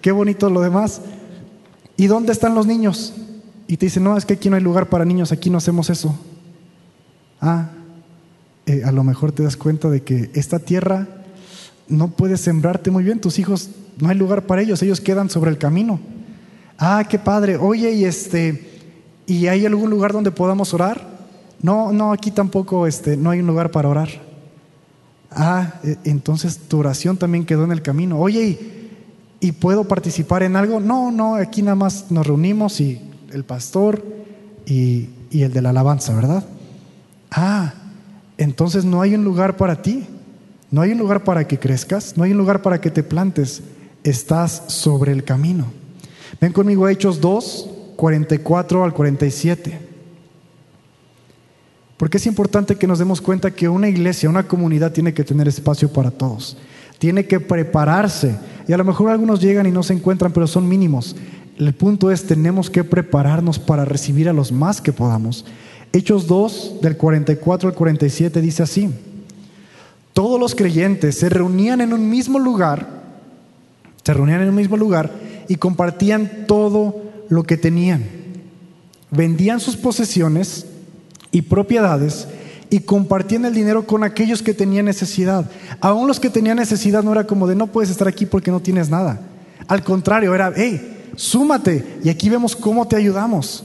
Qué 0.00 0.12
bonito 0.12 0.48
lo 0.50 0.60
demás. 0.60 1.00
¿Y 1.96 2.06
dónde 2.06 2.32
están 2.32 2.54
los 2.54 2.66
niños? 2.66 3.14
Y 3.66 3.76
te 3.76 3.86
dicen, 3.86 4.04
no, 4.04 4.16
es 4.16 4.24
que 4.24 4.34
aquí 4.34 4.48
no 4.48 4.56
hay 4.56 4.62
lugar 4.62 4.88
para 4.88 5.04
niños, 5.04 5.32
aquí 5.32 5.50
no 5.50 5.58
hacemos 5.58 5.90
eso. 5.90 6.18
Ah, 7.40 7.70
eh, 8.66 8.82
a 8.84 8.92
lo 8.92 9.02
mejor 9.04 9.32
te 9.32 9.42
das 9.42 9.56
cuenta 9.56 9.90
de 9.90 10.02
que 10.02 10.30
esta 10.34 10.58
tierra 10.58 11.15
no 11.88 12.08
puedes 12.08 12.40
sembrarte 12.40 12.90
muy 12.90 13.04
bien, 13.04 13.20
tus 13.20 13.38
hijos 13.38 13.70
no 13.98 14.08
hay 14.08 14.16
lugar 14.16 14.46
para 14.46 14.62
ellos, 14.62 14.82
ellos 14.82 15.00
quedan 15.00 15.30
sobre 15.30 15.50
el 15.50 15.58
camino. 15.58 16.00
Ah, 16.78 17.04
qué 17.08 17.18
padre. 17.18 17.56
Oye, 17.56 17.92
y 17.92 18.04
este, 18.04 18.70
¿y 19.26 19.46
hay 19.46 19.64
algún 19.64 19.90
lugar 19.90 20.12
donde 20.12 20.30
podamos 20.30 20.74
orar? 20.74 21.16
No, 21.62 21.92
no, 21.92 22.12
aquí 22.12 22.30
tampoco 22.30 22.86
este, 22.86 23.16
no 23.16 23.30
hay 23.30 23.40
un 23.40 23.46
lugar 23.46 23.70
para 23.70 23.88
orar. 23.88 24.08
Ah, 25.30 25.74
e, 25.82 25.96
entonces 26.04 26.58
tu 26.58 26.78
oración 26.78 27.16
también 27.16 27.46
quedó 27.46 27.64
en 27.64 27.72
el 27.72 27.82
camino. 27.82 28.18
Oye, 28.18 28.58
¿y, 29.40 29.52
puedo 29.52 29.84
participar 29.84 30.42
en 30.42 30.56
algo? 30.56 30.80
No, 30.80 31.10
no, 31.10 31.36
aquí 31.36 31.62
nada 31.62 31.76
más 31.76 32.10
nos 32.10 32.26
reunimos 32.26 32.80
y 32.80 33.00
el 33.32 33.44
pastor 33.44 34.04
y, 34.66 35.08
y 35.30 35.42
el 35.42 35.52
de 35.52 35.62
la 35.62 35.70
alabanza, 35.70 36.14
¿verdad? 36.14 36.44
Ah, 37.30 37.72
entonces 38.36 38.84
no 38.84 39.00
hay 39.00 39.14
un 39.14 39.24
lugar 39.24 39.56
para 39.56 39.80
ti. 39.80 40.06
No 40.70 40.80
hay 40.80 40.92
un 40.92 40.98
lugar 40.98 41.24
para 41.24 41.46
que 41.46 41.58
crezcas, 41.58 42.16
no 42.16 42.24
hay 42.24 42.32
un 42.32 42.38
lugar 42.38 42.62
para 42.62 42.80
que 42.80 42.90
te 42.90 43.02
plantes 43.02 43.62
estás 44.02 44.64
sobre 44.68 45.12
el 45.12 45.24
camino. 45.24 45.66
Ven 46.40 46.52
conmigo 46.52 46.86
a 46.86 46.92
Hechos 46.92 47.20
2, 47.20 47.70
44 47.96 48.84
al 48.84 48.92
47. 48.92 49.78
Porque 51.96 52.18
es 52.18 52.26
importante 52.26 52.76
que 52.76 52.86
nos 52.86 52.98
demos 52.98 53.20
cuenta 53.20 53.52
que 53.52 53.68
una 53.68 53.88
iglesia, 53.88 54.28
una 54.28 54.46
comunidad 54.46 54.92
tiene 54.92 55.14
que 55.14 55.24
tener 55.24 55.48
espacio 55.48 55.90
para 55.92 56.10
todos. 56.10 56.56
Tiene 56.98 57.26
que 57.26 57.40
prepararse. 57.40 58.36
Y 58.68 58.72
a 58.72 58.76
lo 58.76 58.84
mejor 58.84 59.10
algunos 59.10 59.40
llegan 59.40 59.66
y 59.66 59.70
no 59.70 59.82
se 59.82 59.94
encuentran, 59.94 60.32
pero 60.32 60.46
son 60.46 60.68
mínimos. 60.68 61.16
El 61.56 61.72
punto 61.74 62.10
es, 62.10 62.26
tenemos 62.26 62.68
que 62.68 62.84
prepararnos 62.84 63.58
para 63.58 63.86
recibir 63.86 64.28
a 64.28 64.34
los 64.34 64.52
más 64.52 64.80
que 64.82 64.92
podamos. 64.92 65.46
Hechos 65.92 66.26
2, 66.26 66.80
del 66.82 66.98
44 66.98 67.70
al 67.70 67.74
47, 67.74 68.42
dice 68.42 68.62
así. 68.62 68.90
Todos 70.16 70.40
los 70.40 70.54
creyentes 70.54 71.18
se 71.18 71.28
reunían 71.28 71.82
en 71.82 71.92
un 71.92 72.08
mismo 72.08 72.38
lugar 72.38 72.96
se 74.06 74.14
reunían 74.14 74.42
en 74.42 74.46
el 74.46 74.52
mismo 74.52 74.76
lugar 74.76 75.10
y 75.48 75.56
compartían 75.56 76.44
todo 76.46 77.02
lo 77.28 77.42
que 77.42 77.56
tenían. 77.56 78.04
Vendían 79.10 79.58
sus 79.58 79.76
posesiones 79.76 80.64
y 81.32 81.42
propiedades 81.42 82.28
y 82.70 82.78
compartían 82.78 83.46
el 83.46 83.54
dinero 83.54 83.84
con 83.84 84.04
aquellos 84.04 84.42
que 84.42 84.54
tenían 84.54 84.84
necesidad. 84.84 85.50
Aún 85.80 86.06
los 86.06 86.20
que 86.20 86.30
tenían 86.30 86.58
necesidad 86.58 87.02
no 87.02 87.10
era 87.10 87.26
como 87.26 87.48
de 87.48 87.56
no 87.56 87.66
puedes 87.66 87.90
estar 87.90 88.06
aquí 88.06 88.26
porque 88.26 88.52
no 88.52 88.60
tienes 88.60 88.90
nada. 88.90 89.22
Al 89.66 89.82
contrario, 89.82 90.32
era, 90.36 90.52
hey, 90.54 91.08
súmate 91.16 91.98
y 92.04 92.08
aquí 92.08 92.28
vemos 92.28 92.54
cómo 92.54 92.86
te 92.86 92.94
ayudamos. 92.94 93.64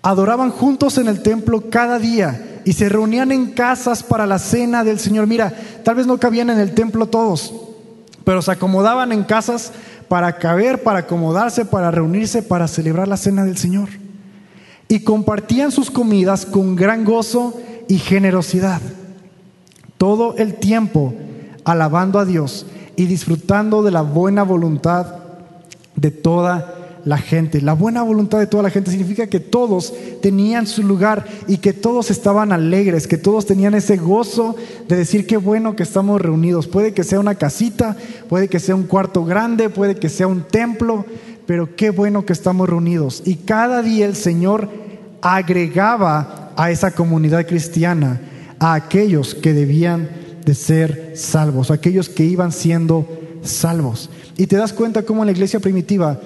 Adoraban 0.00 0.50
juntos 0.52 0.96
en 0.96 1.08
el 1.08 1.22
templo 1.22 1.68
cada 1.70 1.98
día 1.98 2.51
y 2.64 2.72
se 2.72 2.88
reunían 2.88 3.32
en 3.32 3.52
casas 3.52 4.02
para 4.02 4.26
la 4.26 4.38
cena 4.38 4.84
del 4.84 4.98
Señor. 4.98 5.26
Mira, 5.26 5.52
tal 5.84 5.96
vez 5.96 6.06
no 6.06 6.18
cabían 6.18 6.50
en 6.50 6.58
el 6.58 6.74
templo 6.74 7.06
todos, 7.06 7.54
pero 8.24 8.42
se 8.42 8.52
acomodaban 8.52 9.12
en 9.12 9.24
casas 9.24 9.72
para 10.08 10.36
caber, 10.36 10.82
para 10.82 11.00
acomodarse, 11.00 11.64
para 11.64 11.90
reunirse, 11.90 12.42
para 12.42 12.68
celebrar 12.68 13.08
la 13.08 13.16
cena 13.16 13.44
del 13.44 13.56
Señor. 13.56 13.88
Y 14.88 15.00
compartían 15.00 15.72
sus 15.72 15.90
comidas 15.90 16.44
con 16.44 16.76
gran 16.76 17.04
gozo 17.04 17.58
y 17.88 17.98
generosidad. 17.98 18.80
Todo 19.96 20.36
el 20.36 20.54
tiempo 20.54 21.14
alabando 21.64 22.18
a 22.18 22.24
Dios 22.24 22.66
y 22.96 23.06
disfrutando 23.06 23.82
de 23.82 23.90
la 23.90 24.02
buena 24.02 24.42
voluntad 24.42 25.06
de 25.96 26.10
toda 26.10 26.81
la 27.04 27.18
gente. 27.18 27.60
La 27.60 27.72
buena 27.72 28.02
voluntad 28.02 28.38
de 28.38 28.46
toda 28.46 28.62
la 28.62 28.70
gente 28.70 28.90
significa 28.90 29.26
que 29.26 29.40
todos 29.40 29.92
tenían 30.20 30.66
su 30.66 30.82
lugar 30.82 31.26
y 31.46 31.58
que 31.58 31.72
todos 31.72 32.10
estaban 32.10 32.52
alegres, 32.52 33.06
que 33.06 33.18
todos 33.18 33.46
tenían 33.46 33.74
ese 33.74 33.96
gozo 33.96 34.56
de 34.88 34.96
decir 34.96 35.26
qué 35.26 35.36
bueno 35.36 35.74
que 35.76 35.82
estamos 35.82 36.20
reunidos. 36.20 36.68
Puede 36.68 36.92
que 36.92 37.04
sea 37.04 37.20
una 37.20 37.34
casita, 37.34 37.96
puede 38.28 38.48
que 38.48 38.60
sea 38.60 38.74
un 38.74 38.84
cuarto 38.84 39.24
grande, 39.24 39.68
puede 39.70 39.96
que 39.96 40.08
sea 40.08 40.26
un 40.26 40.42
templo, 40.42 41.04
pero 41.46 41.74
qué 41.76 41.90
bueno 41.90 42.24
que 42.24 42.32
estamos 42.32 42.68
reunidos. 42.68 43.22
Y 43.24 43.36
cada 43.36 43.82
día 43.82 44.06
el 44.06 44.16
Señor 44.16 44.68
agregaba 45.20 46.52
a 46.56 46.70
esa 46.70 46.90
comunidad 46.92 47.46
cristiana 47.46 48.20
a 48.58 48.74
aquellos 48.74 49.34
que 49.34 49.52
debían 49.52 50.08
de 50.44 50.54
ser 50.54 51.12
salvos, 51.16 51.70
aquellos 51.70 52.08
que 52.08 52.24
iban 52.24 52.52
siendo 52.52 53.06
salvos. 53.42 54.10
Y 54.36 54.46
te 54.46 54.56
das 54.56 54.72
cuenta 54.72 55.02
cómo 55.02 55.22
en 55.22 55.26
la 55.26 55.32
iglesia 55.32 55.60
primitiva 55.60 56.18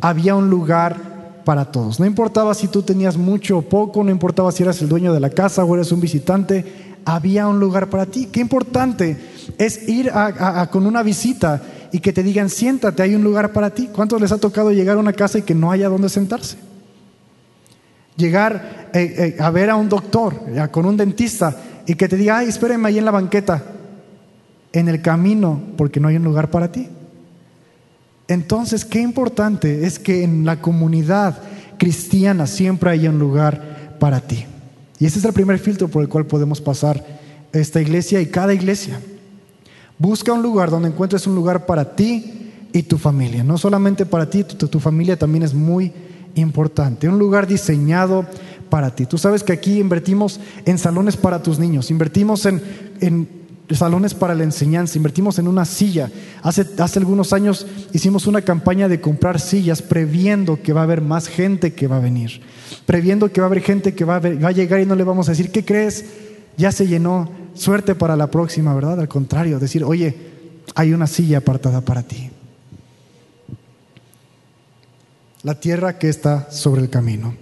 había 0.00 0.34
un 0.34 0.50
lugar 0.50 1.42
para 1.44 1.66
todos. 1.66 2.00
No 2.00 2.06
importaba 2.06 2.54
si 2.54 2.68
tú 2.68 2.82
tenías 2.82 3.16
mucho 3.16 3.58
o 3.58 3.62
poco, 3.62 4.02
no 4.02 4.10
importaba 4.10 4.50
si 4.52 4.62
eras 4.62 4.80
el 4.82 4.88
dueño 4.88 5.12
de 5.12 5.20
la 5.20 5.30
casa 5.30 5.64
o 5.64 5.74
eres 5.74 5.92
un 5.92 6.00
visitante, 6.00 6.94
había 7.04 7.46
un 7.48 7.60
lugar 7.60 7.90
para 7.90 8.06
ti. 8.06 8.26
Qué 8.26 8.40
importante 8.40 9.16
es 9.58 9.88
ir 9.88 10.10
con 10.70 10.86
una 10.86 11.02
visita 11.02 11.62
y 11.92 12.00
que 12.00 12.12
te 12.12 12.22
digan, 12.22 12.50
siéntate, 12.50 13.02
hay 13.02 13.14
un 13.14 13.22
lugar 13.22 13.52
para 13.52 13.70
ti. 13.70 13.88
¿Cuántos 13.92 14.20
les 14.20 14.32
ha 14.32 14.38
tocado 14.38 14.72
llegar 14.72 14.96
a 14.96 15.00
una 15.00 15.12
casa 15.12 15.38
y 15.38 15.42
que 15.42 15.54
no 15.54 15.70
haya 15.70 15.88
donde 15.88 16.08
sentarse? 16.08 16.56
Llegar 18.16 18.90
eh, 18.92 19.34
eh, 19.38 19.42
a 19.42 19.50
ver 19.50 19.70
a 19.70 19.76
un 19.76 19.88
doctor, 19.88 20.34
con 20.70 20.86
un 20.86 20.96
dentista, 20.96 21.56
y 21.86 21.94
que 21.94 22.08
te 22.08 22.16
diga, 22.16 22.38
ay, 22.38 22.48
espérenme 22.48 22.88
ahí 22.88 22.98
en 22.98 23.04
la 23.04 23.10
banqueta, 23.10 23.62
en 24.74 24.88
el 24.88 25.00
camino, 25.00 25.62
porque 25.76 26.00
no 26.00 26.08
hay 26.08 26.16
un 26.16 26.24
lugar 26.24 26.50
para 26.50 26.70
ti. 26.70 26.88
Entonces, 28.26 28.84
qué 28.84 29.00
importante 29.00 29.86
es 29.86 30.00
que 30.00 30.24
en 30.24 30.44
la 30.44 30.60
comunidad 30.60 31.38
cristiana 31.78 32.48
siempre 32.48 32.90
haya 32.90 33.10
un 33.10 33.20
lugar 33.20 33.96
para 34.00 34.20
ti. 34.20 34.44
Y 34.98 35.06
ese 35.06 35.20
es 35.20 35.24
el 35.24 35.32
primer 35.32 35.60
filtro 35.60 35.86
por 35.86 36.02
el 36.02 36.08
cual 36.08 36.26
podemos 36.26 36.60
pasar 36.60 37.04
esta 37.52 37.80
iglesia 37.80 38.20
y 38.20 38.26
cada 38.26 38.52
iglesia. 38.52 39.00
Busca 39.96 40.32
un 40.32 40.42
lugar 40.42 40.70
donde 40.70 40.88
encuentres 40.88 41.26
un 41.28 41.36
lugar 41.36 41.66
para 41.66 41.94
ti 41.94 42.50
y 42.72 42.82
tu 42.82 42.98
familia. 42.98 43.44
No 43.44 43.56
solamente 43.58 44.04
para 44.04 44.28
ti, 44.28 44.42
tu, 44.42 44.80
familia 44.80 45.16
también 45.16 45.44
es 45.44 45.54
muy 45.54 45.92
importante. 46.34 47.08
Un 47.08 47.20
lugar 47.20 47.46
diseñado 47.46 48.26
para 48.70 48.92
ti. 48.92 49.06
Tú 49.06 49.18
sabes 49.18 49.44
que 49.44 49.52
aquí 49.52 49.78
invertimos 49.78 50.40
en 50.64 50.78
salones 50.78 51.16
para 51.16 51.40
tus 51.40 51.60
niños, 51.60 51.92
invertimos 51.92 52.44
en 52.44 53.43
salones 53.70 54.14
para 54.14 54.34
la 54.34 54.44
enseñanza, 54.44 54.98
invertimos 54.98 55.38
en 55.38 55.48
una 55.48 55.64
silla. 55.64 56.10
Hace, 56.42 56.66
hace 56.78 56.98
algunos 56.98 57.32
años 57.32 57.66
hicimos 57.92 58.26
una 58.26 58.42
campaña 58.42 58.88
de 58.88 59.00
comprar 59.00 59.40
sillas 59.40 59.80
previendo 59.80 60.60
que 60.62 60.72
va 60.72 60.80
a 60.80 60.84
haber 60.84 61.00
más 61.00 61.28
gente 61.28 61.72
que 61.72 61.86
va 61.86 61.96
a 61.96 62.00
venir, 62.00 62.42
previendo 62.84 63.32
que 63.32 63.40
va 63.40 63.46
a 63.46 63.50
haber 63.50 63.62
gente 63.62 63.94
que 63.94 64.04
va 64.04 64.18
va 64.18 64.48
a 64.48 64.52
llegar 64.52 64.80
y 64.80 64.86
no 64.86 64.94
le 64.94 65.04
vamos 65.04 65.28
a 65.28 65.32
decir, 65.32 65.50
¿qué 65.50 65.64
crees? 65.64 66.04
Ya 66.56 66.72
se 66.72 66.86
llenó, 66.86 67.30
suerte 67.54 67.94
para 67.94 68.16
la 68.16 68.30
próxima, 68.30 68.74
¿verdad? 68.74 69.00
Al 69.00 69.08
contrario, 69.08 69.58
decir, 69.58 69.82
oye, 69.82 70.14
hay 70.74 70.92
una 70.92 71.06
silla 71.06 71.38
apartada 71.38 71.80
para 71.80 72.02
ti. 72.02 72.30
La 75.42 75.58
tierra 75.58 75.98
que 75.98 76.08
está 76.08 76.50
sobre 76.50 76.82
el 76.82 76.90
camino. 76.90 77.34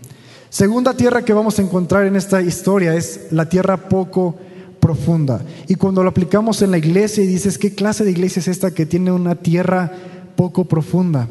Segunda 0.50 0.94
tierra 0.94 1.24
que 1.24 1.32
vamos 1.32 1.58
a 1.58 1.62
encontrar 1.62 2.06
en 2.06 2.16
esta 2.16 2.42
historia 2.42 2.94
es 2.94 3.28
la 3.30 3.48
tierra 3.48 3.88
poco 3.88 4.36
profunda. 4.82 5.40
Y 5.68 5.76
cuando 5.76 6.02
lo 6.02 6.10
aplicamos 6.10 6.60
en 6.60 6.72
la 6.72 6.78
iglesia 6.78 7.22
y 7.22 7.28
dices, 7.28 7.56
¿qué 7.56 7.72
clase 7.72 8.04
de 8.04 8.10
iglesia 8.10 8.40
es 8.40 8.48
esta 8.48 8.72
que 8.72 8.84
tiene 8.84 9.12
una 9.12 9.36
tierra 9.36 9.92
poco 10.34 10.64
profunda? 10.64 11.28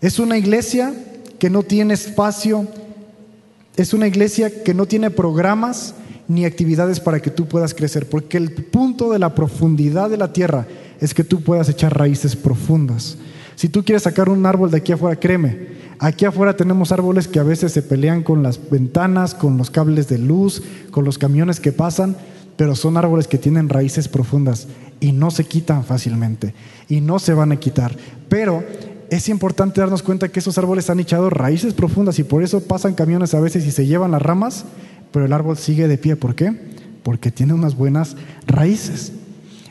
Es 0.00 0.18
una 0.18 0.36
iglesia 0.36 0.92
que 1.38 1.50
no 1.50 1.62
tiene 1.62 1.94
espacio, 1.94 2.66
es 3.76 3.94
una 3.94 4.08
iglesia 4.08 4.64
que 4.64 4.74
no 4.74 4.86
tiene 4.86 5.10
programas 5.10 5.94
ni 6.26 6.44
actividades 6.44 6.98
para 6.98 7.20
que 7.20 7.30
tú 7.30 7.46
puedas 7.46 7.74
crecer, 7.74 8.08
porque 8.08 8.36
el 8.36 8.50
punto 8.50 9.12
de 9.12 9.20
la 9.20 9.36
profundidad 9.36 10.10
de 10.10 10.16
la 10.16 10.32
tierra 10.32 10.66
es 11.00 11.14
que 11.14 11.22
tú 11.22 11.42
puedas 11.42 11.68
echar 11.68 11.96
raíces 11.96 12.34
profundas. 12.34 13.18
Si 13.54 13.68
tú 13.68 13.84
quieres 13.84 14.02
sacar 14.02 14.28
un 14.28 14.44
árbol 14.46 14.72
de 14.72 14.78
aquí 14.78 14.90
afuera, 14.90 15.18
créeme, 15.18 15.68
aquí 16.00 16.24
afuera 16.24 16.56
tenemos 16.56 16.90
árboles 16.90 17.28
que 17.28 17.38
a 17.38 17.44
veces 17.44 17.70
se 17.70 17.82
pelean 17.82 18.24
con 18.24 18.42
las 18.42 18.58
ventanas, 18.68 19.34
con 19.34 19.56
los 19.56 19.70
cables 19.70 20.08
de 20.08 20.18
luz, 20.18 20.60
con 20.90 21.04
los 21.04 21.18
camiones 21.18 21.60
que 21.60 21.70
pasan, 21.70 22.16
pero 22.58 22.74
son 22.74 22.96
árboles 22.96 23.28
que 23.28 23.38
tienen 23.38 23.68
raíces 23.68 24.08
profundas 24.08 24.66
y 24.98 25.12
no 25.12 25.30
se 25.30 25.44
quitan 25.44 25.84
fácilmente 25.84 26.54
y 26.88 27.00
no 27.00 27.20
se 27.20 27.32
van 27.32 27.52
a 27.52 27.56
quitar. 27.56 27.96
Pero 28.28 28.64
es 29.10 29.28
importante 29.28 29.80
darnos 29.80 30.02
cuenta 30.02 30.28
que 30.28 30.40
esos 30.40 30.58
árboles 30.58 30.90
han 30.90 30.98
echado 30.98 31.30
raíces 31.30 31.72
profundas 31.72 32.18
y 32.18 32.24
por 32.24 32.42
eso 32.42 32.60
pasan 32.60 32.94
camiones 32.94 33.32
a 33.32 33.40
veces 33.40 33.64
y 33.64 33.70
se 33.70 33.86
llevan 33.86 34.10
las 34.10 34.22
ramas, 34.22 34.64
pero 35.12 35.24
el 35.24 35.32
árbol 35.32 35.56
sigue 35.56 35.86
de 35.86 35.98
pie. 35.98 36.16
¿Por 36.16 36.34
qué? 36.34 36.52
Porque 37.04 37.30
tiene 37.30 37.54
unas 37.54 37.76
buenas 37.76 38.16
raíces. 38.48 39.12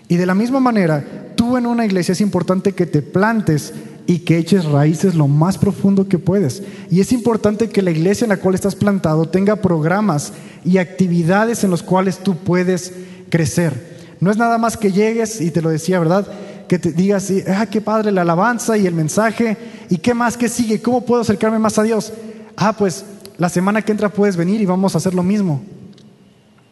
Y 0.07 0.15
de 0.15 0.25
la 0.25 0.33
misma 0.33 0.61
manera, 0.61 1.33
tú 1.35 1.57
en 1.57 1.65
una 1.65 1.85
iglesia 1.85 2.13
es 2.13 2.21
importante 2.21 2.71
que 2.71 2.85
te 2.85 3.01
plantes 3.01 3.73
y 4.07 4.19
que 4.19 4.37
eches 4.37 4.65
raíces 4.65 5.15
lo 5.15 5.27
más 5.27 5.57
profundo 5.57 6.07
que 6.07 6.17
puedes. 6.17 6.63
Y 6.89 7.01
es 7.01 7.11
importante 7.11 7.69
que 7.69 7.81
la 7.81 7.91
iglesia 7.91 8.23
en 8.25 8.29
la 8.29 8.37
cual 8.37 8.55
estás 8.55 8.73
plantado 8.73 9.27
tenga 9.27 9.57
programas 9.57 10.31
y 10.63 10.77
actividades 10.77 11.65
en 11.65 11.69
los 11.69 11.83
cuales 11.83 12.19
tú 12.19 12.37
puedes 12.37 12.93
crecer. 13.29 13.97
No 14.21 14.31
es 14.31 14.37
nada 14.37 14.57
más 14.57 14.77
que 14.77 14.93
llegues, 14.93 15.41
y 15.41 15.51
te 15.51 15.61
lo 15.61 15.69
decía, 15.69 15.99
¿verdad? 15.99 16.25
Que 16.69 16.79
te 16.79 16.93
digas, 16.93 17.31
ah, 17.53 17.65
qué 17.67 17.81
padre 17.81 18.11
la 18.11 18.21
alabanza 18.21 18.77
y 18.77 18.87
el 18.87 18.93
mensaje, 18.93 19.57
y 19.89 19.97
qué 19.97 20.13
más 20.13 20.37
que 20.37 20.47
sigue, 20.49 20.81
¿cómo 20.81 21.01
puedo 21.01 21.21
acercarme 21.21 21.59
más 21.59 21.77
a 21.77 21.83
Dios? 21.83 22.13
Ah, 22.55 22.73
pues 22.73 23.05
la 23.37 23.49
semana 23.49 23.81
que 23.81 23.91
entra 23.91 24.09
puedes 24.09 24.37
venir 24.37 24.61
y 24.61 24.65
vamos 24.65 24.95
a 24.95 24.99
hacer 24.99 25.13
lo 25.13 25.21
mismo. 25.21 25.61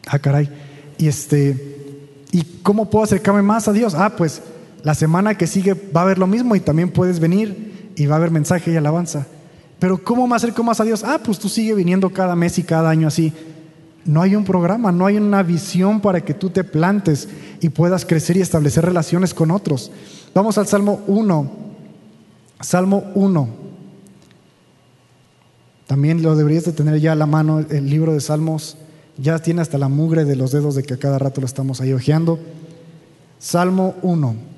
Ah, 0.06 0.18
caray. 0.18 0.48
Y 0.98 1.06
este, 1.06 2.16
¿y 2.32 2.42
cómo 2.62 2.88
puedo 2.88 3.04
acercarme 3.04 3.42
más 3.42 3.68
a 3.68 3.72
Dios? 3.72 3.94
Ah, 3.94 4.14
pues 4.16 4.40
la 4.82 4.94
semana 4.94 5.36
que 5.36 5.46
sigue 5.46 5.74
va 5.74 6.00
a 6.02 6.04
haber 6.04 6.18
lo 6.18 6.26
mismo 6.26 6.54
y 6.56 6.60
también 6.60 6.90
puedes 6.90 7.20
venir 7.20 7.92
y 7.96 8.06
va 8.06 8.14
a 8.14 8.18
haber 8.18 8.30
mensaje 8.30 8.72
y 8.72 8.76
alabanza. 8.76 9.26
Pero 9.78 10.02
¿cómo 10.02 10.26
me 10.26 10.36
acerco 10.36 10.62
más 10.62 10.80
a 10.80 10.84
Dios? 10.84 11.04
Ah, 11.04 11.20
pues 11.22 11.38
tú 11.38 11.48
sigue 11.48 11.74
viniendo 11.74 12.10
cada 12.10 12.34
mes 12.34 12.58
y 12.58 12.62
cada 12.62 12.88
año 12.88 13.08
así. 13.08 13.32
No 14.04 14.22
hay 14.22 14.36
un 14.36 14.44
programa, 14.44 14.92
no 14.92 15.06
hay 15.06 15.16
una 15.16 15.42
visión 15.42 16.00
para 16.00 16.24
que 16.24 16.32
tú 16.32 16.50
te 16.50 16.64
plantes 16.64 17.28
y 17.60 17.68
puedas 17.68 18.06
crecer 18.06 18.36
y 18.36 18.40
establecer 18.40 18.84
relaciones 18.84 19.34
con 19.34 19.50
otros. 19.50 19.90
Vamos 20.32 20.56
al 20.58 20.66
Salmo 20.66 21.00
1. 21.08 21.50
Salmo 22.60 23.04
1. 23.14 23.48
También 25.86 26.22
lo 26.22 26.36
deberías 26.36 26.64
de 26.64 26.72
tener 26.72 27.00
ya 27.00 27.12
a 27.12 27.16
la 27.16 27.26
mano 27.26 27.58
el 27.58 27.90
libro 27.90 28.12
de 28.12 28.20
Salmos. 28.20 28.76
Ya 29.18 29.38
tiene 29.38 29.62
hasta 29.62 29.78
la 29.78 29.88
mugre 29.88 30.24
de 30.24 30.36
los 30.36 30.52
dedos 30.52 30.74
de 30.74 30.82
que 30.82 30.94
a 30.94 30.98
cada 30.98 31.18
rato 31.18 31.40
lo 31.40 31.46
estamos 31.46 31.80
ahí 31.80 31.92
ojeando. 31.92 32.38
Salmo 33.38 33.94
1. 34.02 34.55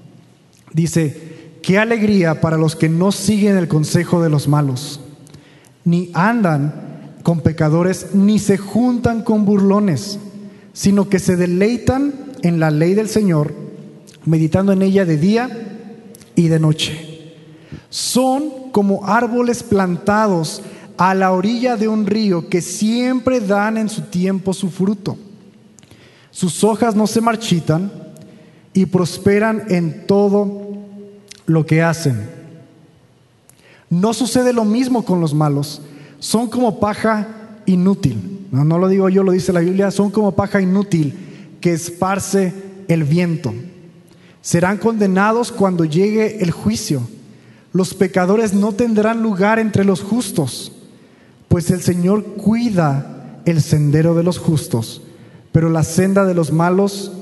Dice, 0.73 1.59
qué 1.63 1.79
alegría 1.79 2.41
para 2.41 2.57
los 2.57 2.77
que 2.77 2.89
no 2.89 3.13
siguen 3.13 3.57
el 3.57 3.69
consejo 3.69 4.23
de 4.23 4.31
los 4.31 4.49
malos, 4.49 5.01
ni 5.85 6.11
andan 6.15 7.13
con 7.23 7.41
pecadores, 7.41 8.15
ni 8.15 8.39
se 8.39 8.57
juntan 8.57 9.23
con 9.23 9.45
burlones, 9.45 10.19
sino 10.73 11.09
que 11.09 11.19
se 11.19 11.37
deleitan 11.37 12.15
en 12.43 12.61
la 12.61 12.71
ley 12.71 12.95
del 12.95 13.09
Señor, 13.09 13.53
meditando 14.25 14.73
en 14.73 14.83
ella 14.83 15.05
de 15.05 15.17
día 15.17 15.49
y 16.35 16.49
de 16.49 16.59
noche. 16.61 17.35
Son 17.91 18.71
como 18.71 19.07
árboles 19.07 19.63
plantados 19.63 20.63
a 20.97 21.15
la 21.15 21.33
orilla 21.33 21.77
de 21.77 21.89
un 21.89 22.07
río 22.07 22.49
que 22.49 22.61
siempre 22.61 23.41
dan 23.41 23.77
en 23.77 23.89
su 23.89 24.03
tiempo 24.03 24.53
su 24.53 24.71
fruto. 24.71 25.17
Sus 26.31 26.63
hojas 26.65 26.95
no 26.95 27.07
se 27.07 27.21
marchitan 27.21 27.91
y 28.73 28.87
prosperan 28.87 29.65
en 29.69 30.07
todo 30.07 30.77
lo 31.47 31.67
que 31.67 31.83
hacen. 31.83 32.29
No 33.91 34.13
sucede 34.13 34.53
lo 34.53 34.65
mismo 34.65 35.05
con 35.05 35.21
los 35.21 35.35
malos. 35.35 35.81
Son 36.19 36.49
como 36.49 36.79
paja 36.79 37.29
inútil. 37.67 38.47
No, 38.51 38.79
lo 38.79 38.89
digo 38.89 39.09
yo, 39.09 39.23
lo 39.23 39.33
dice 39.33 39.53
la 39.53 39.61
Biblia. 39.61 39.91
Son 39.91 40.11
como 40.11 40.33
paja 40.33 40.61
inútil 40.61 41.15
que 41.61 41.73
esparce 41.73 42.53
el 42.89 43.05
viento. 43.05 43.55
Serán 44.43 44.79
condenados 44.79 45.53
cuando 45.53 45.85
llegue 45.85 46.43
el 46.43 46.51
juicio. 46.51 47.03
Los 47.73 47.95
pecadores 47.95 48.55
no 48.55 48.73
tendrán 48.73 49.23
lugar 49.23 49.59
entre 49.59 49.85
los 49.85 50.03
justos, 50.03 50.73
pues 51.49 51.71
el 51.71 51.83
Señor 51.83 52.25
cuida 52.25 53.41
el 53.45 53.61
sendero 53.63 54.15
de 54.15 54.23
los 54.23 54.39
justos, 54.39 55.03
pero 55.53 55.69
la 55.69 55.83
senda 55.83 56.25
de 56.25 56.35
los 56.35 56.51
malos 56.51 57.13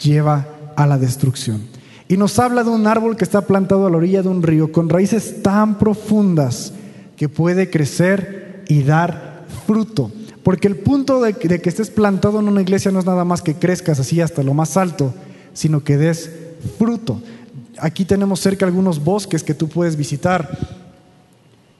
lleva 0.00 0.46
a 0.78 0.86
la 0.86 0.96
destrucción. 0.96 1.60
Y 2.06 2.16
nos 2.16 2.38
habla 2.38 2.62
de 2.62 2.70
un 2.70 2.86
árbol 2.86 3.16
que 3.16 3.24
está 3.24 3.40
plantado 3.42 3.86
a 3.86 3.90
la 3.90 3.96
orilla 3.96 4.22
de 4.22 4.28
un 4.28 4.44
río 4.44 4.70
con 4.70 4.88
raíces 4.88 5.42
tan 5.42 5.76
profundas 5.76 6.72
que 7.16 7.28
puede 7.28 7.68
crecer 7.68 8.62
y 8.68 8.84
dar 8.84 9.44
fruto. 9.66 10.12
Porque 10.44 10.68
el 10.68 10.76
punto 10.76 11.20
de 11.20 11.34
que, 11.34 11.68
estés 11.68 11.90
plantado 11.90 12.38
en 12.38 12.46
una 12.46 12.62
iglesia 12.62 12.92
no 12.92 13.00
es 13.00 13.06
nada 13.06 13.24
más 13.24 13.42
que 13.42 13.56
crezcas 13.56 13.98
así 13.98 14.20
hasta 14.20 14.44
lo 14.44 14.54
más 14.54 14.76
alto, 14.76 15.12
sino 15.52 15.82
que 15.82 15.96
des 15.96 16.30
fruto. 16.78 17.20
Aquí 17.80 18.04
tenemos 18.04 18.38
cerca 18.38 18.64
algunos 18.64 19.02
bosques 19.02 19.42
que 19.42 19.54
tú 19.54 19.68
puedes 19.68 19.96
visitar, 19.96 20.48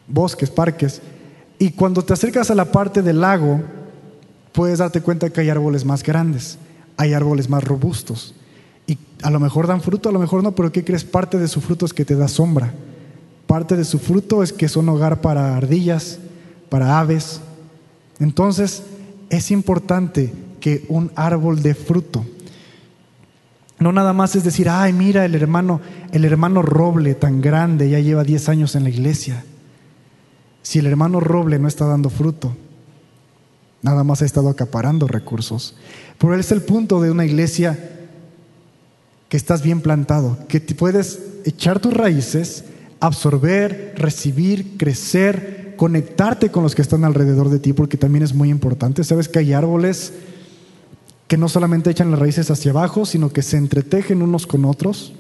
bosques, 0.09 0.51
parques, 0.51 1.01
y 1.61 1.71
cuando 1.71 2.05
te 2.05 2.15
acercas 2.15 2.51
a 2.51 2.57
la 2.57 2.65
parte 2.65 3.01
del 3.01 3.21
lago, 3.21 3.61
puedes 4.53 4.81
darte 4.81 5.01
cuenta 5.03 5.31
que 5.31 5.41
hay 5.41 5.51
árboles 5.51 5.85
más 5.85 6.03
grandes, 6.03 6.59
hay 6.97 7.13
árboles 7.13 7.49
más 7.49 7.63
robustos. 7.63 8.35
A 9.23 9.31
lo 9.31 9.41
mejor 9.41 9.67
dan 9.67 9.81
fruto, 9.81 10.09
a 10.09 10.13
lo 10.13 10.19
mejor 10.19 10.43
no, 10.43 10.53
pero 10.53 10.71
¿qué 10.71 10.85
crees? 10.85 11.05
Parte 11.05 11.39
de 11.39 11.49
su 11.49 11.61
fruto 11.61 11.87
es 11.87 11.93
que 11.93 12.05
te 12.05 12.15
da 12.15 12.29
sombra. 12.29 12.73
Parte 13.47 13.77
de 13.77 13.85
su 13.85 13.99
fruto 13.99 14.43
es 14.43 14.53
que 14.53 14.69
son 14.69 14.89
hogar 14.89 15.21
para 15.21 15.57
ardillas, 15.57 16.19
para 16.69 17.01
aves. 17.01 17.41
Entonces, 18.21 18.83
es 19.31 19.51
importante 19.51 20.33
que 20.61 20.85
un 20.89 21.11
árbol 21.17 21.63
dé 21.63 21.75
fruto. 21.75 22.25
No 23.79 23.93
nada 23.93 24.13
más 24.13 24.35
es 24.35 24.45
decir, 24.45 24.69
ay, 24.69 24.93
mira 24.93 25.25
el 25.25 25.35
hermano, 25.35 25.81
el 26.13 26.25
hermano 26.25 26.63
roble 26.63 27.15
tan 27.15 27.41
grande, 27.41 27.89
ya 27.89 28.01
lleva 28.01 28.25
10 28.25 28.49
años 28.49 28.75
en 28.75 28.85
la 28.85 28.91
iglesia. 28.91 29.45
Si 30.63 30.81
el 30.81 30.87
hermano 30.87 31.21
roble 31.21 31.59
no 31.59 31.69
está 31.69 31.87
dando 31.87 32.11
fruto, 32.11 32.57
nada 33.83 34.03
más 34.05 34.23
ha 34.23 34.27
estado 34.27 34.49
acaparando 34.49 35.07
recursos. 35.07 35.77
Pero 36.19 36.35
es 36.35 36.51
el 36.51 36.63
punto 36.63 37.01
de 37.01 37.11
una 37.11 37.25
iglesia 37.25 37.98
que 39.29 39.37
estás 39.37 39.63
bien 39.63 39.81
plantado, 39.81 40.39
que 40.49 40.61
puedes 40.61 41.21
echar 41.45 41.81
tus 41.81 41.93
raíces, 41.93 42.65
absorber, 43.01 43.95
recibir, 43.97 44.77
crecer, 44.77 45.75
conectarte 45.77 46.51
con 46.51 46.63
los 46.63 46.75
que 46.75 46.83
están 46.83 47.05
alrededor 47.05 47.51
de 47.51 47.59
ti, 47.59 47.73
porque 47.73 47.97
también 47.97 48.23
es 48.23 48.35
muy 48.35 48.51
importante. 48.51 49.05
Sabes 49.05 49.29
que 49.29 49.39
hay 49.39 49.53
árboles 49.53 50.13
que 51.29 51.37
no 51.37 51.49
solamente 51.49 51.91
echan 51.91 52.11
las 52.11 52.21
raíces 52.21 52.51
hacia 52.51 52.71
abajo, 52.71 53.05
sino 53.05 53.31
que 53.31 53.43
se 53.43 53.59
entretejen 53.59 54.23
unos 54.23 54.47
con 54.47 54.65
otros. 54.65 55.13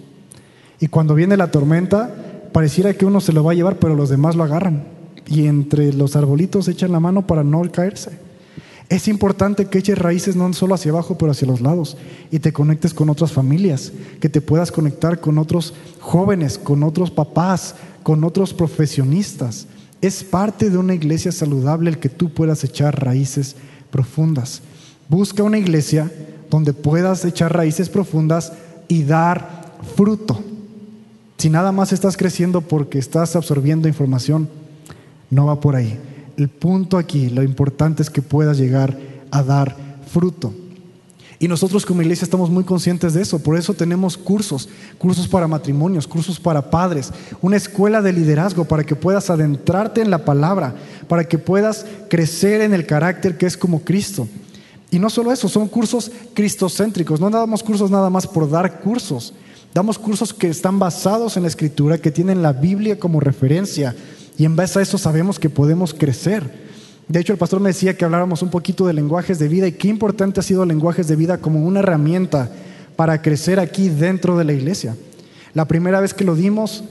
Y 0.80 0.88
cuando 0.88 1.14
viene 1.14 1.36
la 1.36 1.50
tormenta, 1.50 2.48
pareciera 2.52 2.94
que 2.94 3.04
uno 3.04 3.20
se 3.20 3.32
lo 3.32 3.44
va 3.44 3.52
a 3.52 3.54
llevar, 3.54 3.78
pero 3.78 3.94
los 3.94 4.08
demás 4.08 4.34
lo 4.34 4.44
agarran. 4.44 4.84
Y 5.26 5.46
entre 5.46 5.92
los 5.92 6.16
arbolitos 6.16 6.66
echan 6.68 6.92
la 6.92 7.00
mano 7.00 7.26
para 7.26 7.44
no 7.44 7.60
caerse. 7.70 8.27
Es 8.88 9.06
importante 9.06 9.66
que 9.66 9.78
eches 9.78 9.98
raíces 9.98 10.34
no 10.34 10.50
solo 10.54 10.74
hacia 10.74 10.92
abajo, 10.92 11.18
pero 11.18 11.32
hacia 11.32 11.46
los 11.46 11.60
lados 11.60 11.98
y 12.30 12.38
te 12.38 12.54
conectes 12.54 12.94
con 12.94 13.10
otras 13.10 13.32
familias, 13.32 13.92
que 14.18 14.30
te 14.30 14.40
puedas 14.40 14.72
conectar 14.72 15.20
con 15.20 15.36
otros 15.36 15.74
jóvenes, 16.00 16.56
con 16.56 16.82
otros 16.82 17.10
papás, 17.10 17.74
con 18.02 18.24
otros 18.24 18.54
profesionistas. 18.54 19.66
Es 20.00 20.24
parte 20.24 20.70
de 20.70 20.78
una 20.78 20.94
iglesia 20.94 21.32
saludable 21.32 21.90
el 21.90 21.98
que 21.98 22.08
tú 22.08 22.30
puedas 22.32 22.64
echar 22.64 23.04
raíces 23.04 23.56
profundas. 23.90 24.62
Busca 25.08 25.42
una 25.42 25.58
iglesia 25.58 26.10
donde 26.48 26.72
puedas 26.72 27.24
echar 27.26 27.54
raíces 27.54 27.90
profundas 27.90 28.52
y 28.88 29.02
dar 29.02 29.74
fruto. 29.96 30.40
Si 31.36 31.50
nada 31.50 31.72
más 31.72 31.92
estás 31.92 32.16
creciendo 32.16 32.62
porque 32.62 32.98
estás 32.98 33.36
absorbiendo 33.36 33.86
información, 33.86 34.48
no 35.30 35.46
va 35.46 35.60
por 35.60 35.76
ahí. 35.76 35.98
El 36.38 36.48
punto 36.48 36.98
aquí, 36.98 37.30
lo 37.30 37.42
importante 37.42 38.00
es 38.00 38.10
que 38.10 38.22
puedas 38.22 38.58
llegar 38.58 38.96
a 39.32 39.42
dar 39.42 39.76
fruto. 40.06 40.54
Y 41.40 41.48
nosotros 41.48 41.84
como 41.84 42.00
iglesia 42.02 42.24
estamos 42.24 42.48
muy 42.48 42.62
conscientes 42.62 43.14
de 43.14 43.22
eso, 43.22 43.40
por 43.40 43.58
eso 43.58 43.74
tenemos 43.74 44.16
cursos, 44.16 44.68
cursos 44.98 45.26
para 45.26 45.48
matrimonios, 45.48 46.06
cursos 46.06 46.38
para 46.38 46.70
padres, 46.70 47.12
una 47.42 47.56
escuela 47.56 48.02
de 48.02 48.12
liderazgo 48.12 48.64
para 48.66 48.84
que 48.84 48.94
puedas 48.94 49.30
adentrarte 49.30 50.00
en 50.00 50.12
la 50.12 50.24
palabra, 50.24 50.76
para 51.08 51.24
que 51.24 51.38
puedas 51.38 51.86
crecer 52.08 52.60
en 52.60 52.72
el 52.72 52.86
carácter 52.86 53.36
que 53.36 53.46
es 53.46 53.56
como 53.56 53.80
Cristo. 53.80 54.28
Y 54.92 55.00
no 55.00 55.10
solo 55.10 55.32
eso, 55.32 55.48
son 55.48 55.66
cursos 55.66 56.12
cristocéntricos, 56.34 57.18
no 57.18 57.30
damos 57.30 57.64
cursos 57.64 57.90
nada 57.90 58.10
más 58.10 58.28
por 58.28 58.48
dar 58.48 58.78
cursos, 58.78 59.34
damos 59.74 59.98
cursos 59.98 60.32
que 60.32 60.48
están 60.48 60.78
basados 60.78 61.36
en 61.36 61.42
la 61.42 61.48
escritura, 61.48 61.98
que 61.98 62.12
tienen 62.12 62.42
la 62.42 62.52
Biblia 62.52 62.96
como 62.96 63.18
referencia 63.18 63.96
y 64.38 64.44
en 64.44 64.54
base 64.54 64.78
a 64.78 64.82
eso 64.82 64.96
sabemos 64.96 65.38
que 65.38 65.50
podemos 65.50 65.92
crecer. 65.92 66.68
De 67.08 67.18
hecho, 67.18 67.32
el 67.32 67.38
pastor 67.38 67.60
me 67.60 67.70
decía 67.70 67.96
que 67.96 68.04
habláramos 68.04 68.40
un 68.40 68.50
poquito 68.50 68.86
de 68.86 68.92
lenguajes 68.92 69.40
de 69.40 69.48
vida 69.48 69.66
y 69.66 69.72
qué 69.72 69.88
importante 69.88 70.38
ha 70.38 70.44
sido 70.44 70.64
lenguajes 70.64 71.08
de 71.08 71.16
vida 71.16 71.38
como 71.38 71.66
una 71.66 71.80
herramienta 71.80 72.48
para 72.94 73.20
crecer 73.20 73.58
aquí 73.58 73.88
dentro 73.88 74.38
de 74.38 74.44
la 74.44 74.52
iglesia. 74.52 74.96
La 75.54 75.66
primera 75.66 76.00
vez 76.00 76.14
que 76.14 76.24
lo 76.24 76.36
dimos 76.36 76.84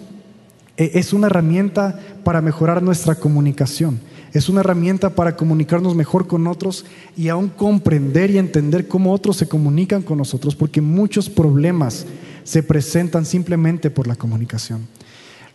e, 0.76 0.92
es 0.96 1.14
una 1.14 1.28
herramienta 1.28 2.00
para 2.26 2.42
mejorar 2.42 2.84
nuestra 2.84 3.16
comunicación. 3.16 4.00
Es 4.34 4.50
una 4.50 4.60
herramienta 4.60 5.12
para 5.12 5.38
comunicarnos 5.38 5.96
mejor 5.96 6.28
con 6.28 6.48
otros 6.48 6.84
y 7.16 7.30
aún 7.30 7.48
comprender 7.48 8.30
y 8.30 8.40
entender 8.40 8.90
cómo 8.90 9.14
otros 9.14 9.38
se 9.38 9.48
comunican 9.48 10.02
con 10.02 10.18
nosotros, 10.18 10.56
porque 10.56 10.82
muchos 10.82 11.30
problemas 11.30 12.06
se 12.44 12.62
presentan 12.62 13.26
simplemente 13.26 13.90
por 13.90 14.06
la 14.06 14.16
comunicación. 14.16 14.86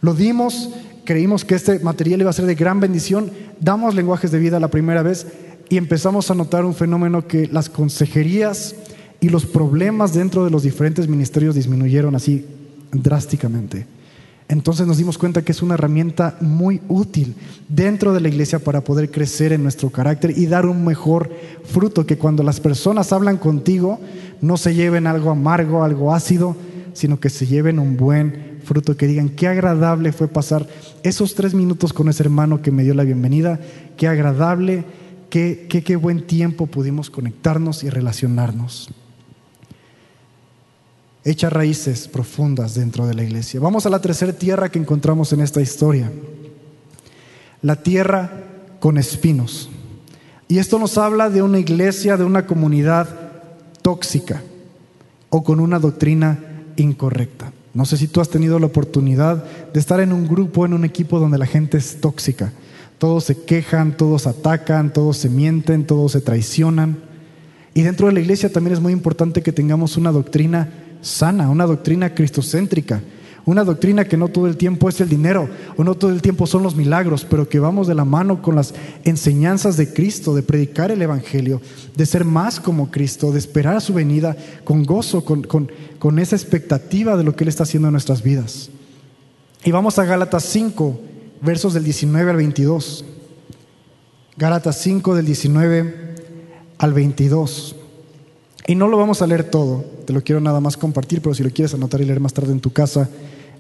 Lo 0.00 0.14
dimos 0.14 0.70
creímos 1.04 1.44
que 1.44 1.54
este 1.54 1.78
material 1.80 2.20
iba 2.20 2.30
a 2.30 2.34
ser 2.34 2.46
de 2.46 2.54
gran 2.54 2.80
bendición, 2.80 3.30
damos 3.60 3.94
lenguajes 3.94 4.30
de 4.30 4.38
vida 4.38 4.60
la 4.60 4.68
primera 4.68 5.02
vez 5.02 5.26
y 5.68 5.76
empezamos 5.76 6.30
a 6.30 6.34
notar 6.34 6.64
un 6.64 6.74
fenómeno 6.74 7.26
que 7.26 7.46
las 7.46 7.68
consejerías 7.68 8.74
y 9.20 9.28
los 9.28 9.46
problemas 9.46 10.12
dentro 10.12 10.44
de 10.44 10.50
los 10.50 10.62
diferentes 10.62 11.08
ministerios 11.08 11.54
disminuyeron 11.54 12.14
así 12.14 12.44
drásticamente. 12.92 13.86
Entonces 14.48 14.86
nos 14.86 14.98
dimos 14.98 15.16
cuenta 15.16 15.42
que 15.42 15.52
es 15.52 15.62
una 15.62 15.74
herramienta 15.74 16.36
muy 16.40 16.82
útil 16.88 17.34
dentro 17.68 18.12
de 18.12 18.20
la 18.20 18.28
iglesia 18.28 18.58
para 18.58 18.82
poder 18.82 19.10
crecer 19.10 19.52
en 19.52 19.62
nuestro 19.62 19.88
carácter 19.88 20.36
y 20.36 20.44
dar 20.44 20.66
un 20.66 20.84
mejor 20.84 21.30
fruto, 21.64 22.04
que 22.04 22.18
cuando 22.18 22.42
las 22.42 22.60
personas 22.60 23.12
hablan 23.14 23.38
contigo 23.38 23.98
no 24.42 24.58
se 24.58 24.74
lleven 24.74 25.06
algo 25.06 25.30
amargo, 25.30 25.84
algo 25.84 26.12
ácido, 26.14 26.54
sino 26.92 27.18
que 27.18 27.30
se 27.30 27.46
lleven 27.46 27.78
un 27.78 27.96
buen 27.96 28.51
fruto, 28.62 28.96
que 28.96 29.06
digan 29.06 29.28
qué 29.28 29.48
agradable 29.48 30.12
fue 30.12 30.28
pasar 30.28 30.66
esos 31.02 31.34
tres 31.34 31.54
minutos 31.54 31.92
con 31.92 32.08
ese 32.08 32.22
hermano 32.22 32.62
que 32.62 32.70
me 32.70 32.84
dio 32.84 32.94
la 32.94 33.04
bienvenida, 33.04 33.60
qué 33.96 34.08
agradable, 34.08 34.84
qué, 35.28 35.66
qué, 35.68 35.82
qué 35.82 35.96
buen 35.96 36.26
tiempo 36.26 36.66
pudimos 36.66 37.10
conectarnos 37.10 37.84
y 37.84 37.90
relacionarnos. 37.90 38.90
Echa 41.24 41.50
raíces 41.50 42.08
profundas 42.08 42.74
dentro 42.74 43.06
de 43.06 43.14
la 43.14 43.22
iglesia. 43.22 43.60
Vamos 43.60 43.86
a 43.86 43.90
la 43.90 44.00
tercera 44.00 44.32
tierra 44.32 44.70
que 44.70 44.78
encontramos 44.78 45.32
en 45.32 45.40
esta 45.40 45.60
historia. 45.60 46.10
La 47.60 47.76
tierra 47.76 48.44
con 48.80 48.98
espinos. 48.98 49.70
Y 50.48 50.58
esto 50.58 50.78
nos 50.78 50.98
habla 50.98 51.30
de 51.30 51.42
una 51.42 51.60
iglesia, 51.60 52.16
de 52.16 52.24
una 52.24 52.46
comunidad 52.46 53.08
tóxica 53.82 54.42
o 55.30 55.42
con 55.42 55.60
una 55.60 55.78
doctrina 55.78 56.38
incorrecta. 56.76 57.52
No 57.74 57.86
sé 57.86 57.96
si 57.96 58.06
tú 58.06 58.20
has 58.20 58.28
tenido 58.28 58.58
la 58.58 58.66
oportunidad 58.66 59.44
de 59.72 59.80
estar 59.80 60.00
en 60.00 60.12
un 60.12 60.28
grupo, 60.28 60.66
en 60.66 60.74
un 60.74 60.84
equipo 60.84 61.18
donde 61.18 61.38
la 61.38 61.46
gente 61.46 61.78
es 61.78 62.00
tóxica. 62.00 62.52
Todos 62.98 63.24
se 63.24 63.44
quejan, 63.44 63.96
todos 63.96 64.26
atacan, 64.26 64.92
todos 64.92 65.16
se 65.16 65.28
mienten, 65.28 65.86
todos 65.86 66.12
se 66.12 66.20
traicionan. 66.20 66.98
Y 67.74 67.82
dentro 67.82 68.06
de 68.06 68.12
la 68.12 68.20
iglesia 68.20 68.52
también 68.52 68.74
es 68.74 68.80
muy 68.80 68.92
importante 68.92 69.42
que 69.42 69.52
tengamos 69.52 69.96
una 69.96 70.12
doctrina 70.12 70.68
sana, 71.00 71.48
una 71.48 71.66
doctrina 71.66 72.14
cristocéntrica, 72.14 73.00
una 73.44 73.64
doctrina 73.64 74.04
que 74.04 74.16
no 74.16 74.28
todo 74.28 74.46
el 74.46 74.56
tiempo 74.56 74.88
es 74.88 75.00
el 75.00 75.08
dinero 75.08 75.48
o 75.76 75.84
no 75.84 75.94
todo 75.94 76.10
el 76.10 76.22
tiempo 76.22 76.46
son 76.46 76.62
los 76.62 76.76
milagros, 76.76 77.26
pero 77.28 77.48
que 77.48 77.58
vamos 77.58 77.86
de 77.86 77.94
la 77.94 78.04
mano 78.04 78.40
con 78.40 78.54
las 78.54 78.74
enseñanzas 79.04 79.76
de 79.76 79.92
Cristo, 79.92 80.34
de 80.34 80.42
predicar 80.42 80.90
el 80.90 81.02
Evangelio, 81.02 81.60
de 81.96 82.06
ser 82.06 82.24
más 82.24 82.60
como 82.60 82.90
Cristo, 82.90 83.32
de 83.32 83.38
esperar 83.38 83.80
su 83.80 83.94
venida 83.94 84.36
con 84.64 84.84
gozo, 84.84 85.24
con, 85.24 85.42
con 85.42 86.18
esa 86.18 86.36
expectativa 86.36 87.16
de 87.16 87.24
lo 87.24 87.34
que 87.34 87.44
Él 87.44 87.48
está 87.48 87.64
haciendo 87.64 87.88
en 87.88 87.92
nuestras 87.92 88.22
vidas. 88.22 88.70
Y 89.64 89.70
vamos 89.70 89.98
a 89.98 90.04
Gálatas 90.04 90.44
5, 90.44 91.00
versos 91.40 91.74
del 91.74 91.84
19 91.84 92.30
al 92.30 92.36
22. 92.36 93.04
Gálatas 94.36 94.80
5 94.80 95.14
del 95.14 95.26
19 95.26 96.14
al 96.78 96.92
22. 96.92 97.76
Y 98.66 98.74
no 98.74 98.88
lo 98.88 98.96
vamos 98.96 99.22
a 99.22 99.26
leer 99.26 99.44
todo, 99.44 99.84
te 100.06 100.12
lo 100.12 100.22
quiero 100.22 100.40
nada 100.40 100.60
más 100.60 100.76
compartir, 100.76 101.20
pero 101.20 101.34
si 101.34 101.42
lo 101.42 101.50
quieres 101.50 101.74
anotar 101.74 102.00
y 102.00 102.04
leer 102.04 102.20
más 102.20 102.32
tarde 102.32 102.52
en 102.52 102.60
tu 102.60 102.72
casa, 102.72 103.08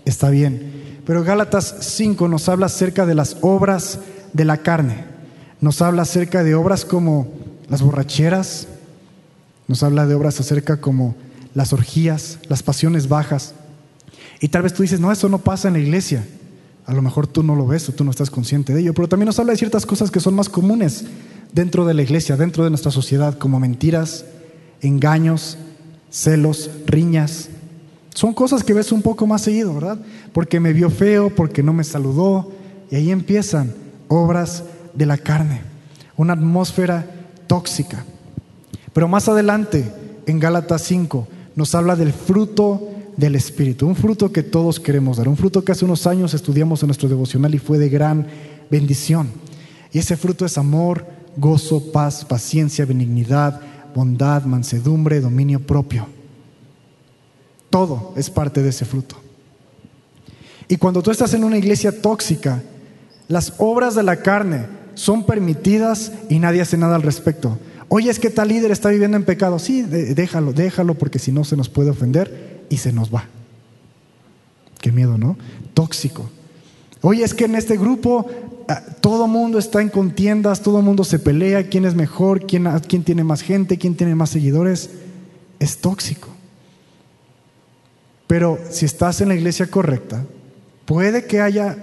está 0.04 0.30
bien. 0.30 1.00
Pero 1.04 1.24
Gálatas 1.24 1.76
5 1.80 2.28
nos 2.28 2.48
habla 2.48 2.66
acerca 2.66 3.04
de 3.06 3.14
las 3.14 3.36
obras 3.40 3.98
de 4.32 4.44
la 4.44 4.58
carne. 4.58 5.04
Nos 5.60 5.82
habla 5.82 6.02
acerca 6.02 6.44
de 6.44 6.54
obras 6.54 6.84
como 6.84 7.28
las 7.68 7.82
borracheras, 7.82 8.68
nos 9.66 9.82
habla 9.82 10.06
de 10.06 10.14
obras 10.14 10.38
acerca 10.40 10.80
como 10.80 11.16
las 11.54 11.72
orgías, 11.72 12.38
las 12.48 12.62
pasiones 12.62 13.08
bajas. 13.08 13.54
Y 14.40 14.48
tal 14.48 14.62
vez 14.62 14.74
tú 14.74 14.82
dices, 14.82 15.00
no, 15.00 15.10
eso 15.10 15.28
no 15.28 15.38
pasa 15.38 15.68
en 15.68 15.74
la 15.74 15.80
iglesia. 15.80 16.26
A 16.86 16.92
lo 16.92 17.02
mejor 17.02 17.26
tú 17.26 17.42
no 17.42 17.54
lo 17.54 17.66
ves 17.66 17.88
o 17.88 17.92
tú 17.92 18.04
no 18.04 18.10
estás 18.10 18.30
consciente 18.30 18.74
de 18.74 18.80
ello, 18.80 18.94
pero 18.94 19.08
también 19.08 19.26
nos 19.26 19.38
habla 19.38 19.52
de 19.52 19.58
ciertas 19.58 19.86
cosas 19.86 20.10
que 20.10 20.20
son 20.20 20.34
más 20.34 20.48
comunes 20.48 21.04
dentro 21.52 21.84
de 21.84 21.94
la 21.94 22.02
iglesia, 22.02 22.36
dentro 22.36 22.64
de 22.64 22.70
nuestra 22.70 22.90
sociedad, 22.90 23.38
como 23.38 23.60
mentiras, 23.60 24.24
engaños, 24.82 25.56
celos, 26.10 26.70
riñas, 26.86 27.48
son 28.14 28.34
cosas 28.34 28.62
que 28.62 28.74
ves 28.74 28.92
un 28.92 29.00
poco 29.00 29.26
más 29.26 29.42
seguido, 29.42 29.74
¿verdad? 29.74 29.98
Porque 30.32 30.60
me 30.60 30.72
vio 30.72 30.90
feo, 30.90 31.34
porque 31.34 31.62
no 31.62 31.72
me 31.72 31.84
saludó. 31.84 32.52
Y 32.90 32.96
ahí 32.96 33.10
empiezan 33.10 33.72
obras 34.08 34.64
de 34.92 35.06
la 35.06 35.16
carne, 35.16 35.62
una 36.16 36.34
atmósfera 36.34 37.06
tóxica. 37.46 38.04
Pero 38.92 39.08
más 39.08 39.28
adelante, 39.28 39.90
en 40.26 40.38
Gálatas 40.38 40.82
5, 40.82 41.26
nos 41.56 41.74
habla 41.74 41.96
del 41.96 42.12
fruto 42.12 42.88
del 43.16 43.34
Espíritu, 43.34 43.86
un 43.86 43.96
fruto 43.96 44.32
que 44.32 44.42
todos 44.42 44.80
queremos 44.80 45.16
dar, 45.16 45.28
un 45.28 45.36
fruto 45.36 45.64
que 45.64 45.72
hace 45.72 45.84
unos 45.84 46.06
años 46.06 46.34
estudiamos 46.34 46.82
en 46.82 46.88
nuestro 46.88 47.08
devocional 47.08 47.54
y 47.54 47.58
fue 47.58 47.78
de 47.78 47.88
gran 47.88 48.26
bendición. 48.70 49.28
Y 49.92 49.98
ese 49.98 50.16
fruto 50.16 50.44
es 50.44 50.58
amor, 50.58 51.06
gozo, 51.36 51.92
paz, 51.92 52.24
paciencia, 52.24 52.84
benignidad, 52.84 53.60
bondad, 53.94 54.44
mansedumbre, 54.44 55.20
dominio 55.20 55.60
propio. 55.60 56.06
Todo 57.70 58.12
es 58.16 58.30
parte 58.30 58.62
de 58.62 58.70
ese 58.70 58.84
fruto. 58.84 59.16
Y 60.68 60.76
cuando 60.76 61.02
tú 61.02 61.10
estás 61.10 61.34
en 61.34 61.44
una 61.44 61.58
iglesia 61.58 62.00
tóxica, 62.00 62.62
las 63.28 63.54
obras 63.58 63.94
de 63.94 64.02
la 64.02 64.16
carne 64.16 64.66
son 64.94 65.24
permitidas 65.24 66.12
y 66.28 66.38
nadie 66.38 66.60
hace 66.60 66.76
nada 66.76 66.96
al 66.96 67.02
respecto. 67.02 67.58
Oye, 67.88 68.10
es 68.10 68.18
que 68.18 68.30
tal 68.30 68.48
líder 68.48 68.70
está 68.70 68.88
viviendo 68.88 69.16
en 69.16 69.24
pecado. 69.24 69.58
Sí, 69.58 69.82
déjalo, 69.82 70.52
déjalo, 70.52 70.94
porque 70.94 71.18
si 71.18 71.32
no 71.32 71.44
se 71.44 71.56
nos 71.56 71.68
puede 71.68 71.90
ofender 71.90 72.64
y 72.70 72.78
se 72.78 72.92
nos 72.92 73.14
va. 73.14 73.26
Qué 74.80 74.92
miedo, 74.92 75.18
¿no? 75.18 75.36
Tóxico. 75.74 76.28
Oye, 77.02 77.24
es 77.24 77.34
que 77.34 77.44
en 77.44 77.54
este 77.54 77.76
grupo 77.76 78.26
todo 79.00 79.26
mundo 79.26 79.58
está 79.58 79.80
en 79.82 79.88
contiendas, 79.88 80.62
todo 80.62 80.82
mundo 80.82 81.04
se 81.04 81.18
pelea, 81.18 81.68
quién 81.68 81.84
es 81.84 81.94
mejor, 81.94 82.46
quién, 82.46 82.68
quién 82.88 83.04
tiene 83.04 83.24
más 83.24 83.42
gente, 83.42 83.78
quién 83.78 83.94
tiene 83.94 84.14
más 84.14 84.30
seguidores. 84.30 84.90
Es 85.58 85.78
tóxico. 85.78 86.28
Pero 88.26 88.58
si 88.70 88.86
estás 88.86 89.20
en 89.20 89.28
la 89.28 89.34
iglesia 89.34 89.66
correcta, 89.66 90.24
puede 90.84 91.26
que 91.26 91.40
haya 91.40 91.76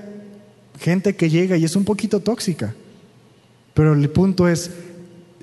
gente 0.80 1.16
que 1.16 1.30
llega 1.30 1.58
y 1.58 1.66
es 1.66 1.76
un 1.76 1.86
poquito 1.86 2.20
tóxica. 2.20 2.74
Pero 3.74 3.94
el 3.94 4.10
punto 4.10 4.48
es, 4.48 4.72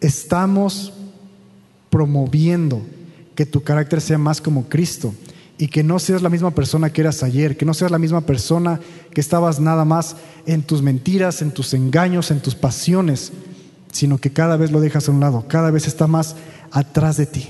estamos 0.00 0.92
promoviendo 1.90 2.82
que 3.34 3.46
tu 3.46 3.62
carácter 3.62 4.00
sea 4.00 4.18
más 4.18 4.40
como 4.40 4.68
Cristo 4.68 5.14
y 5.58 5.68
que 5.68 5.82
no 5.82 5.98
seas 5.98 6.22
la 6.22 6.28
misma 6.28 6.50
persona 6.50 6.90
que 6.90 7.00
eras 7.00 7.22
ayer, 7.22 7.56
que 7.56 7.64
no 7.64 7.72
seas 7.72 7.90
la 7.90 7.98
misma 7.98 8.20
persona 8.20 8.80
que 9.12 9.20
estabas 9.20 9.58
nada 9.58 9.84
más 9.84 10.16
en 10.44 10.62
tus 10.62 10.82
mentiras, 10.82 11.40
en 11.40 11.50
tus 11.50 11.72
engaños, 11.72 12.30
en 12.30 12.40
tus 12.40 12.54
pasiones, 12.54 13.32
sino 13.90 14.18
que 14.18 14.30
cada 14.30 14.56
vez 14.56 14.70
lo 14.70 14.80
dejas 14.80 15.08
a 15.08 15.12
un 15.12 15.20
lado, 15.20 15.44
cada 15.48 15.70
vez 15.70 15.86
está 15.86 16.06
más 16.06 16.36
atrás 16.70 17.16
de 17.16 17.26
ti. 17.26 17.48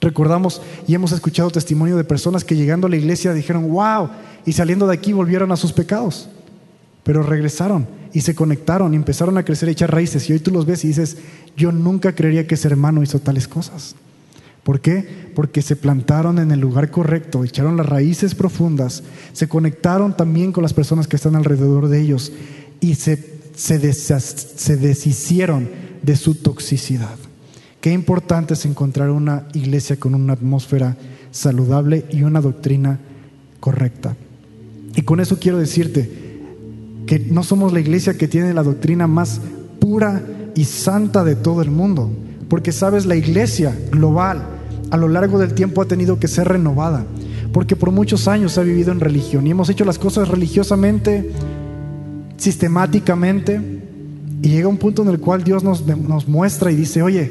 Recordamos 0.00 0.62
y 0.86 0.94
hemos 0.94 1.12
escuchado 1.12 1.50
testimonio 1.50 1.96
de 1.96 2.04
personas 2.04 2.44
que 2.44 2.56
llegando 2.56 2.86
a 2.86 2.90
la 2.90 2.96
iglesia 2.96 3.34
dijeron, 3.34 3.70
wow, 3.70 4.08
y 4.46 4.52
saliendo 4.52 4.86
de 4.86 4.94
aquí 4.94 5.12
volvieron 5.12 5.50
a 5.52 5.56
sus 5.56 5.72
pecados, 5.72 6.28
pero 7.02 7.22
regresaron 7.22 7.86
y 8.12 8.20
se 8.20 8.34
conectaron 8.34 8.94
y 8.94 8.96
empezaron 8.96 9.36
a 9.36 9.44
crecer 9.44 9.68
y 9.68 9.72
echar 9.72 9.92
raíces. 9.92 10.30
Y 10.30 10.32
hoy 10.32 10.40
tú 10.40 10.52
los 10.52 10.64
ves 10.64 10.84
y 10.84 10.88
dices, 10.88 11.18
yo 11.56 11.72
nunca 11.72 12.14
creería 12.14 12.46
que 12.46 12.54
ese 12.54 12.68
hermano 12.68 13.02
hizo 13.02 13.18
tales 13.18 13.48
cosas. 13.48 13.94
¿Por 14.62 14.80
qué? 14.80 15.30
Porque 15.34 15.62
se 15.62 15.76
plantaron 15.76 16.38
en 16.38 16.50
el 16.50 16.60
lugar 16.60 16.90
correcto, 16.90 17.44
echaron 17.44 17.76
las 17.76 17.86
raíces 17.86 18.34
profundas, 18.34 19.02
se 19.32 19.48
conectaron 19.48 20.16
también 20.16 20.52
con 20.52 20.62
las 20.62 20.74
personas 20.74 21.08
que 21.08 21.16
están 21.16 21.34
alrededor 21.34 21.88
de 21.88 22.00
ellos 22.00 22.32
y 22.80 22.94
se, 22.96 23.16
se, 23.54 23.78
deshicieron 24.76 25.68
de 26.02 26.16
su 26.16 26.34
toxicidad. 26.34 27.16
Qué 27.80 27.92
importante 27.92 28.54
es 28.54 28.66
encontrar 28.66 29.10
una 29.10 29.48
iglesia 29.54 29.96
con 29.96 30.14
una 30.14 30.34
atmósfera 30.34 30.96
saludable 31.30 32.04
y 32.10 32.22
una 32.22 32.42
doctrina 32.42 32.98
correcta. 33.60 34.16
Y 34.94 35.02
con 35.02 35.20
eso 35.20 35.38
quiero 35.38 35.58
decirte 35.58 36.10
que 37.06 37.18
no 37.18 37.42
somos 37.42 37.72
la 37.72 37.80
iglesia 37.80 38.18
que 38.18 38.28
tiene 38.28 38.52
la 38.52 38.62
doctrina 38.62 39.06
más 39.06 39.40
pura 39.80 40.22
y 40.54 40.64
santa 40.64 41.24
de 41.24 41.36
todo 41.36 41.62
el 41.62 41.70
mundo, 41.70 42.10
porque 42.50 42.72
sabes, 42.72 43.06
la 43.06 43.14
iglesia 43.14 43.74
global 43.92 44.42
a 44.90 44.96
lo 44.96 45.08
largo 45.08 45.38
del 45.38 45.54
tiempo 45.54 45.80
ha 45.80 45.86
tenido 45.86 46.18
que 46.18 46.26
ser 46.28 46.48
renovada, 46.48 47.06
porque 47.52 47.76
por 47.76 47.92
muchos 47.92 48.26
años 48.26 48.58
ha 48.58 48.62
vivido 48.62 48.90
en 48.90 48.98
religión 48.98 49.46
y 49.46 49.52
hemos 49.52 49.70
hecho 49.70 49.84
las 49.84 50.00
cosas 50.00 50.28
religiosamente, 50.28 51.30
sistemáticamente, 52.36 53.80
y 54.42 54.48
llega 54.48 54.68
un 54.68 54.78
punto 54.78 55.02
en 55.02 55.08
el 55.08 55.20
cual 55.20 55.44
Dios 55.44 55.62
nos, 55.62 55.86
nos 55.86 56.26
muestra 56.26 56.72
y 56.72 56.76
dice, 56.76 57.02
oye, 57.02 57.30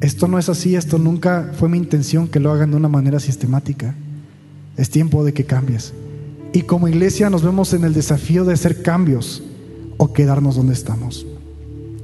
esto 0.00 0.26
no 0.26 0.38
es 0.38 0.48
así, 0.48 0.74
esto 0.74 0.98
nunca 0.98 1.52
fue 1.58 1.68
mi 1.68 1.76
intención 1.76 2.26
que 2.26 2.40
lo 2.40 2.50
hagan 2.50 2.70
de 2.70 2.78
una 2.78 2.88
manera 2.88 3.20
sistemática. 3.20 3.94
Es 4.78 4.88
tiempo 4.88 5.22
de 5.22 5.34
que 5.34 5.44
cambies. 5.44 5.92
Y 6.54 6.62
como 6.62 6.88
iglesia 6.88 7.28
nos 7.28 7.42
vemos 7.42 7.74
en 7.74 7.84
el 7.84 7.92
desafío 7.92 8.44
de 8.44 8.54
hacer 8.54 8.80
cambios 8.80 9.42
o 9.98 10.14
quedarnos 10.14 10.56
donde 10.56 10.72
estamos. 10.72 11.26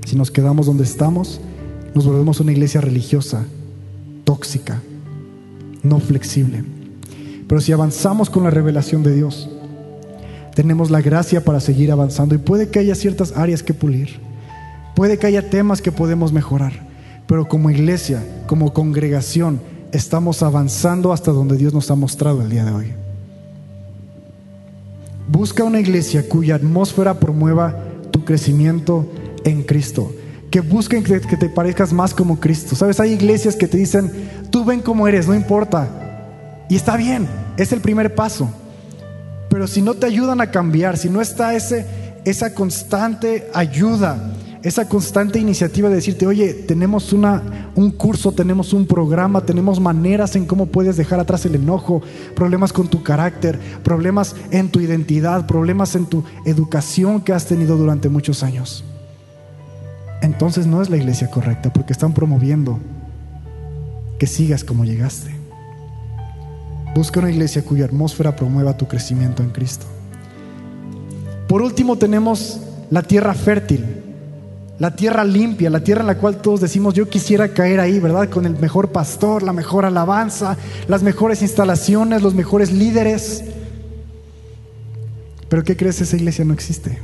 Si 0.05 0.17
nos 0.17 0.31
quedamos 0.31 0.67
donde 0.67 0.85
estamos, 0.85 1.41
nos 1.97 2.05
volvemos 2.05 2.41
una 2.41 2.53
iglesia 2.53 2.83
religiosa, 2.83 3.47
tóxica, 4.25 4.83
no 5.83 5.99
flexible. 5.99 6.63
Pero 7.49 7.59
si 7.63 7.73
avanzamos 7.73 8.29
con 8.29 8.45
la 8.45 8.51
revelación 8.51 9.03
de 9.03 9.15
Dios, 9.15 9.49
tenemos 10.55 10.91
la 10.91 11.01
gracia 11.01 11.43
para 11.43 11.59
seguir 11.59 11.91
avanzando 11.91 12.35
y 12.35 12.39
puede 12.39 12.69
que 12.69 12.81
haya 12.81 12.95
ciertas 12.95 13.35
áreas 13.35 13.63
que 13.63 13.73
pulir, 13.73 14.21
puede 14.95 15.19
que 15.19 15.27
haya 15.27 15.49
temas 15.49 15.81
que 15.81 15.91
podemos 15.91 16.35
mejorar, 16.35 16.75
pero 17.27 17.49
como 17.49 17.71
iglesia, 17.71 18.23
como 18.47 18.75
congregación, 18.75 19.59
estamos 19.91 20.43
avanzando 20.43 21.15
hasta 21.15 21.33
donde 21.33 21.57
Dios 21.57 21.73
nos 21.73 21.91
ha 21.91 21.95
mostrado 21.95 22.43
el 22.43 22.51
día 22.51 22.67
de 22.67 22.73
hoy. 22.73 22.93
Busca 25.29 25.65
una 25.65 25.81
iglesia 25.81 26.29
cuya 26.29 26.57
atmósfera 26.57 27.19
promueva 27.19 27.75
tu 28.11 28.23
crecimiento 28.23 29.07
en 29.45 29.63
Cristo. 29.63 30.13
Que 30.51 30.61
busquen 30.61 31.03
que, 31.03 31.19
te 31.21 31.49
parezcas 31.49 31.93
más 31.93 32.15
como 32.15 32.39
Cristo. 32.39 32.75
Sabes, 32.77 33.01
hay 33.01 33.13
iglesias 33.13 33.57
que 33.57 33.69
te 33.69 33.77
dicen, 33.77 34.11
tú 34.51 34.65
ven 34.65 34.81
como 34.81 35.07
eres, 35.09 35.27
no 35.27 35.35
importa. 35.35 35.89
Y 36.69 36.77
está 36.77 36.97
bien, 36.97 37.29
es 37.57 37.73
el 37.73 37.81
primer 37.81 38.15
paso. 38.15 38.51
Pero 39.49 39.67
si 39.67 39.83
no 39.83 39.95
te 39.95 40.07
ayudan 40.07 40.41
a 40.41 40.51
cambiar, 40.51 40.97
si 40.97 41.09
no 41.09 41.21
está 41.21 41.55
ese, 41.55 41.87
esa 42.25 42.55
constante 42.55 43.49
ayuda, 43.55 44.33
esa 44.67 44.89
constante 44.89 45.39
iniciativa 45.39 45.89
de 45.89 45.95
decirte, 45.95 46.27
oye, 46.27 46.53
tenemos 46.53 47.13
una, 47.13 47.71
un 47.77 47.93
curso, 47.93 48.33
tenemos 48.33 48.73
un 48.73 48.85
programa, 48.85 49.47
tenemos 49.47 49.79
maneras 49.79 50.35
en 50.35 50.45
cómo 50.45 50.67
puedes 50.67 50.97
dejar 50.97 51.21
atrás 51.21 51.47
el 51.47 51.55
enojo, 51.55 52.03
problemas 52.35 52.73
con 52.73 52.89
tu 52.89 53.05
carácter, 53.05 53.61
problemas 53.85 54.35
en 54.51 54.69
tu 54.69 54.81
identidad, 54.81 55.47
problemas 55.47 55.95
en 55.95 56.07
tu 56.07 56.25
educación 56.45 57.21
que 57.21 57.33
has 57.33 57.47
tenido 57.47 57.77
durante 57.77 58.09
muchos 58.09 58.43
años. 58.43 58.85
Entonces 60.23 60.67
no 60.67 60.83
es 60.83 60.91
la 60.91 60.97
iglesia 60.97 61.31
correcta 61.31 61.73
porque 61.73 61.93
están 61.93 62.13
promoviendo 62.13 62.79
que 64.19 64.27
sigas 64.27 64.65
como 64.65 64.85
llegaste. 64.85 65.35
Busca 66.95 67.21
una 67.21 67.31
iglesia 67.31 67.63
cuya 67.63 67.85
atmósfera 67.85 68.35
promueva 68.35 68.77
tu 68.77 68.89
crecimiento 68.89 69.43
en 69.43 69.51
Cristo. 69.51 69.87
Por 71.49 71.63
último 71.63 71.97
tenemos 71.97 72.61
la 72.91 73.03
tierra 73.03 73.35
fértil 73.35 73.85
la 74.79 74.95
tierra 74.95 75.25
limpia, 75.25 75.71
la 75.71 75.81
tierra 75.81 76.03
en 76.03 76.07
la 76.07 76.19
cual 76.19 76.37
todos 76.43 76.61
decimos, 76.61 76.93
yo 76.93 77.09
quisiera 77.09 77.49
caer 77.49 77.81
ahí, 77.81 77.99
¿verdad? 77.99 78.29
Con 78.29 78.45
el 78.45 78.59
mejor 78.59 78.93
pastor, 78.93 79.43
la 79.43 79.55
mejor 79.55 79.87
alabanza, 79.87 80.57
las 80.87 81.03
mejores 81.03 81.41
instalaciones, 81.41 82.23
los 82.23 82.35
mejores 82.35 82.73
líderes. 82.73 83.45
Pero 85.49 85.65
¿qué 85.65 85.77
crees? 85.77 86.01
Esa 86.03 86.17
iglesia 86.17 86.45
no 86.45 86.53
existe. 86.53 86.99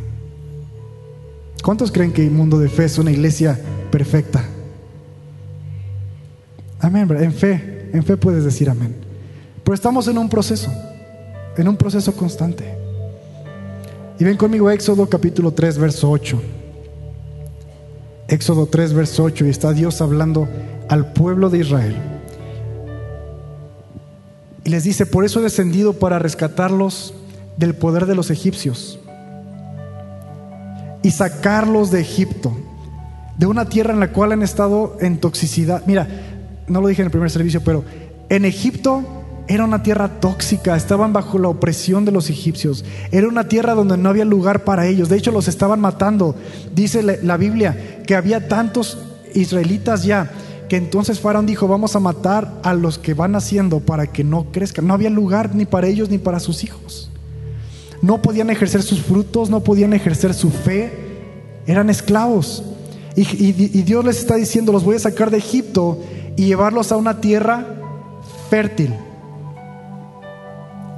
¿Cuántos 1.63 1.93
creen 1.93 2.13
que 2.13 2.25
el 2.25 2.33
mundo 2.33 2.59
de 2.59 2.69
fe 2.69 2.85
es 2.85 2.99
una 2.99 3.13
iglesia 3.13 3.59
perfecta? 3.91 4.45
Amén, 6.81 7.09
en 7.21 7.33
fe, 7.33 7.91
en 7.93 8.03
fe 8.03 8.17
puedes 8.17 8.45
decir 8.45 8.69
amén. 8.69 8.97
Pero 9.63 9.75
estamos 9.75 10.09
en 10.09 10.19
un 10.19 10.29
proceso, 10.29 10.73
en 11.57 11.69
un 11.69 11.77
proceso 11.77 12.13
constante. 12.15 12.75
Y 14.19 14.25
ven 14.25 14.37
conmigo 14.37 14.71
Éxodo 14.71 15.09
capítulo 15.09 15.53
3, 15.53 15.79
verso 15.79 16.11
8. 16.11 16.43
Éxodo 18.27 18.67
3, 18.67 18.93
verso 18.93 19.23
8, 19.23 19.47
y 19.47 19.51
está 19.51 19.73
Dios 19.73 20.01
hablando 20.01 20.49
al 20.89 21.13
pueblo 21.13 21.49
de 21.49 21.59
Israel. 21.59 21.97
Y 24.65 24.71
les 24.71 24.83
dice, 24.83 25.07
por 25.07 25.25
eso 25.25 25.39
he 25.39 25.45
descendido 25.45 25.93
para 25.93 26.19
rescatarlos 26.19 27.15
del 27.57 27.75
poder 27.77 28.07
de 28.07 28.17
los 28.17 28.31
egipcios 28.31 28.99
y 31.03 31.11
sacarlos 31.11 31.91
de 31.91 32.01
Egipto, 32.01 32.57
de 33.37 33.47
una 33.47 33.69
tierra 33.69 33.93
en 33.93 34.01
la 34.01 34.13
cual 34.13 34.33
han 34.33 34.43
estado 34.43 34.97
en 35.01 35.19
toxicidad. 35.19 35.83
Mira, 35.87 36.09
no 36.69 36.81
lo 36.81 36.89
dije 36.89 37.03
en 37.03 37.07
el 37.07 37.13
primer 37.13 37.31
servicio, 37.31 37.63
pero 37.65 37.85
en 38.29 38.45
Egipto 38.45 39.03
era 39.49 39.65
una 39.65 39.83
tierra 39.83 40.21
tóxica, 40.21 40.77
estaban 40.77 41.13
bajo 41.13 41.39
la 41.39 41.49
opresión 41.49 42.05
de 42.05 42.13
los 42.13 42.31
egipcios. 42.31 42.85
Era 43.11 43.29
una 43.29 43.49
tierra 43.49 43.75
donde 43.75 43.97
no 43.97 44.09
había 44.09 44.25
lugar 44.25 44.65
para 44.65 44.87
ellos. 44.87 45.09
De 45.09 45.17
hecho, 45.17 45.33
los 45.33 45.49
estaban 45.49 45.81
matando. 45.81 46.37
Dice 46.75 47.03
la 47.03 47.37
Biblia 47.37 48.03
que 48.07 48.15
había 48.15 48.49
tantos 48.49 48.99
israelitas 49.35 50.05
ya 50.05 50.31
que 50.69 50.79
entonces 50.79 51.21
Faraón 51.21 51.45
dijo, 51.45 51.69
vamos 51.69 51.97
a 51.97 52.01
matar 52.01 52.51
a 52.63 52.73
los 52.73 52.99
que 52.99 53.13
van 53.13 53.35
haciendo 53.35 53.81
para 53.81 54.07
que 54.07 54.25
no 54.25 54.45
crezcan. 54.53 54.87
No 54.87 54.95
había 54.95 55.11
lugar 55.11 55.55
ni 55.55 55.67
para 55.67 55.87
ellos 55.87 56.09
ni 56.09 56.17
para 56.17 56.41
sus 56.41 56.65
hijos. 56.65 57.12
No 58.03 58.21
podían 58.21 58.51
ejercer 58.51 58.83
sus 58.83 59.01
frutos, 59.01 59.49
no 59.49 59.61
podían 59.61 59.95
ejercer 59.95 60.35
su 60.35 60.51
fe. 60.51 60.93
Eran 61.67 61.89
esclavos. 61.89 62.65
Y, 63.17 63.53
Dios 63.83 64.05
les 64.05 64.19
está 64.19 64.37
diciendo, 64.37 64.73
los 64.73 64.85
voy 64.85 64.97
a 64.97 64.99
sacar 64.99 65.31
de 65.31 65.39
Egipto 65.39 66.03
y 66.37 66.47
llevarlos 66.47 66.93
a 66.93 66.97
una 66.97 67.21
tierra 67.21 67.65
fértil 68.51 68.93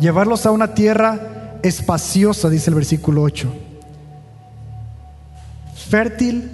llevarlos 0.01 0.45
a 0.47 0.51
una 0.51 0.75
tierra 0.75 1.59
espaciosa, 1.63 2.51
dice 2.51 2.71
el 2.71 2.75
versículo 2.77 3.23
8. 3.23 3.49
Fértil 5.89 6.51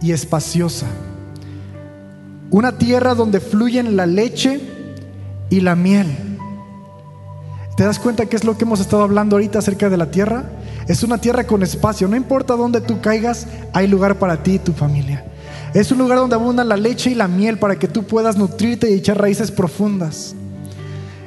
y 0.00 0.12
espaciosa. 0.12 0.86
Una 2.50 2.78
tierra 2.78 3.14
donde 3.14 3.40
fluyen 3.40 3.96
la 3.96 4.06
leche 4.06 4.60
y 5.50 5.60
la 5.60 5.74
miel. 5.74 6.31
¿Te 7.76 7.84
das 7.84 7.98
cuenta 7.98 8.26
qué 8.26 8.36
es 8.36 8.44
lo 8.44 8.56
que 8.56 8.64
hemos 8.64 8.80
estado 8.80 9.02
hablando 9.02 9.36
ahorita 9.36 9.58
acerca 9.58 9.88
de 9.88 9.96
la 9.96 10.10
tierra? 10.10 10.44
Es 10.88 11.02
una 11.02 11.18
tierra 11.18 11.44
con 11.44 11.62
espacio. 11.62 12.06
No 12.06 12.16
importa 12.16 12.54
dónde 12.54 12.80
tú 12.80 13.00
caigas, 13.00 13.46
hay 13.72 13.86
lugar 13.86 14.18
para 14.18 14.42
ti 14.42 14.54
y 14.54 14.58
tu 14.58 14.72
familia. 14.72 15.24
Es 15.72 15.90
un 15.90 15.98
lugar 15.98 16.18
donde 16.18 16.34
abundan 16.34 16.68
la 16.68 16.76
leche 16.76 17.10
y 17.10 17.14
la 17.14 17.28
miel 17.28 17.58
para 17.58 17.76
que 17.76 17.88
tú 17.88 18.04
puedas 18.04 18.36
nutrirte 18.36 18.90
y 18.90 18.94
echar 18.94 19.18
raíces 19.18 19.50
profundas. 19.50 20.34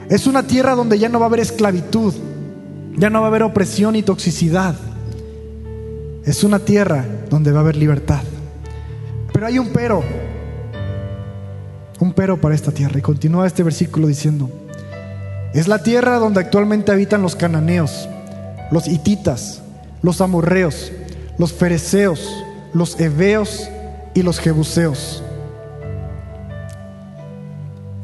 Es 0.07 0.27
una 0.27 0.43
tierra 0.43 0.75
donde 0.75 0.99
ya 0.99 1.09
no 1.09 1.19
va 1.19 1.25
a 1.25 1.29
haber 1.29 1.39
esclavitud, 1.39 2.13
ya 2.95 3.09
no 3.09 3.21
va 3.21 3.27
a 3.27 3.29
haber 3.29 3.41
opresión 3.41 3.95
y 3.95 4.03
toxicidad. 4.03 4.75
Es 6.25 6.43
una 6.43 6.59
tierra 6.59 7.05
donde 7.27 7.51
va 7.51 7.59
a 7.59 7.61
haber 7.61 7.75
libertad. 7.75 8.21
Pero 9.33 9.47
hay 9.47 9.57
un 9.57 9.69
pero, 9.69 10.03
un 11.99 12.13
pero 12.13 12.39
para 12.39 12.53
esta 12.53 12.71
tierra. 12.71 12.99
Y 12.99 13.01
continúa 13.01 13.47
este 13.47 13.63
versículo 13.63 14.07
diciendo, 14.07 14.49
es 15.59 15.67
la 15.67 15.81
tierra 15.81 16.17
donde 16.17 16.41
actualmente 16.41 16.91
habitan 16.91 17.21
los 17.21 17.35
cananeos, 17.35 18.07
los 18.71 18.87
hititas, 18.87 19.61
los 20.01 20.21
amorreos, 20.21 20.91
los 21.37 21.53
fereceos, 21.53 22.43
los 22.73 22.99
heveos 22.99 23.69
y 24.13 24.21
los 24.21 24.39
jebuseos 24.39 25.23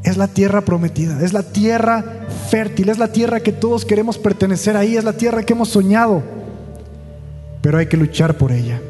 es 0.03 0.17
la 0.17 0.27
tierra 0.27 0.61
prometida, 0.61 1.21
es 1.21 1.33
la 1.33 1.43
tierra 1.43 2.03
fértil, 2.49 2.89
es 2.89 2.97
la 2.97 3.11
tierra 3.11 3.39
que 3.39 3.51
todos 3.51 3.85
queremos 3.85 4.17
pertenecer 4.17 4.75
ahí, 4.75 4.97
es 4.97 5.03
la 5.03 5.13
tierra 5.13 5.43
que 5.43 5.53
hemos 5.53 5.69
soñado, 5.69 6.23
pero 7.61 7.77
hay 7.77 7.85
que 7.85 7.97
luchar 7.97 8.37
por 8.37 8.51
ella. 8.51 8.81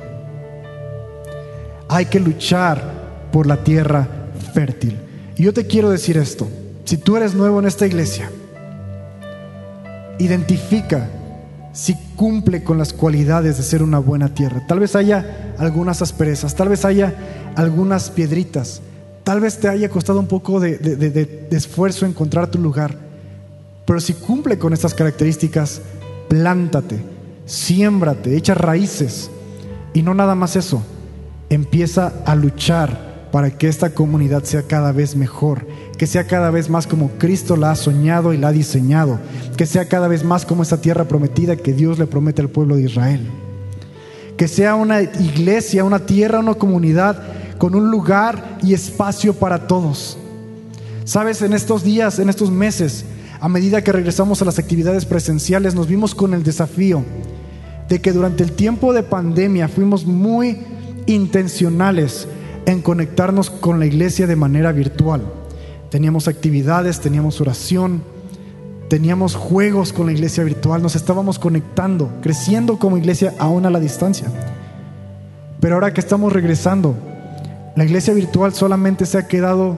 Hay 1.90 2.06
que 2.06 2.20
luchar 2.20 3.30
por 3.32 3.46
la 3.46 3.64
tierra 3.64 4.08
fértil. 4.54 4.98
Y 5.36 5.44
yo 5.44 5.54
te 5.54 5.68
quiero 5.68 5.90
decir 5.90 6.18
esto, 6.18 6.48
si 6.86 6.98
tú 6.98 7.18
eres 7.18 7.34
nuevo 7.34 7.60
en 7.60 7.66
esta 7.68 7.86
iglesia, 7.86 8.32
identifica 10.20 11.10
si 11.74 11.96
cumple 12.16 12.64
con 12.64 12.78
las 12.78 12.94
cualidades 12.94 13.58
de 13.58 13.64
ser 13.64 13.82
una 13.82 14.00
buena 14.00 14.34
tierra. 14.34 14.66
Tal 14.68 14.80
vez 14.80 14.96
haya 14.96 15.54
algunas 15.58 16.02
asperezas, 16.02 16.56
tal 16.56 16.70
vez 16.70 16.86
haya 16.86 17.14
algunas 17.56 18.10
piedritas, 18.10 18.82
Tal 19.24 19.40
vez 19.40 19.60
te 19.60 19.70
haya 19.70 19.90
costado 19.90 20.20
un 20.20 20.28
poco 20.28 20.60
de, 20.60 21.48
esfuerzo 21.52 22.06
encontrar 22.06 22.48
tu 22.50 22.58
lugar, 22.58 22.96
pero 23.86 24.00
si 24.00 24.14
cumple 24.14 24.58
con 24.58 24.74
estas 24.74 24.94
características, 24.94 25.82
plántate, 26.28 27.00
siémbrate, 27.46 28.36
echa 28.36 28.56
raíces. 28.56 29.30
Y 29.94 30.02
no 30.02 30.14
nada 30.14 30.34
más 30.34 30.56
eso, 30.56 30.82
empieza 31.50 32.14
a 32.26 32.36
luchar 32.36 33.30
para 33.32 33.58
que 33.58 33.68
esta 33.68 33.92
comunidad 33.92 34.44
sea 34.44 34.64
cada 34.64 34.92
vez 34.92 35.16
mejor, 35.16 35.68
que 36.02 36.08
sea 36.08 36.26
cada 36.26 36.50
vez 36.50 36.68
más 36.68 36.88
como 36.88 37.12
Cristo 37.20 37.56
la 37.56 37.70
ha 37.70 37.76
soñado 37.76 38.34
y 38.34 38.38
la 38.40 38.48
ha 38.48 38.52
diseñado, 38.52 39.20
que 39.56 39.68
sea 39.68 39.88
cada 39.88 40.08
vez 40.08 40.24
más 40.24 40.48
como 40.48 40.64
esa 40.64 40.82
tierra 40.82 41.04
prometida 41.04 41.58
que 41.58 41.74
Dios 41.74 42.00
le 42.00 42.08
promete 42.08 42.42
al 42.42 42.50
pueblo 42.50 42.76
de 42.76 42.82
Israel. 42.82 43.22
Que 44.36 44.48
sea 44.48 44.74
una 44.74 45.04
iglesia, 45.04 45.84
una 45.84 46.00
tierra, 46.00 46.40
una 46.40 46.56
comunidad 46.56 47.22
con 47.60 47.76
un 47.76 47.92
lugar 47.92 48.58
y 48.64 48.74
espacio 48.74 49.36
para 49.36 49.68
todos. 49.68 50.18
Sabes, 51.04 51.44
en 51.44 51.54
estos 51.54 51.84
días, 51.84 52.18
en 52.18 52.30
estos 52.30 52.50
meses, 52.50 53.06
a 53.40 53.48
medida 53.48 53.84
que 53.84 53.92
regresamos 53.92 54.42
a 54.42 54.46
las 54.46 54.58
actividades 54.58 55.06
presenciales, 55.06 55.76
nos 55.76 55.86
vimos 55.86 56.16
con 56.16 56.34
el 56.34 56.42
desafío 56.42 57.04
de 57.90 58.02
que 58.02 58.12
durante 58.12 58.42
el 58.42 58.54
tiempo 58.54 58.92
de 58.92 59.04
pandemia 59.04 59.68
fuimos 59.68 60.04
muy 60.08 60.58
intencionales 61.06 62.28
en 62.66 62.82
conectarnos 62.82 63.52
con 63.52 63.78
la 63.78 63.86
iglesia 63.86 64.26
de 64.26 64.36
manera 64.36 64.72
virtual. 64.72 65.41
Teníamos 65.92 66.30
actividades, 66.30 67.02
teníamos 67.02 67.42
oración, 67.42 68.02
teníamos 68.88 69.36
juegos 69.36 69.92
con 69.92 70.06
la 70.06 70.14
iglesia 70.14 70.42
virtual, 70.46 70.82
nos 70.82 70.96
estábamos 70.96 71.38
conectando, 71.38 72.10
creciendo 72.22 72.80
como 72.80 72.98
iglesia 72.98 73.34
aún 73.40 73.66
a 73.66 73.70
la 73.70 73.82
distancia. 73.82 74.28
Pero 75.60 75.76
ahora 75.76 75.94
que 75.94 76.00
estamos 76.00 76.32
regresando, 76.32 76.96
la 77.76 77.84
iglesia 77.84 78.14
virtual 78.14 78.54
solamente 78.54 79.06
se 79.06 79.18
ha 79.18 79.28
quedado 79.28 79.78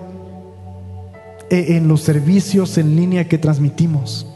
e, 1.49 1.77
en 1.77 1.87
los 1.87 2.01
servicios 2.01 2.77
en 2.77 2.95
línea 2.95 3.27
que 3.27 3.39
transmitimos. 3.39 4.27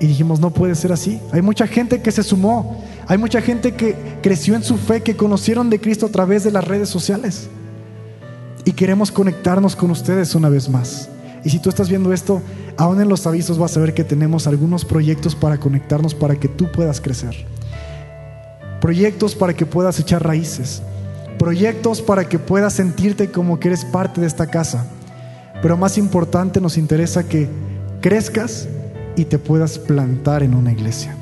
Y 0.00 0.08
dijimos, 0.08 0.40
no 0.40 0.50
puede 0.50 0.74
ser 0.74 0.92
así. 0.92 1.22
Hay 1.32 1.40
mucha 1.40 1.66
gente 1.66 2.02
que 2.02 2.12
se 2.12 2.22
sumó, 2.22 2.84
hay 3.06 3.16
mucha 3.16 3.40
gente 3.40 3.72
que 3.72 3.96
creció 4.22 4.54
en 4.54 4.62
su 4.62 4.76
fe, 4.76 5.02
que 5.02 5.16
conocieron 5.16 5.70
de 5.70 5.80
Cristo 5.80 6.04
a 6.04 6.10
través 6.10 6.44
de 6.44 6.50
las 6.50 6.68
redes 6.68 6.90
sociales. 6.90 7.48
Y 8.68 8.72
queremos 8.72 9.10
conectarnos 9.10 9.74
con 9.74 9.90
ustedes 9.90 10.34
una 10.34 10.50
vez 10.50 10.68
más. 10.68 11.08
Y 11.42 11.48
si 11.48 11.58
tú 11.58 11.70
estás 11.70 11.88
viendo 11.88 12.12
esto, 12.12 12.42
aún 12.76 13.00
en 13.00 13.08
los 13.08 13.26
avisos 13.26 13.56
vas 13.56 13.74
a 13.76 13.80
ver 13.80 13.94
que 13.94 14.04
tenemos 14.04 14.46
algunos 14.46 14.84
proyectos 14.84 15.34
para 15.34 15.56
conectarnos 15.56 16.14
para 16.14 16.36
que 16.36 16.48
tú 16.48 16.70
puedas 16.70 17.00
crecer. 17.00 17.46
Proyectos 18.82 19.34
para 19.34 19.54
que 19.54 19.64
puedas 19.64 19.98
echar 19.98 20.22
raíces. 20.22 20.82
Proyectos 21.38 22.02
para 22.02 22.28
que 22.28 22.38
puedas 22.38 22.74
sentirte 22.74 23.30
como 23.30 23.58
que 23.58 23.68
eres 23.68 23.86
parte 23.86 24.20
de 24.20 24.26
esta 24.26 24.48
casa 24.48 24.86
pero 25.62 25.76
más 25.76 25.98
importante, 25.98 26.60
nos 26.60 26.78
interesa 26.78 27.28
que 27.28 27.48
crezcas 28.00 28.68
y 29.16 29.24
te 29.24 29.38
puedas 29.38 29.78
plantar 29.78 30.42
en 30.42 30.54
una 30.54 30.72
iglesia. 30.72 31.16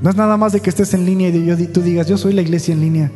No 0.00 0.10
es 0.10 0.16
nada 0.16 0.36
más 0.36 0.52
de 0.52 0.60
que 0.60 0.70
estés 0.70 0.94
en 0.94 1.06
línea 1.06 1.28
y 1.28 1.66
tú 1.68 1.80
digas, 1.80 2.08
yo 2.08 2.18
soy 2.18 2.32
la 2.32 2.42
iglesia 2.42 2.74
en 2.74 2.80
línea. 2.80 3.12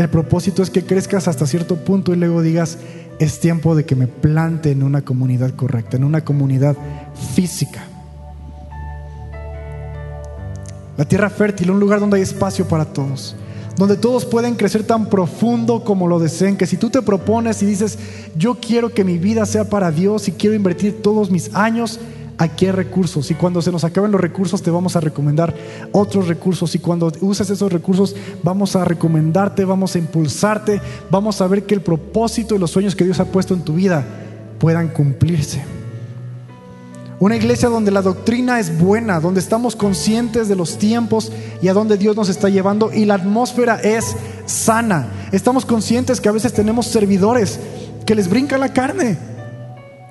El 0.00 0.08
propósito 0.08 0.62
es 0.62 0.70
que 0.70 0.82
crezcas 0.82 1.28
hasta 1.28 1.46
cierto 1.46 1.76
punto 1.76 2.14
y 2.14 2.16
luego 2.16 2.40
digas, 2.40 2.78
es 3.18 3.38
tiempo 3.38 3.74
de 3.74 3.84
que 3.84 3.94
me 3.94 4.06
plante 4.06 4.70
en 4.70 4.82
una 4.82 5.02
comunidad 5.02 5.50
correcta, 5.50 5.98
en 5.98 6.04
una 6.04 6.24
comunidad 6.24 6.74
física. 7.34 7.84
La 10.96 11.04
tierra 11.04 11.28
fértil, 11.28 11.70
un 11.70 11.78
lugar 11.78 12.00
donde 12.00 12.16
hay 12.16 12.22
espacio 12.22 12.66
para 12.66 12.86
todos 12.86 13.36
donde 13.76 13.96
todos 13.96 14.26
pueden 14.26 14.56
crecer 14.56 14.82
tan 14.82 15.06
profundo 15.06 15.84
como 15.84 16.06
lo 16.06 16.18
deseen, 16.18 16.58
que 16.58 16.66
si 16.66 16.76
tú 16.76 16.90
te 16.90 17.00
propones 17.00 17.62
y 17.62 17.66
dices, 17.66 17.98
yo 18.36 18.56
quiero 18.56 18.92
que 18.92 19.04
mi 19.04 19.16
vida 19.16 19.46
sea 19.46 19.64
para 19.64 19.90
Dios 19.90 20.28
y 20.28 20.32
quiero 20.32 20.54
invertir 20.54 21.00
todos 21.00 21.30
mis 21.30 21.54
años, 21.54 21.98
aquí 22.38 22.66
hay 22.66 22.72
recursos 22.72 23.30
y 23.30 23.34
cuando 23.34 23.62
se 23.62 23.72
nos 23.72 23.84
acaben 23.84 24.12
los 24.12 24.20
recursos 24.20 24.62
te 24.62 24.70
vamos 24.70 24.96
a 24.96 25.00
recomendar 25.00 25.54
otros 25.92 26.28
recursos 26.28 26.74
y 26.74 26.78
cuando 26.78 27.12
uses 27.20 27.50
esos 27.50 27.72
recursos 27.72 28.16
vamos 28.42 28.76
a 28.76 28.84
recomendarte, 28.84 29.64
vamos 29.64 29.94
a 29.94 29.98
impulsarte, 29.98 30.80
vamos 31.10 31.40
a 31.40 31.46
ver 31.46 31.64
que 31.64 31.74
el 31.74 31.82
propósito 31.82 32.54
y 32.54 32.58
los 32.58 32.70
sueños 32.70 32.96
que 32.96 33.04
Dios 33.04 33.20
ha 33.20 33.26
puesto 33.26 33.54
en 33.54 33.62
tu 33.62 33.74
vida 33.74 34.04
puedan 34.58 34.88
cumplirse. 34.88 35.62
Una 37.20 37.36
iglesia 37.36 37.68
donde 37.68 37.90
la 37.90 38.00
doctrina 38.00 38.58
es 38.60 38.78
buena, 38.78 39.20
donde 39.20 39.40
estamos 39.40 39.76
conscientes 39.76 40.48
de 40.48 40.56
los 40.56 40.78
tiempos 40.78 41.30
y 41.60 41.68
a 41.68 41.74
dónde 41.74 41.98
Dios 41.98 42.16
nos 42.16 42.30
está 42.30 42.48
llevando 42.48 42.90
y 42.94 43.04
la 43.04 43.14
atmósfera 43.14 43.78
es 43.78 44.16
sana. 44.46 45.08
Estamos 45.30 45.66
conscientes 45.66 46.18
que 46.18 46.30
a 46.30 46.32
veces 46.32 46.54
tenemos 46.54 46.86
servidores 46.86 47.60
que 48.06 48.14
les 48.14 48.30
brinca 48.30 48.56
la 48.56 48.72
carne 48.72 49.18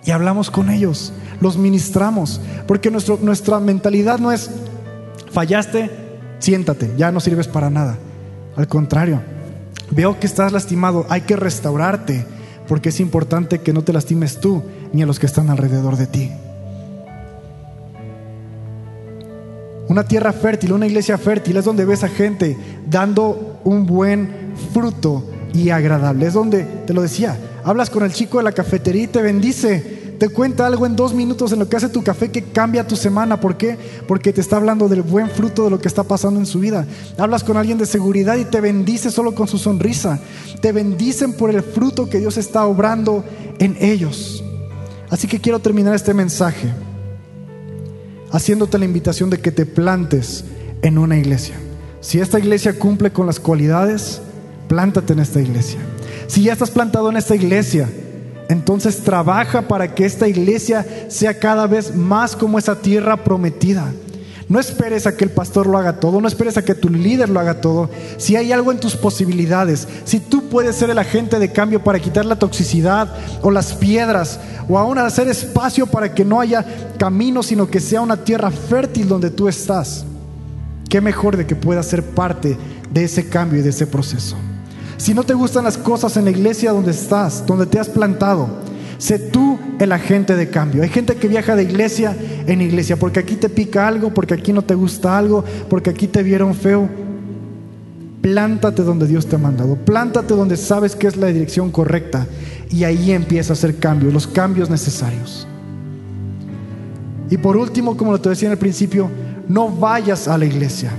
y 0.06 0.12
hablamos 0.12 0.52
con 0.52 0.70
ellos, 0.70 1.12
los 1.42 1.58
ministramos, 1.58 2.42
porque 2.68 2.92
nuestra 2.92 3.60
mentalidad 3.60 4.20
no 4.20 4.32
es 4.32 4.50
fallaste, 5.32 5.90
siéntate, 6.40 6.92
ya 6.98 7.12
no 7.12 7.20
sirves 7.20 7.48
para 7.48 7.70
nada. 7.70 7.98
Al 8.56 8.68
contrario, 8.68 9.22
veo 9.92 10.20
que 10.20 10.28
estás 10.28 10.52
lastimado, 10.52 11.06
hay 11.10 11.22
que 11.22 11.36
restaurarte, 11.36 12.26
porque 12.68 12.90
es 12.90 13.00
importante 13.00 13.60
que 13.60 13.74
no 13.74 13.84
te 13.84 13.94
lastimes 13.94 14.40
tú 14.40 14.64
ni 14.94 15.02
a 15.02 15.06
los 15.06 15.20
que 15.20 15.26
están 15.26 15.50
alrededor 15.50 15.98
de 15.98 16.08
ti. 16.08 16.32
Una 19.88 20.04
tierra 20.04 20.34
fértil, 20.34 20.74
una 20.74 20.86
iglesia 20.86 21.18
fértil 21.18 21.58
es 21.58 21.66
donde 21.66 21.84
ves 21.84 22.04
a 22.04 22.10
gente 22.10 22.56
dando 22.88 23.60
un 23.64 23.88
buen 23.88 24.54
fruto 24.72 25.26
y 25.52 25.72
agradable. 25.72 26.28
Es 26.28 26.34
donde, 26.34 26.64
te 26.64 26.94
lo 26.94 27.02
decía, 27.02 27.36
hablas 27.64 27.90
con 27.90 28.04
el 28.04 28.14
chico 28.14 28.38
de 28.38 28.44
la 28.44 28.52
cafetería 28.52 29.04
y 29.04 29.08
te 29.08 29.22
bendice. 29.22 29.99
Te 30.20 30.28
cuenta 30.28 30.68
algo 30.68 30.86
en 30.86 30.98
dos 30.98 31.14
minutos 31.14 31.54
en 31.54 31.60
lo 31.60 31.70
que 31.70 31.78
hace 31.78 31.88
tu 31.88 32.04
café 32.04 32.30
que 32.30 32.44
cambia 32.44 32.86
tu 32.86 32.98
semana. 32.98 33.40
¿Por 33.40 33.56
qué? 33.56 33.78
Porque 34.06 34.34
te 34.34 34.42
está 34.42 34.58
hablando 34.58 34.90
del 34.90 35.02
buen 35.02 35.30
fruto 35.30 35.64
de 35.64 35.70
lo 35.70 35.80
que 35.80 35.88
está 35.88 36.04
pasando 36.04 36.42
en 36.42 36.46
su 36.46 36.60
vida. 36.60 36.86
Hablas 37.18 37.42
con 37.46 37.56
alguien 37.56 37.78
de 37.78 37.86
seguridad 37.86 38.36
y 38.36 38.44
te 38.44 38.60
bendice 38.60 39.12
solo 39.12 39.34
con 39.34 39.48
su 39.48 39.58
sonrisa. 39.58 40.20
Te 40.62 40.74
bendicen 40.74 41.32
por 41.32 41.50
el 41.50 41.64
fruto 41.64 42.10
que 42.10 42.20
Dios 42.20 42.36
está 42.36 42.66
obrando 42.66 43.24
en 43.60 43.78
ellos. 43.80 44.44
Así 45.10 45.26
que 45.26 45.40
quiero 45.40 45.60
terminar 45.60 45.96
este 45.96 46.14
mensaje 46.14 46.70
haciéndote 48.32 48.78
la 48.78 48.86
invitación 48.86 49.30
de 49.30 49.40
que 49.40 49.54
te 49.54 49.66
plantes 49.66 50.44
en 50.82 50.98
una 50.98 51.18
iglesia. 51.18 51.56
Si 52.02 52.20
esta 52.20 52.40
iglesia 52.40 52.78
cumple 52.78 53.12
con 53.12 53.26
las 53.26 53.40
cualidades, 53.40 54.22
plántate 54.68 55.14
en 55.14 55.20
esta 55.20 55.40
iglesia. 55.40 55.80
Si 56.28 56.44
ya 56.44 56.54
estás 56.54 56.72
plantado 56.72 57.10
en 57.10 57.16
esta 57.16 57.36
iglesia, 57.36 57.90
entonces 58.50 59.04
trabaja 59.04 59.62
para 59.62 59.94
que 59.94 60.06
esta 60.06 60.28
iglesia 60.28 60.86
sea 61.08 61.40
cada 61.40 61.68
vez 61.68 61.96
más 61.96 62.36
como 62.36 62.58
esa 62.58 62.76
tierra 62.76 63.24
prometida. 63.24 63.94
No 64.50 64.60
esperes 64.60 65.06
a 65.06 65.16
que 65.16 65.24
el 65.24 65.30
pastor 65.30 65.68
lo 65.68 65.78
haga 65.78 66.00
todo, 66.00 66.20
no 66.20 66.28
esperes 66.28 66.58
a 66.58 66.66
que 66.66 66.74
tu 66.74 66.90
líder 66.90 67.30
lo 67.30 67.40
haga 67.40 67.62
todo. 67.62 67.92
Si 68.18 68.36
hay 68.36 68.52
algo 68.52 68.72
en 68.72 68.80
tus 68.80 68.96
posibilidades, 68.96 69.88
si 70.04 70.20
tú 70.20 70.50
puedes 70.50 70.76
ser 70.76 70.90
el 70.90 70.98
agente 70.98 71.38
de 71.38 71.52
cambio 71.52 71.84
para 71.84 72.00
quitar 72.00 72.26
la 72.26 72.38
toxicidad 72.38 73.14
o 73.44 73.52
las 73.52 73.74
piedras, 73.74 74.40
o 74.68 74.80
aún 74.80 74.98
hacer 74.98 75.28
espacio 75.28 75.86
para 75.86 76.16
que 76.16 76.26
no 76.26 76.42
haya 76.42 76.66
camino, 76.98 77.44
sino 77.44 77.70
que 77.70 77.80
sea 77.80 78.02
una 78.02 78.18
tierra 78.18 78.50
fértil 78.50 79.08
donde 79.08 79.30
tú 79.30 79.48
estás, 79.48 80.06
qué 80.90 81.02
mejor 81.02 81.38
de 81.38 81.46
que 81.46 81.56
puedas 81.56 81.86
ser 81.86 82.04
parte 82.04 82.58
de 82.92 83.04
ese 83.04 83.30
cambio 83.30 83.60
y 83.60 83.64
de 83.64 83.70
ese 83.70 83.86
proceso. 83.86 84.36
Si 85.00 85.16
no 85.16 85.24
te 85.24 85.34
gustan 85.34 85.64
las 85.64 85.80
cosas 85.80 86.16
en 86.18 86.26
la 86.26 86.32
iglesia 86.32 86.72
donde 86.72 86.92
estás, 86.92 87.44
donde 87.48 87.66
te 87.66 87.80
has 87.80 87.90
plantado, 87.90 88.48
Sé 89.00 89.18
tú 89.18 89.58
el 89.80 89.94
agente 89.94 90.36
de 90.36 90.50
cambio. 90.50 90.84
Hay 90.84 90.90
gente 90.90 91.16
que 91.16 91.30
viaja 91.30 91.56
de 91.56 91.64
iglesia 91.64 92.16
en 92.46 92.62
iglesia 92.62 92.98
porque 92.98 93.22
aquí 93.22 93.38
te 93.38 93.48
pica 93.48 93.88
algo, 93.88 94.14
porque 94.14 94.34
aquí 94.34 94.52
no 94.52 94.62
te 94.62 94.76
gusta 94.76 95.18
algo, 95.18 95.46
porque 95.70 95.90
aquí 95.90 96.06
te 96.06 96.22
vieron 96.22 96.54
feo. 96.54 96.90
Plántate 98.22 98.84
donde 98.84 99.08
Dios 99.08 99.26
te 99.26 99.38
ha 99.38 99.40
mandado. 99.40 99.78
Plántate 99.78 100.34
donde 100.34 100.58
sabes 100.58 100.98
que 100.98 101.08
es 101.08 101.16
la 101.16 101.28
dirección 101.28 101.72
correcta. 101.72 102.28
Y 102.70 102.84
ahí 102.84 103.14
empieza 103.14 103.54
a 103.54 103.56
hacer 103.56 103.78
cambios, 103.78 104.14
los 104.14 104.28
cambios 104.28 104.70
necesarios. 104.70 105.48
Y 107.30 107.38
por 107.38 107.56
último, 107.56 107.96
como 107.96 108.20
te 108.20 108.28
decía 108.28 108.50
en 108.50 108.54
el 108.54 108.60
principio, 108.60 109.10
no 109.48 109.70
vayas 109.70 110.28
a 110.28 110.38
la 110.38 110.44
iglesia. 110.44 110.92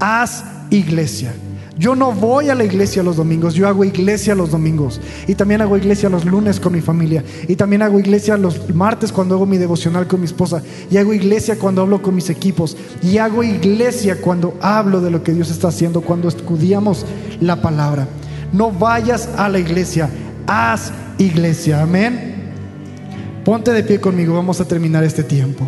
Haz 0.00 0.44
iglesia. 0.70 1.34
Yo 1.78 1.94
no 1.94 2.10
voy 2.10 2.48
a 2.48 2.56
la 2.56 2.64
iglesia 2.64 3.04
los 3.04 3.16
domingos, 3.16 3.54
yo 3.54 3.68
hago 3.68 3.84
iglesia 3.84 4.34
los 4.34 4.50
domingos. 4.50 5.00
Y 5.28 5.36
también 5.36 5.60
hago 5.60 5.76
iglesia 5.76 6.08
los 6.08 6.24
lunes 6.24 6.58
con 6.58 6.72
mi 6.72 6.80
familia. 6.80 7.22
Y 7.46 7.54
también 7.54 7.82
hago 7.82 8.00
iglesia 8.00 8.36
los 8.36 8.74
martes 8.74 9.12
cuando 9.12 9.36
hago 9.36 9.46
mi 9.46 9.58
devocional 9.58 10.08
con 10.08 10.18
mi 10.18 10.26
esposa. 10.26 10.60
Y 10.90 10.96
hago 10.96 11.14
iglesia 11.14 11.56
cuando 11.56 11.82
hablo 11.82 12.02
con 12.02 12.16
mis 12.16 12.30
equipos. 12.30 12.76
Y 13.00 13.18
hago 13.18 13.44
iglesia 13.44 14.20
cuando 14.20 14.54
hablo 14.60 15.00
de 15.00 15.12
lo 15.12 15.22
que 15.22 15.32
Dios 15.32 15.50
está 15.50 15.68
haciendo, 15.68 16.00
cuando 16.00 16.26
estudiamos 16.26 17.06
la 17.40 17.62
palabra. 17.62 18.08
No 18.52 18.72
vayas 18.72 19.28
a 19.36 19.48
la 19.48 19.60
iglesia, 19.60 20.10
haz 20.48 20.90
iglesia. 21.18 21.82
Amén. 21.82 22.34
Ponte 23.44 23.70
de 23.70 23.84
pie 23.84 24.00
conmigo, 24.00 24.34
vamos 24.34 24.60
a 24.60 24.64
terminar 24.64 25.04
este 25.04 25.22
tiempo. 25.22 25.64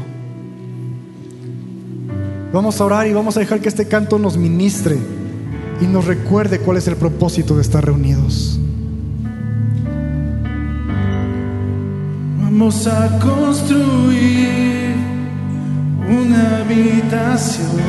Vamos 2.52 2.80
a 2.80 2.84
orar 2.84 3.06
y 3.06 3.12
vamos 3.12 3.36
a 3.36 3.40
dejar 3.40 3.61
que 3.61 3.68
este 3.68 3.86
canto 3.86 4.18
nos 4.18 4.36
ministre 4.36 4.98
y 5.81 5.87
nos 5.87 6.07
recuerde 6.07 6.59
cuál 6.59 6.76
es 6.76 6.87
el 6.89 6.97
propósito 6.97 7.57
de 7.57 7.62
estar 7.62 7.85
reunidos. 7.85 8.59
Vamos 12.41 12.87
a 12.87 13.18
construir 13.18 14.95
una 16.07 16.59
habitación, 16.59 17.81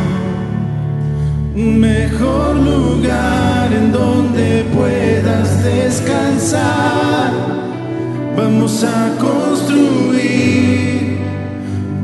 un 1.56 1.80
mejor 1.80 2.56
lugar 2.56 3.74
en 3.74 3.92
donde 3.92 4.66
puedas 4.74 5.64
descansar. 5.64 7.32
Vamos 8.38 8.84
a 8.84 9.18
construir 9.20 11.18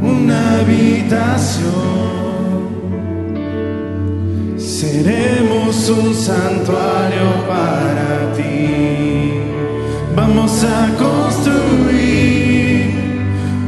una 0.02 0.60
habitación. 0.60 2.07
Seremos 4.80 5.90
un 5.90 6.14
santuario 6.14 7.48
para 7.48 8.32
ti. 8.38 9.34
Vamos 10.16 10.64
a 10.64 10.96
construir 10.96 12.92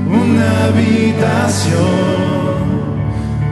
una 0.08 0.66
habitación, 0.66 1.80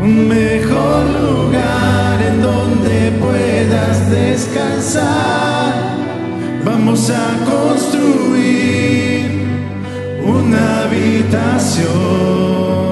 un 0.03 0.27
mejor 0.27 1.05
lugar 1.19 2.21
en 2.21 2.43
donde 2.43 3.11
puedas 3.19 4.07
descansar. 4.11 5.73
Vamos 6.63 7.09
a 7.09 7.43
construir 7.43 9.47
una 10.23 10.83
habitación. 10.83 12.86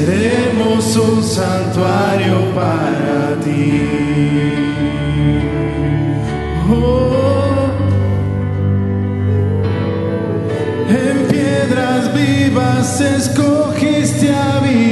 Seremos 0.00 0.96
un 0.96 1.22
santuario 1.22 2.54
para 2.54 3.38
ti. 3.44 3.82
Oh, 6.72 7.68
en 10.88 11.28
piedras 11.28 12.14
vivas 12.14 12.98
escogiste 13.02 14.32
habitar. 14.32 14.89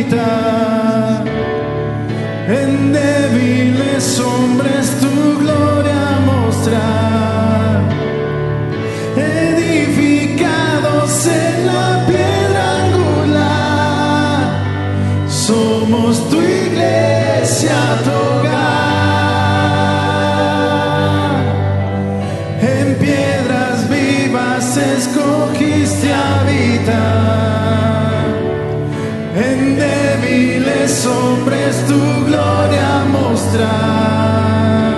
Tu 31.86 32.00
gloria 32.26 33.04
mostrar. 33.10 34.96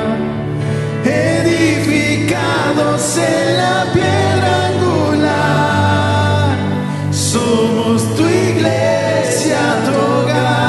Edificados 1.04 3.16
en 3.16 3.56
la 3.56 3.86
piedra 3.92 4.68
angular. 4.68 6.56
Somos 7.10 8.02
tu 8.16 8.22
iglesia, 8.28 9.58
tu 9.86 9.92
hogar. 10.12 10.60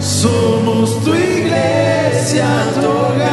Somos 0.00 0.88
tu 1.04 1.12
iglesia, 1.14 2.46
tu 2.80 2.86
hogar. 2.86 3.26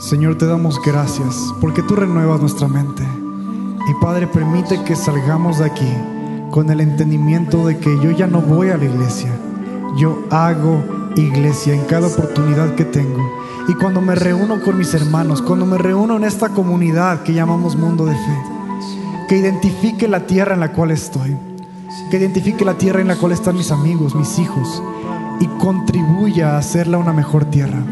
Señor, 0.00 0.36
te 0.36 0.46
damos 0.46 0.80
gracias 0.82 1.36
porque 1.60 1.82
tú 1.82 1.94
renuevas 1.94 2.40
nuestra 2.40 2.66
mente. 2.66 3.19
Padre, 4.00 4.26
permite 4.26 4.82
que 4.82 4.96
salgamos 4.96 5.58
de 5.58 5.66
aquí 5.66 5.92
con 6.50 6.70
el 6.70 6.80
entendimiento 6.80 7.66
de 7.66 7.78
que 7.78 7.98
yo 8.02 8.10
ya 8.10 8.26
no 8.26 8.40
voy 8.40 8.70
a 8.70 8.78
la 8.78 8.84
iglesia. 8.84 9.30
Yo 9.96 10.24
hago 10.30 10.82
iglesia 11.16 11.74
en 11.74 11.84
cada 11.84 12.06
oportunidad 12.06 12.74
que 12.74 12.84
tengo. 12.84 13.20
Y 13.68 13.74
cuando 13.74 14.00
me 14.00 14.14
reúno 14.14 14.62
con 14.62 14.78
mis 14.78 14.94
hermanos, 14.94 15.42
cuando 15.42 15.66
me 15.66 15.76
reúno 15.76 16.16
en 16.16 16.24
esta 16.24 16.48
comunidad 16.48 17.22
que 17.22 17.34
llamamos 17.34 17.76
mundo 17.76 18.06
de 18.06 18.14
fe, 18.14 18.42
que 19.28 19.36
identifique 19.36 20.08
la 20.08 20.26
tierra 20.26 20.54
en 20.54 20.60
la 20.60 20.72
cual 20.72 20.90
estoy, 20.90 21.36
que 22.10 22.16
identifique 22.16 22.64
la 22.64 22.78
tierra 22.78 23.00
en 23.00 23.08
la 23.08 23.16
cual 23.16 23.32
están 23.32 23.56
mis 23.56 23.70
amigos, 23.70 24.14
mis 24.14 24.38
hijos, 24.38 24.82
y 25.40 25.46
contribuya 25.58 26.54
a 26.54 26.58
hacerla 26.58 26.98
una 26.98 27.12
mejor 27.12 27.44
tierra. 27.44 27.82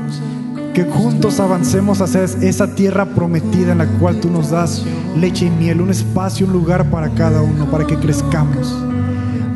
Que 0.78 0.84
juntos 0.84 1.40
avancemos 1.40 2.00
hacia 2.00 2.22
esa 2.22 2.68
tierra 2.68 3.04
prometida 3.04 3.72
en 3.72 3.78
la 3.78 3.86
cual 3.98 4.20
tú 4.20 4.30
nos 4.30 4.50
das 4.50 4.84
leche 5.16 5.46
y 5.46 5.50
miel, 5.50 5.80
un 5.80 5.90
espacio, 5.90 6.46
un 6.46 6.52
lugar 6.52 6.88
para 6.88 7.08
cada 7.10 7.42
uno, 7.42 7.68
para 7.68 7.84
que 7.84 7.96
crezcamos. 7.96 8.78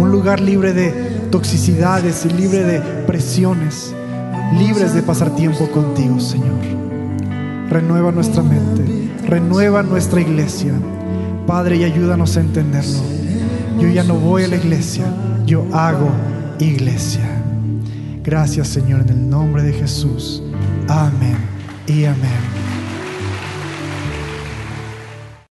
Un 0.01 0.11
lugar 0.11 0.41
libre 0.41 0.73
de 0.73 0.91
toxicidades 1.31 2.27
y 2.27 2.31
libre 2.31 2.65
de 2.65 2.81
presiones, 3.07 3.95
libres 4.59 4.95
de 4.95 5.03
pasar 5.03 5.33
tiempo 5.37 5.71
contigo, 5.71 6.19
Señor. 6.19 6.59
Renueva 7.71 8.11
nuestra 8.11 8.43
mente, 8.43 8.83
renueva 9.25 9.85
nuestra 9.85 10.21
iglesia. 10.21 10.73
Padre, 11.47 11.77
y 11.77 11.85
ayúdanos 11.85 12.37
a 12.37 12.41
entenderlo. 12.41 12.99
Yo 13.79 13.87
ya 13.87 14.03
no 14.03 14.15
voy 14.17 14.43
a 14.43 14.49
la 14.49 14.57
iglesia, 14.57 15.05
yo 15.47 15.65
hago 15.73 16.11
iglesia. 16.59 17.23
Gracias, 18.25 18.67
Señor, 18.67 19.03
en 19.03 19.11
el 19.11 19.31
nombre 19.31 19.63
de 19.63 19.73
Jesús. 19.73 20.43
Amén 20.93 21.39
y 21.87 22.05
amén. 22.05 22.52